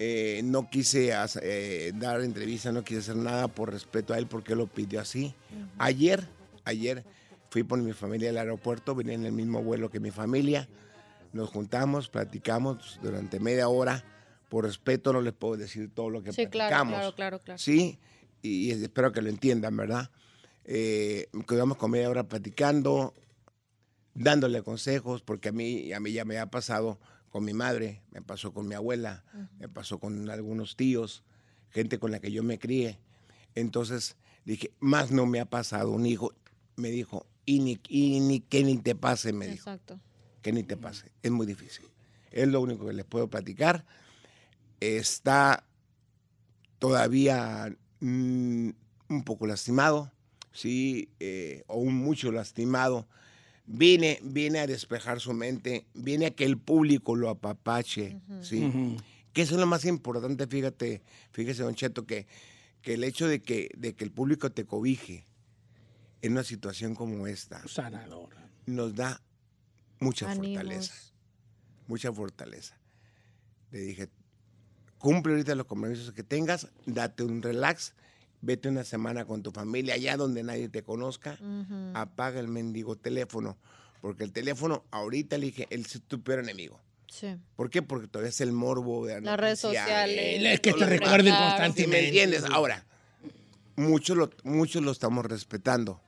Eh, 0.00 0.42
no 0.44 0.70
quise 0.70 1.12
eh, 1.42 1.92
dar 1.96 2.20
entrevista, 2.20 2.70
no 2.70 2.84
quise 2.84 3.00
hacer 3.00 3.16
nada 3.16 3.48
por 3.48 3.72
respeto 3.72 4.14
a 4.14 4.18
él 4.18 4.26
porque 4.26 4.54
lo 4.54 4.66
pidió 4.68 5.00
así. 5.00 5.34
Ayer, 5.78 6.24
ayer 6.64 7.04
fui 7.50 7.64
por 7.64 7.78
mi 7.80 7.92
familia 7.92 8.30
al 8.30 8.38
aeropuerto, 8.38 8.94
vine 8.94 9.14
en 9.14 9.24
el 9.26 9.32
mismo 9.32 9.62
vuelo 9.62 9.90
que 9.90 9.98
mi 9.98 10.10
familia. 10.12 10.68
Nos 11.32 11.50
juntamos, 11.50 12.08
platicamos 12.08 12.98
durante 13.02 13.40
media 13.40 13.68
hora. 13.68 14.04
Por 14.48 14.64
respeto 14.64 15.12
no 15.12 15.20
les 15.20 15.34
puedo 15.34 15.56
decir 15.56 15.90
todo 15.92 16.10
lo 16.10 16.22
que 16.22 16.32
Sí, 16.32 16.46
platicamos. 16.46 16.94
claro, 16.94 17.14
claro, 17.14 17.38
claro. 17.40 17.58
Sí, 17.58 17.98
y, 18.40 18.68
y 18.68 18.70
espero 18.70 19.10
que 19.12 19.20
lo 19.20 19.28
entiendan, 19.28 19.76
¿verdad? 19.76 20.10
Eh, 20.64 21.28
quedamos 21.48 21.76
con 21.76 21.90
media 21.90 22.08
hora 22.08 22.28
platicando, 22.28 23.14
dándole 24.14 24.62
consejos, 24.62 25.22
porque 25.22 25.48
a 25.50 25.52
mí, 25.52 25.92
a 25.92 26.00
mí 26.00 26.12
ya 26.12 26.24
me 26.24 26.38
ha 26.38 26.46
pasado 26.46 26.98
con 27.28 27.44
mi 27.44 27.52
madre, 27.52 28.02
me 28.10 28.22
pasó 28.22 28.52
con 28.52 28.66
mi 28.66 28.74
abuela, 28.74 29.24
me 29.58 29.68
pasó 29.68 29.98
con 29.98 30.28
algunos 30.30 30.76
tíos, 30.76 31.24
gente 31.70 31.98
con 31.98 32.10
la 32.10 32.20
que 32.20 32.32
yo 32.32 32.42
me 32.42 32.58
crié. 32.58 32.98
Entonces 33.54 34.16
dije, 34.44 34.72
más 34.80 35.10
no 35.10 35.26
me 35.26 35.40
ha 35.40 35.44
pasado 35.46 35.90
un 35.90 36.06
hijo. 36.06 36.32
Me 36.76 36.90
dijo, 36.90 37.26
y 37.44 37.60
ni, 37.60 37.80
y 37.88 38.20
ni 38.20 38.40
que 38.40 38.62
ni 38.64 38.78
te 38.78 38.94
pase, 38.94 39.32
me 39.32 39.46
dijo, 39.46 39.70
Exacto. 39.70 40.00
que 40.42 40.52
ni 40.52 40.62
te 40.62 40.76
pase. 40.76 41.12
Es 41.22 41.30
muy 41.30 41.46
difícil. 41.46 41.86
Es 42.30 42.48
lo 42.48 42.60
único 42.60 42.86
que 42.86 42.92
les 42.92 43.04
puedo 43.04 43.28
platicar. 43.28 43.84
Está 44.80 45.64
todavía 46.78 47.74
mm, 48.00 48.70
un 49.08 49.24
poco 49.24 49.46
lastimado, 49.46 50.12
sí, 50.52 51.10
eh, 51.20 51.64
o 51.66 51.78
un 51.78 51.94
mucho 51.94 52.30
lastimado. 52.30 53.08
Viene, 53.70 54.18
viene 54.22 54.60
a 54.60 54.66
despejar 54.66 55.20
su 55.20 55.34
mente, 55.34 55.84
viene 55.92 56.26
a 56.26 56.30
que 56.30 56.44
el 56.46 56.56
público 56.56 57.14
lo 57.16 57.28
apapache, 57.28 58.18
sí. 58.40 58.96
Que 59.34 59.42
eso 59.42 59.54
es 59.54 59.60
lo 59.60 59.66
más 59.66 59.84
importante, 59.84 60.46
fíjate, 60.46 61.02
fíjese, 61.32 61.62
Don 61.62 61.74
Cheto, 61.74 62.06
que, 62.06 62.26
que 62.80 62.94
el 62.94 63.04
hecho 63.04 63.28
de 63.28 63.40
que, 63.42 63.68
de 63.76 63.94
que 63.94 64.04
el 64.04 64.10
público 64.10 64.50
te 64.50 64.64
cobije 64.64 65.26
en 66.22 66.32
una 66.32 66.44
situación 66.44 66.94
como 66.94 67.26
esta 67.26 67.62
Sanadora. 67.68 68.50
nos 68.64 68.94
da 68.94 69.20
mucha 70.00 70.30
Ánimos. 70.30 70.56
fortaleza, 70.56 70.94
mucha 71.86 72.12
fortaleza. 72.12 72.78
Le 73.70 73.80
dije, 73.80 74.08
cumple 74.96 75.34
ahorita 75.34 75.54
los 75.54 75.66
compromisos 75.66 76.12
que 76.12 76.22
tengas, 76.22 76.68
date 76.86 77.22
un 77.22 77.42
relax, 77.42 77.94
vete 78.40 78.68
una 78.68 78.84
semana 78.84 79.24
con 79.24 79.42
tu 79.42 79.50
familia 79.50 79.94
allá 79.94 80.16
donde 80.16 80.42
nadie 80.42 80.68
te 80.68 80.82
conozca, 80.82 81.38
apaga 81.94 82.40
el 82.40 82.48
mendigo 82.48 82.96
teléfono, 82.96 83.56
porque 84.00 84.24
el 84.24 84.32
teléfono 84.32 84.84
ahorita 84.90 85.38
le 85.38 85.46
dije, 85.46 85.66
él 85.70 85.80
es 85.80 86.00
tu 86.06 86.22
peor 86.22 86.40
enemigo. 86.40 86.80
Sí. 87.08 87.36
¿Por 87.56 87.70
qué? 87.70 87.80
Porque 87.82 88.06
todavía 88.06 88.28
es 88.28 88.40
el 88.42 88.52
morbo 88.52 89.06
de 89.06 89.20
Las 89.22 89.40
redes 89.40 89.60
sociales. 89.60 90.42
Es 90.44 90.60
que 90.60 90.72
te 90.74 90.84
recuerden 90.86 91.34
Claro. 91.34 91.44
¿Sí 91.44 91.48
constantemente. 91.48 91.96
me 92.02 92.06
entiendes? 92.06 92.44
Ahora, 92.52 92.84
muchos 93.76 94.16
lo, 94.16 94.30
muchos 94.44 94.82
lo 94.82 94.92
estamos 94.92 95.24
respetando, 95.24 96.00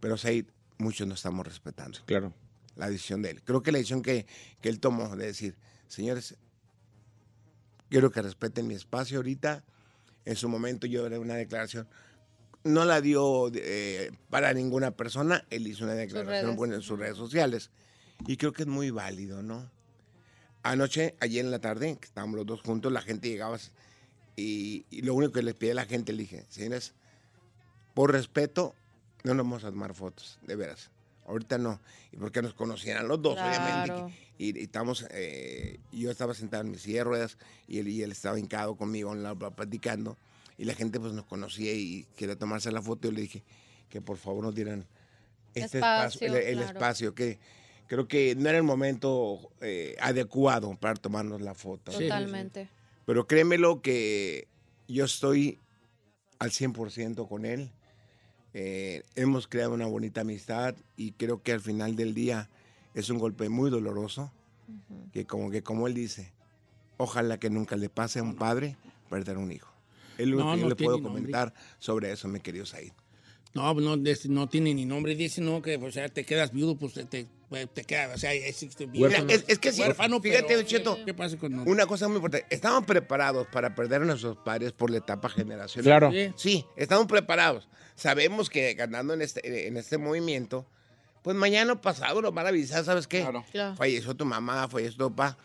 pero 0.00 0.16
Said, 0.18 0.46
muchos 0.76 1.06
no 1.08 1.14
estamos 1.14 1.46
respetando 1.46 1.98
Claro. 2.04 2.34
la 2.76 2.90
decisión 2.90 3.22
de 3.22 3.30
él. 3.30 3.42
Creo 3.42 3.62
que 3.62 3.72
la 3.72 3.78
decisión 3.78 4.02
que, 4.02 4.26
que 4.60 4.68
él 4.68 4.80
tomó 4.80 5.16
de 5.16 5.26
decir, 5.26 5.56
señores, 5.88 6.36
quiero 7.88 8.10
que 8.10 8.20
respeten 8.22 8.66
mi 8.66 8.74
espacio 8.74 9.18
ahorita. 9.18 9.64
En 10.28 10.36
su 10.36 10.50
momento 10.50 10.86
yo 10.86 11.06
haré 11.06 11.18
una 11.18 11.36
declaración. 11.36 11.88
No 12.62 12.84
la 12.84 13.00
dio 13.00 13.50
eh, 13.54 14.10
para 14.28 14.52
ninguna 14.52 14.90
persona, 14.90 15.46
él 15.48 15.66
hizo 15.66 15.84
una 15.84 15.94
declaración 15.94 16.74
en 16.74 16.82
sus 16.82 16.98
redes 16.98 17.16
sociales. 17.16 17.70
Y 18.26 18.36
creo 18.36 18.52
que 18.52 18.64
es 18.64 18.68
muy 18.68 18.90
válido, 18.90 19.42
¿no? 19.42 19.70
Anoche, 20.62 21.14
ayer 21.20 21.46
en 21.46 21.50
la 21.50 21.60
tarde, 21.60 21.96
que 21.98 22.04
estábamos 22.04 22.36
los 22.36 22.44
dos 22.44 22.60
juntos, 22.60 22.92
la 22.92 23.00
gente 23.00 23.30
llegaba 23.30 23.56
y, 24.36 24.84
y 24.90 25.00
lo 25.00 25.14
único 25.14 25.32
que 25.32 25.42
les 25.42 25.54
pedí 25.54 25.70
a 25.70 25.74
la 25.74 25.86
gente, 25.86 26.12
le 26.12 26.24
dije, 26.24 26.44
señores, 26.50 26.92
por 27.94 28.12
respeto, 28.12 28.74
no 29.24 29.32
nos 29.32 29.46
vamos 29.46 29.64
a 29.64 29.70
tomar 29.70 29.94
fotos, 29.94 30.38
de 30.42 30.56
veras. 30.56 30.90
Ahorita 31.28 31.58
no. 31.58 31.80
Y 32.10 32.16
porque 32.16 32.42
nos 32.42 32.54
conocieran 32.54 33.06
los 33.06 33.20
dos, 33.20 33.38
obviamente. 33.38 34.14
Y, 34.38 34.58
y 34.58 34.62
estamos, 34.62 35.06
eh, 35.10 35.78
yo 35.92 36.10
estaba 36.10 36.34
sentado 36.34 36.62
en 36.64 36.70
mi 36.70 36.78
silla 36.78 36.98
de 36.98 37.04
ruedas 37.04 37.38
y 37.66 37.78
él, 37.78 37.88
y 37.88 38.02
él 38.02 38.12
estaba 38.12 38.38
hincado 38.38 38.76
conmigo 38.76 39.10
a 39.10 39.12
un 39.12 39.22
lado 39.22 39.50
platicando. 39.50 40.16
Y 40.56 40.64
la 40.64 40.74
gente 40.74 40.98
pues 40.98 41.12
nos 41.12 41.26
conocía 41.26 41.72
y 41.72 42.06
quería 42.16 42.36
tomarse 42.36 42.72
la 42.72 42.82
foto. 42.82 43.08
Y 43.08 43.12
le 43.12 43.20
dije 43.20 43.42
que 43.88 44.00
por 44.00 44.16
favor 44.16 44.42
nos 44.42 44.54
dieran 44.54 44.86
este 45.54 45.78
espacio, 45.78 46.26
Espacio, 46.26 46.26
el, 46.26 46.34
el 46.36 46.56
claro. 46.56 46.72
espacio, 46.72 47.14
que 47.14 47.38
creo 47.86 48.08
que 48.08 48.34
no 48.36 48.48
era 48.48 48.58
el 48.58 48.64
momento 48.64 49.50
eh, 49.60 49.96
adecuado 50.00 50.76
para 50.76 50.94
tomarnos 50.94 51.40
la 51.40 51.54
foto. 51.54 51.92
Totalmente. 51.92 52.68
Pero 53.04 53.26
créemelo 53.26 53.80
que 53.82 54.48
yo 54.86 55.04
estoy 55.04 55.58
al 56.38 56.50
100% 56.50 57.28
con 57.28 57.44
él. 57.44 57.70
Eh, 58.54 59.02
hemos 59.14 59.46
creado 59.46 59.74
una 59.74 59.86
bonita 59.86 60.22
amistad 60.22 60.74
y 60.96 61.12
creo 61.12 61.42
que 61.42 61.52
al 61.52 61.60
final 61.60 61.96
del 61.96 62.14
día 62.14 62.48
es 62.94 63.10
un 63.10 63.18
golpe 63.18 63.48
muy 63.48 63.70
doloroso. 63.70 64.32
Que 65.12 65.24
como 65.24 65.50
que 65.50 65.62
como 65.62 65.86
él 65.86 65.94
dice, 65.94 66.30
ojalá 66.98 67.38
que 67.38 67.48
nunca 67.48 67.76
le 67.76 67.88
pase 67.88 68.18
a 68.18 68.22
un 68.22 68.34
padre 68.36 68.76
perder 69.08 69.38
un 69.38 69.50
hijo. 69.50 69.72
Es 70.18 70.26
lo 70.26 70.38
No, 70.38 70.52
que 70.52 70.58
yo 70.58 70.62
no 70.64 70.68
le 70.70 70.74
tiene 70.74 70.88
puedo 70.92 70.98
nombre. 71.02 71.20
comentar 71.22 71.54
sobre 71.78 72.12
eso, 72.12 72.28
mi 72.28 72.40
querido 72.40 72.66
Said. 72.66 72.92
No, 73.54 73.74
no, 73.74 73.96
de- 73.96 74.18
no 74.28 74.48
tiene 74.48 74.74
ni 74.74 74.84
nombre. 74.84 75.14
Dice, 75.14 75.40
no, 75.40 75.62
que 75.62 75.76
o 75.76 75.90
sea, 75.90 76.08
te 76.08 76.24
quedas 76.24 76.52
viudo, 76.52 76.76
pues 76.76 76.94
te, 76.94 77.04
te, 77.04 77.26
te 77.66 77.84
quedas, 77.84 78.14
o 78.14 78.18
sea, 78.18 78.32
es, 78.34 78.62
es, 78.62 78.76
Mira, 78.88 79.24
es, 79.28 79.44
es 79.48 79.58
que 79.58 79.72
sí, 79.72 79.80
huérfano, 79.80 80.20
fíjate, 80.20 80.44
pero, 80.48 80.62
Cheto, 80.62 80.98
¿Qué 81.04 81.14
pasa 81.14 81.36
con 81.38 81.66
una 81.68 81.86
cosa 81.86 82.06
muy 82.08 82.16
importante. 82.16 82.46
Estamos 82.50 82.84
preparados 82.84 83.46
para 83.48 83.74
perder 83.74 84.02
a 84.02 84.04
nuestros 84.04 84.36
padres 84.38 84.72
por 84.72 84.90
la 84.90 84.98
etapa 84.98 85.28
generacional. 85.28 85.84
Claro. 85.84 86.12
Sí, 86.12 86.32
sí, 86.36 86.64
estamos 86.76 87.06
preparados. 87.06 87.68
Sabemos 87.94 88.50
que 88.50 88.74
ganando 88.74 89.14
en 89.14 89.22
este, 89.22 89.66
en 89.66 89.76
este 89.76 89.98
movimiento, 89.98 90.66
pues 91.22 91.36
mañana 91.36 91.80
pasado 91.80 92.22
nos 92.22 92.32
van 92.34 92.46
a 92.46 92.50
avisar, 92.50 92.84
¿sabes 92.84 93.06
qué? 93.06 93.26
Claro. 93.52 93.74
Falleció 93.76 94.14
tu 94.14 94.24
mamá, 94.24 94.68
falleció 94.68 94.98
tu 94.98 95.14
papá, 95.14 95.38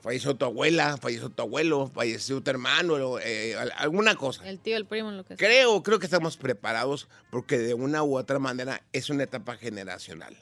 falleció 0.00 0.34
tu 0.34 0.44
abuela, 0.44 0.96
falleció 0.98 1.28
tu 1.30 1.42
abuelo, 1.42 1.90
falleció 1.94 2.40
tu 2.42 2.50
hermano, 2.50 3.18
eh, 3.18 3.54
al- 3.56 3.72
alguna 3.76 4.14
cosa. 4.14 4.48
El 4.48 4.58
tío, 4.58 4.76
el 4.76 4.86
primo, 4.86 5.10
lo 5.10 5.22
que 5.24 5.36
sea. 5.36 5.36
Creo, 5.36 5.82
creo 5.82 5.98
que 5.98 6.06
estamos 6.06 6.36
preparados 6.36 7.08
porque 7.30 7.58
de 7.58 7.74
una 7.74 8.02
u 8.02 8.16
otra 8.16 8.38
manera 8.38 8.82
es 8.92 9.10
una 9.10 9.24
etapa 9.24 9.56
generacional. 9.56 10.36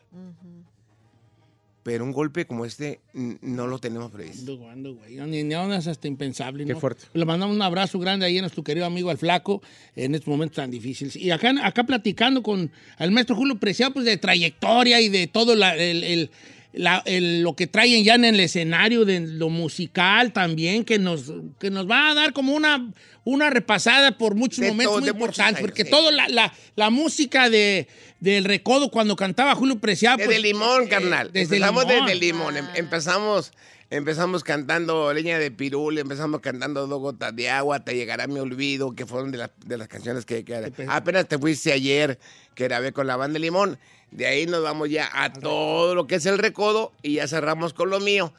Pero 1.84 2.04
un 2.04 2.12
golpe 2.12 2.44
como 2.46 2.66
este 2.66 3.00
no 3.14 3.66
lo 3.66 3.78
tenemos 3.78 4.11
previsto. 4.11 4.52
Ando, 4.52 4.68
ando, 4.68 4.94
güey. 4.96 5.16
Ni, 5.26 5.42
ni 5.42 5.54
aún 5.54 5.72
es 5.72 5.86
hasta 5.86 6.06
impensable. 6.06 6.66
Qué 6.66 6.74
¿no? 6.74 6.80
fuerte. 6.80 7.06
Le 7.14 7.24
mandamos 7.24 7.56
un 7.56 7.62
abrazo 7.62 7.98
grande 7.98 8.26
ahí 8.26 8.36
a 8.36 8.42
nuestro 8.42 8.62
querido 8.62 8.84
amigo 8.84 9.09
al 9.09 9.16
Flaco 9.16 9.62
en 9.96 10.14
estos 10.14 10.28
momentos 10.28 10.56
tan 10.56 10.70
difíciles. 10.70 11.16
Y 11.16 11.30
acá, 11.30 11.54
acá 11.62 11.84
platicando 11.84 12.42
con 12.42 12.70
el 12.98 13.11
maestro 13.11 13.36
Julio 13.36 13.59
Preciado, 13.59 13.94
pues 13.94 14.04
de 14.04 14.18
trayectoria 14.18 15.00
y 15.00 15.09
de 15.09 15.28
todo 15.28 15.54
la- 15.56 15.76
el, 15.76 16.04
el- 16.04 16.30
la- 16.73 17.03
el- 17.07 17.43
lo 17.43 17.55
que 17.57 17.66
traen 17.66 18.05
ya 18.05 18.14
en 18.14 18.25
el 18.25 18.39
escenario, 18.41 19.05
de 19.05 19.21
lo 19.21 19.49
musical 19.49 20.33
también, 20.33 20.85
que 20.85 20.99
nos, 20.99 21.33
que 21.59 21.71
nos 21.71 21.89
va 21.91 22.11
a 22.11 22.14
dar 22.14 22.33
como 22.33 22.53
una, 22.55 22.91
una 23.25 23.51
repasada 23.51 24.16
por 24.19 24.35
muchos 24.35 24.61
De 24.61 24.69
momentos 24.69 24.93
todo, 24.95 25.01
muy 25.01 25.09
importantes. 25.11 25.47
años, 25.57 25.61
porque 25.61 25.85
sí. 25.85 25.91
toda 25.91 26.11
la, 26.12 26.29
la- 26.29 26.53
la 26.77 26.91
música 26.91 27.49
de, 27.51 27.89
del 28.21 28.45
recodo 28.45 28.91
cuando 28.91 29.16
cantaba 29.16 29.55
Julio 29.55 29.79
Preciado. 29.79 30.19
Desde 30.19 30.31
pues, 30.33 30.43
Limón, 30.43 30.85
eh, 30.85 30.89
carnal. 30.89 31.31
Desde 31.33 31.57
Empezamos 31.57 31.87
Limón. 31.87 32.07
desde 32.07 32.21
Limón. 32.21 32.57
Em- 32.57 32.66
Empezamos 32.75 33.53
Empezamos 33.91 34.45
cantando 34.45 35.12
Leña 35.14 35.39
de 35.39 35.51
Pirul, 35.51 35.97
empezamos 35.99 36.41
cantando 36.41 36.86
Dos 36.86 37.01
Gotas 37.01 37.34
de 37.34 37.49
Agua, 37.49 37.80
Te 37.80 37.95
Llegará 37.95 38.26
Mi 38.26 38.39
Olvido, 38.39 38.93
que 38.95 39.07
fueron 39.07 39.30
de, 39.32 39.39
las- 39.39 39.51
de 39.64 39.78
las 39.78 39.89
canciones 39.89 40.26
que, 40.26 40.45
que 40.45 40.70
apenas 40.89 41.26
te 41.26 41.39
fuiste 41.39 41.72
ayer, 41.72 42.18
que 42.55 42.64
grabé 42.64 42.93
con 42.93 43.07
la 43.07 43.16
banda 43.16 43.34
de 43.34 43.39
Limón. 43.41 43.78
De 44.11 44.26
ahí 44.26 44.45
nos 44.47 44.62
vamos 44.62 44.91
ya 44.91 45.09
a 45.14 45.32
todo 45.32 45.95
lo 45.95 46.07
que 46.07 46.16
es 46.16 46.26
el 46.26 46.36
recodo 46.36 46.93
y 47.03 47.14
ya 47.14 47.26
cerramos 47.28 47.72
con 47.72 47.89
lo 47.89 47.99
mío. 47.99 48.34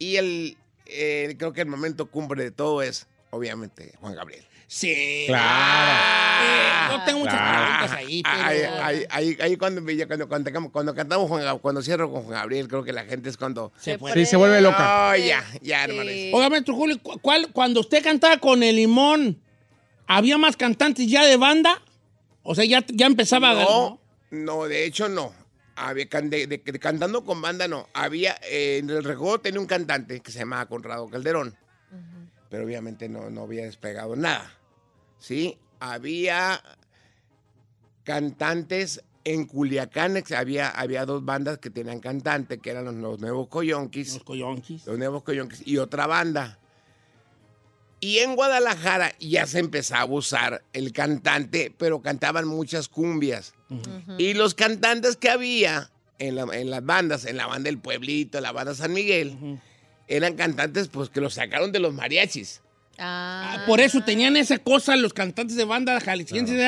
Y 0.00 0.16
el, 0.16 0.56
eh, 0.86 1.36
creo 1.38 1.52
que 1.52 1.60
el 1.60 1.68
momento 1.68 2.06
cumbre 2.06 2.42
de 2.42 2.50
todo 2.50 2.82
es, 2.82 3.06
obviamente, 3.30 3.92
Juan 4.00 4.16
Gabriel. 4.16 4.44
Sí. 4.70 5.24
Claro. 5.26 6.92
yo 6.98 7.04
tengo 7.04 7.18
muchas 7.20 7.34
preguntas 7.40 7.92
ahí, 7.92 8.22
pero- 8.22 8.36
Ahí, 8.44 8.60
ahí- 8.82 9.04
ahí- 9.10 9.36
ahí 9.40 9.56
cuando, 9.56 9.82
cuando, 9.82 10.06
cuando, 10.06 10.28
cuando, 10.28 10.70
cuando 10.70 10.94
cantamos, 10.94 11.28
Juan 11.28 11.58
cuando 11.58 11.82
cierro 11.82 12.10
con 12.12 12.22
Juan 12.24 12.34
Gabriel, 12.34 12.68
creo 12.68 12.84
que 12.84 12.92
la 12.92 13.04
gente 13.04 13.28
es 13.30 13.36
cuando... 13.38 13.72
Se 13.78 13.98
Sí, 14.14 14.26
se 14.26 14.36
vuelve 14.36 14.60
loca. 14.60 14.78
No, 15.10 15.16
ya, 15.16 15.42
ya, 15.62 15.84
hermano. 15.84 16.10
Oiga, 16.34 16.50
maestro 16.50 16.74
Julio, 16.74 17.02
¿cu- 17.02 17.18
¿cuál, 17.20 17.50
cuando 17.52 17.80
usted 17.80 18.02
cantaba 18.04 18.36
con 18.38 18.62
el 18.62 18.76
limón, 18.76 19.40
¿había 20.06 20.36
más 20.38 20.56
cantantes 20.56 21.06
ya 21.10 21.24
de 21.24 21.36
banda? 21.38 21.82
O 22.42 22.54
sea, 22.54 22.64
ya, 22.66 22.84
ya 22.88 23.06
empezaba 23.06 23.50
a... 23.50 23.54
No, 23.54 24.00
no, 24.30 24.64
de 24.64 24.84
hecho 24.84 25.08
no. 25.08 25.32
Había, 25.76 26.08
can- 26.08 26.28
de- 26.28 26.46
de- 26.46 26.58
de- 26.58 26.78
cantando 26.78 27.24
con 27.24 27.40
banda 27.40 27.68
no. 27.68 27.88
Había, 27.94 28.36
eh, 28.42 28.78
en 28.82 28.90
el 28.90 29.02
recodo 29.04 29.38
tenía 29.40 29.60
un 29.60 29.66
cantante 29.66 30.20
que 30.20 30.30
se 30.30 30.40
llamaba 30.40 30.66
Conrado 30.66 31.08
Calderón. 31.08 31.56
Pero 32.50 32.64
obviamente 32.64 33.08
no, 33.10 33.28
no 33.28 33.42
había 33.42 33.64
despegado 33.64 34.16
nada. 34.16 34.50
¿Sí? 35.18 35.58
Había 35.80 36.62
cantantes 38.04 39.02
en 39.24 39.46
Culiacán, 39.46 40.22
había, 40.36 40.68
había 40.70 41.04
dos 41.04 41.24
bandas 41.24 41.58
que 41.58 41.68
tenían 41.70 42.00
cantante, 42.00 42.58
que 42.58 42.70
eran 42.70 42.84
los, 42.86 42.94
los 42.94 43.20
Nuevos 43.20 43.48
Coyonquis. 43.48 44.14
Los 44.14 44.24
Coyonquis. 44.24 44.86
Los 44.86 44.98
Nuevos 44.98 45.22
Coyonquis 45.22 45.66
y 45.66 45.76
otra 45.78 46.06
banda. 46.06 46.58
Y 48.00 48.18
en 48.18 48.36
Guadalajara 48.36 49.12
ya 49.18 49.46
se 49.46 49.58
empezaba 49.58 50.02
a 50.02 50.06
usar 50.06 50.62
el 50.72 50.92
cantante, 50.92 51.74
pero 51.76 52.00
cantaban 52.00 52.46
muchas 52.46 52.88
cumbias. 52.88 53.54
Y 54.18 54.34
los 54.34 54.54
cantantes 54.54 55.16
que 55.16 55.28
había 55.28 55.90
en, 56.18 56.36
la- 56.36 56.44
en 56.56 56.70
las 56.70 56.84
bandas, 56.84 57.24
en 57.26 57.36
la 57.36 57.46
banda 57.46 57.68
del 57.68 57.78
Pueblito, 57.78 58.38
en 58.38 58.44
la 58.44 58.52
banda 58.52 58.74
San 58.74 58.92
Miguel, 58.94 59.60
eran 60.06 60.36
cantantes 60.36 60.88
pues 60.88 61.10
que 61.10 61.20
los 61.20 61.34
sacaron 61.34 61.70
de 61.72 61.80
los 61.80 61.92
mariachis. 61.92 62.62
Ah, 63.00 63.62
Por 63.66 63.80
eso 63.80 64.00
tenían 64.04 64.36
esa 64.36 64.58
cosa 64.58 64.96
los 64.96 65.12
cantantes 65.12 65.56
de 65.56 65.64
banda 65.64 66.00
jaliscienses, 66.00 66.58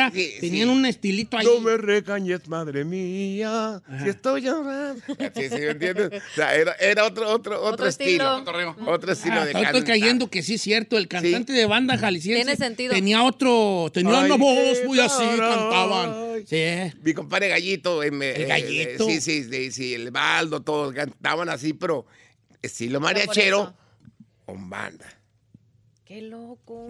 tenían 0.41 0.69
un 0.69 0.87
estilito 0.87 1.37
ahí. 1.37 1.45
No 1.45 1.61
me 1.61 1.77
regañes, 1.77 2.47
madre 2.49 2.85
mía, 2.85 3.83
si 4.03 4.09
estoy 4.11 4.43
llorando. 4.43 5.03
Sí, 5.09 5.49
sí, 5.49 5.57
¿me 5.59 5.71
entiendes? 5.71 6.23
O 6.33 6.35
sea, 6.37 6.55
era, 6.55 6.73
era 6.75 7.05
otro, 7.05 7.29
otro, 7.29 7.61
otro, 7.63 7.87
estilo. 7.87 8.45
Otro 8.87 9.13
estilo 9.13 9.41
Ah, 9.41 9.45
de 9.45 9.53
estoy 9.61 9.83
cayendo 9.83 10.31
que 10.31 10.43
sí 10.43 10.55
es 10.55 10.63
cierto, 10.63 10.97
el 10.99 11.09
cantante 11.09 11.53
de 11.53 11.67
banda 11.67 11.99
jalisciense 11.99 12.45
Tiene 12.45 12.57
sentido. 12.57 12.95
tenía 12.95 13.23
otro, 13.25 13.91
tenía 13.93 14.21
Ay, 14.21 14.27
una 14.27 14.37
voz 14.37 14.79
muy 14.87 15.01
así, 15.01 15.25
cantaban. 15.37 16.45
Sí. 16.47 16.65
Mi 17.03 17.13
compadre 17.13 17.49
Gallito. 17.49 18.03
eh, 18.03 18.11
me- 18.11 18.31
El 18.31 18.43
eh, 18.43 18.47
Gallito. 18.47 19.07
sí, 19.07 19.21
sí, 19.21 19.45
sí, 19.51 19.73
sí, 19.73 19.95
el 19.95 20.11
Baldo, 20.11 20.63
todos 20.63 20.95
cantaban 20.95 21.49
así, 21.49 21.73
pero 21.73 22.07
estilo 22.63 23.01
mariachero 23.01 23.75
con 24.47 24.71
banda. 24.71 25.07
Qué 26.11 26.23
loco. 26.23 26.89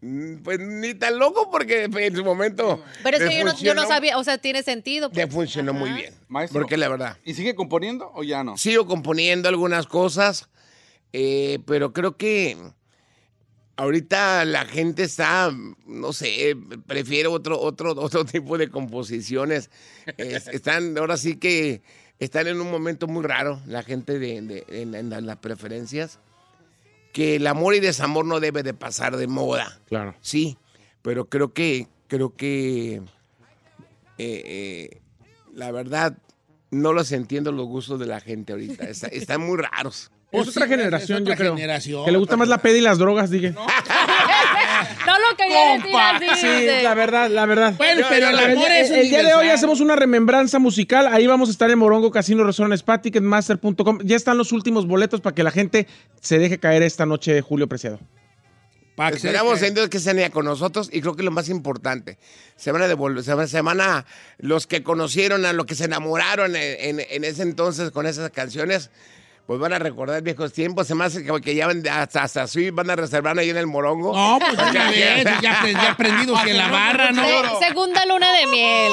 Mm, 0.00 0.36
Pues 0.42 0.58
ni 0.58 0.94
tan 0.94 1.18
loco 1.18 1.50
porque 1.50 1.84
en 1.84 2.16
su 2.16 2.24
momento. 2.24 2.82
Pero 3.02 3.18
es 3.18 3.22
que 3.28 3.36
yo 3.40 3.44
no, 3.44 3.50
yo 3.58 3.74
no 3.74 3.82
funcionó- 3.82 3.86
sabía, 3.86 4.16
o 4.16 4.24
sea, 4.24 4.38
tiene 4.38 4.62
sentido. 4.62 5.10
Le 5.12 5.26
pues. 5.26 5.34
funcionó 5.34 5.74
muy 5.74 5.90
bien. 5.92 6.14
Maestro. 6.28 6.62
Porque 6.62 6.78
la 6.78 6.88
verdad. 6.88 7.18
¿Y 7.26 7.34
sigue 7.34 7.54
componiendo 7.54 8.10
o 8.14 8.22
ya 8.24 8.42
no? 8.44 8.56
Sigo 8.56 8.86
componiendo 8.86 9.50
algunas 9.50 9.86
cosas, 9.86 10.48
eh, 11.12 11.58
pero 11.66 11.92
creo 11.92 12.16
que 12.16 12.56
ahorita 13.76 14.46
la 14.46 14.64
gente 14.64 15.02
está, 15.02 15.52
no 15.86 16.14
sé, 16.14 16.56
prefiere 16.86 17.28
otro, 17.28 17.60
otro, 17.60 17.90
otro 18.00 18.24
tipo 18.24 18.56
de 18.56 18.70
composiciones. 18.70 19.68
Es- 20.16 20.48
están, 20.48 20.96
ahora 20.96 21.18
sí 21.18 21.36
que 21.36 21.82
están 22.18 22.46
en 22.46 22.62
un 22.62 22.70
momento 22.70 23.08
muy 23.08 23.24
raro, 23.24 23.60
la 23.66 23.82
gente 23.82 24.18
de, 24.18 24.40
de- 24.40 24.64
en, 24.70 24.94
en 24.94 25.10
la- 25.10 25.20
las 25.20 25.36
preferencias, 25.36 26.18
que 27.12 27.36
el 27.36 27.46
amor 27.46 27.74
y 27.74 27.80
desamor 27.80 28.24
no 28.24 28.40
debe 28.40 28.62
de 28.62 28.74
pasar 28.74 29.16
de 29.16 29.26
moda. 29.26 29.80
Claro. 29.86 30.14
Sí, 30.20 30.58
pero 31.02 31.28
creo 31.28 31.52
que, 31.52 31.88
creo 32.06 32.34
que, 32.36 32.96
eh, 32.96 33.02
eh, 34.18 35.00
la 35.54 35.70
verdad, 35.72 36.16
no 36.70 36.92
los 36.92 37.12
entiendo 37.12 37.50
los 37.52 37.66
gustos 37.66 37.98
de 37.98 38.06
la 38.06 38.20
gente 38.20 38.52
ahorita. 38.52 38.84
Está- 38.88 39.08
están 39.08 39.40
muy 39.40 39.56
raros. 39.58 40.10
Es 40.30 40.48
otra 40.48 40.66
generación, 40.66 41.22
otra 41.22 41.34
yo 41.34 41.38
creo. 41.38 41.54
generación. 41.56 42.04
Que 42.04 42.12
le 42.12 42.18
gusta 42.18 42.36
más 42.36 42.48
la 42.48 42.58
peda 42.58 42.76
y 42.76 42.80
las 42.82 42.98
drogas, 42.98 43.30
dije. 43.30 43.52
No 43.52 43.66
lo 45.30 45.36
quería 45.36 45.78
decir 45.78 45.96
así. 46.30 46.40
Sí, 46.40 46.66
la 46.82 46.94
verdad, 46.94 47.30
la 47.30 47.46
verdad. 47.46 47.74
Bueno, 47.78 48.06
pero 48.08 48.28
el 48.28 48.34
el, 48.38 48.40
amor 48.52 48.66
día- 48.68 48.80
es 48.80 48.90
el 48.90 49.08
día 49.08 49.22
de 49.22 49.34
hoy 49.34 49.48
hacemos 49.48 49.80
una 49.80 49.96
remembranza 49.96 50.58
musical. 50.58 51.06
Ahí 51.08 51.26
vamos 51.26 51.48
a 51.48 51.52
estar 51.52 51.70
en 51.70 51.78
Morongo 51.78 52.10
Casino 52.10 52.44
Resort 52.44 52.72
Spa, 52.74 53.00
Ticketmaster.com. 53.00 54.00
Ya 54.04 54.16
están 54.16 54.36
los 54.36 54.52
últimos 54.52 54.86
boletos 54.86 55.20
para 55.22 55.34
que 55.34 55.42
la 55.42 55.50
gente 55.50 55.86
se 56.20 56.38
deje 56.38 56.58
caer 56.58 56.82
esta 56.82 57.06
noche, 57.06 57.40
Julio 57.40 57.66
Preciado. 57.68 57.98
Esperamos 59.12 59.62
en 59.62 59.74
Dios 59.74 59.88
que 59.88 60.00
se 60.00 60.30
con 60.30 60.44
nosotros 60.44 60.90
y 60.92 61.00
creo 61.00 61.14
que 61.14 61.22
lo 61.22 61.30
más 61.30 61.48
importante, 61.48 62.18
se 62.56 62.72
van 62.72 62.82
a 62.82 62.88
devolver, 62.88 63.22
se 63.22 63.32
van, 63.32 63.46
se 63.46 63.60
van 63.60 63.80
a, 63.80 64.04
los 64.38 64.66
que 64.66 64.82
conocieron, 64.82 65.46
a 65.46 65.52
los 65.52 65.66
que 65.66 65.76
se 65.76 65.84
enamoraron 65.84 66.56
en, 66.56 66.98
en- 66.98 67.06
en 67.08 67.24
ese 67.24 67.42
entonces 67.42 67.92
con 67.92 68.06
esas 68.06 68.28
canciones, 68.30 68.90
pues 69.48 69.58
van 69.58 69.72
a 69.72 69.78
recordar 69.78 70.20
viejos 70.22 70.52
tiempos, 70.52 70.86
se 70.86 70.94
me 70.94 71.06
hace 71.06 71.24
que, 71.24 71.40
que 71.40 71.54
ya 71.54 71.66
van 71.66 71.82
hasta, 71.88 72.22
hasta 72.22 72.42
así 72.42 72.68
van 72.68 72.90
a 72.90 72.96
reservar 72.96 73.38
ahí 73.38 73.48
en 73.48 73.56
el 73.56 73.66
Morongo. 73.66 74.14
No, 74.14 74.38
pues 74.38 74.52
una 74.52 74.90
vez, 74.90 75.24
ya, 75.24 75.64
ya 75.72 75.90
aprendidos 75.92 76.38
que 76.42 76.52
la 76.52 76.68
barra, 76.70 77.12
¿no? 77.12 77.24
Se- 77.58 77.66
segunda 77.66 78.04
luna 78.04 78.30
de 78.38 78.46
miel. 78.46 78.92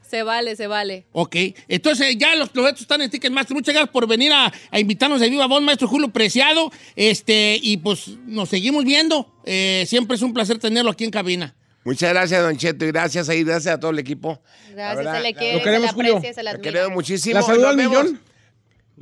Se, 0.00 0.08
se 0.18 0.22
vale, 0.22 0.54
se 0.54 0.68
vale. 0.68 1.06
Ok, 1.10 1.34
entonces 1.66 2.16
ya 2.16 2.36
los 2.36 2.52
boletos 2.52 2.82
están 2.82 3.02
en 3.02 3.10
Ticketmaster. 3.10 3.52
Muchas 3.54 3.74
gracias 3.74 3.90
por 3.92 4.06
venir 4.06 4.32
a, 4.32 4.52
a 4.70 4.78
invitarnos 4.78 5.20
de 5.20 5.28
Viva 5.28 5.46
Voz, 5.48 5.60
maestro 5.60 5.88
Julio 5.88 6.08
Preciado. 6.10 6.70
Este, 6.94 7.58
y 7.60 7.78
pues 7.78 8.10
nos 8.26 8.48
seguimos 8.48 8.84
viendo. 8.84 9.34
Eh, 9.44 9.84
siempre 9.88 10.14
es 10.14 10.22
un 10.22 10.32
placer 10.32 10.60
tenerlo 10.60 10.92
aquí 10.92 11.02
en 11.02 11.10
cabina. 11.10 11.56
Muchas 11.82 12.10
gracias, 12.12 12.40
Don 12.42 12.56
Cheto, 12.56 12.84
y 12.84 12.88
gracias 12.92 13.28
ahí, 13.28 13.42
gracias 13.42 13.74
a 13.74 13.80
todo 13.80 13.90
el 13.90 13.98
equipo. 13.98 14.40
Gracias, 14.70 14.96
verdad, 14.98 15.14
se 15.16 15.20
le 15.22 15.32
lo 15.32 15.38
quiere, 15.38 15.64
se 15.64 15.80
le 15.80 15.88
Julio. 15.88 16.16
aprecia, 16.18 16.34
se 16.34 16.42
le 16.42 16.44
Lo 16.44 16.50
admira. 16.50 16.72
queremos 16.72 16.92
muchísimo. 16.92 17.34
¿La 17.34 17.42
saluda 17.42 17.62
Nos 17.62 17.70
al 17.72 17.76
vemos. 17.76 18.04
millón? 18.04 18.20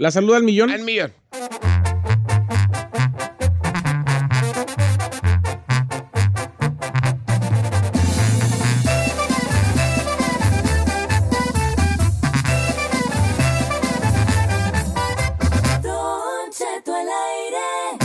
¿La 0.01 0.13
saluda 0.13 0.37
al 0.37 0.45
millón? 0.45 0.71
Al 0.71 0.85
millón. 0.85 1.13
Don 15.83 16.53
Cheto 16.53 16.95
al 16.95 17.09
aire. 17.09 17.99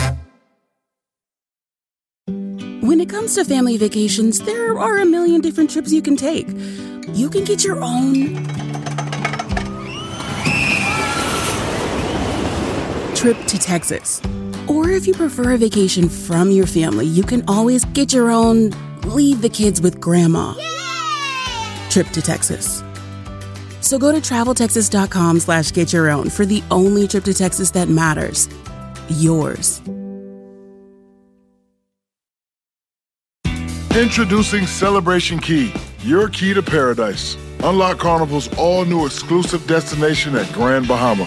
When 2.80 2.98
it 2.98 3.08
comes 3.08 3.36
to 3.36 3.44
family 3.44 3.76
vacations, 3.78 4.40
there 4.40 4.76
are 4.76 4.98
a 4.98 5.04
million 5.04 5.40
different 5.40 5.70
trips 5.70 5.92
you 5.92 6.02
can 6.02 6.16
take. 6.16 6.48
You 7.14 7.30
can 7.30 7.44
get 7.44 7.62
your 7.62 7.80
own 7.84 8.83
trip 13.24 13.46
to 13.46 13.58
Texas. 13.58 14.20
Or 14.68 14.90
if 14.90 15.06
you 15.06 15.14
prefer 15.14 15.52
a 15.52 15.56
vacation 15.56 16.10
from 16.10 16.50
your 16.50 16.66
family, 16.66 17.06
you 17.06 17.22
can 17.22 17.42
always 17.48 17.82
get 17.86 18.12
your 18.12 18.30
own 18.30 18.70
leave 19.04 19.40
the 19.40 19.48
kids 19.48 19.80
with 19.80 19.98
grandma 19.98 20.52
trip 21.88 22.06
to 22.08 22.20
Texas. 22.20 22.82
So 23.80 23.98
go 23.98 24.12
to 24.12 24.18
traveltexas.com 24.18 25.40
slash 25.40 25.72
get 25.72 25.90
your 25.90 26.10
own 26.10 26.28
for 26.28 26.44
the 26.44 26.62
only 26.70 27.08
trip 27.08 27.24
to 27.24 27.32
Texas 27.32 27.70
that 27.70 27.88
matters. 27.88 28.46
Yours. 29.08 29.80
Introducing 33.96 34.66
Celebration 34.66 35.38
Key, 35.38 35.72
your 36.00 36.28
key 36.28 36.52
to 36.52 36.62
paradise. 36.62 37.38
Unlock 37.60 37.98
Carnival's 37.98 38.54
all 38.58 38.84
new 38.84 39.06
exclusive 39.06 39.66
destination 39.66 40.36
at 40.36 40.52
Grand 40.52 40.86
Bahama, 40.86 41.26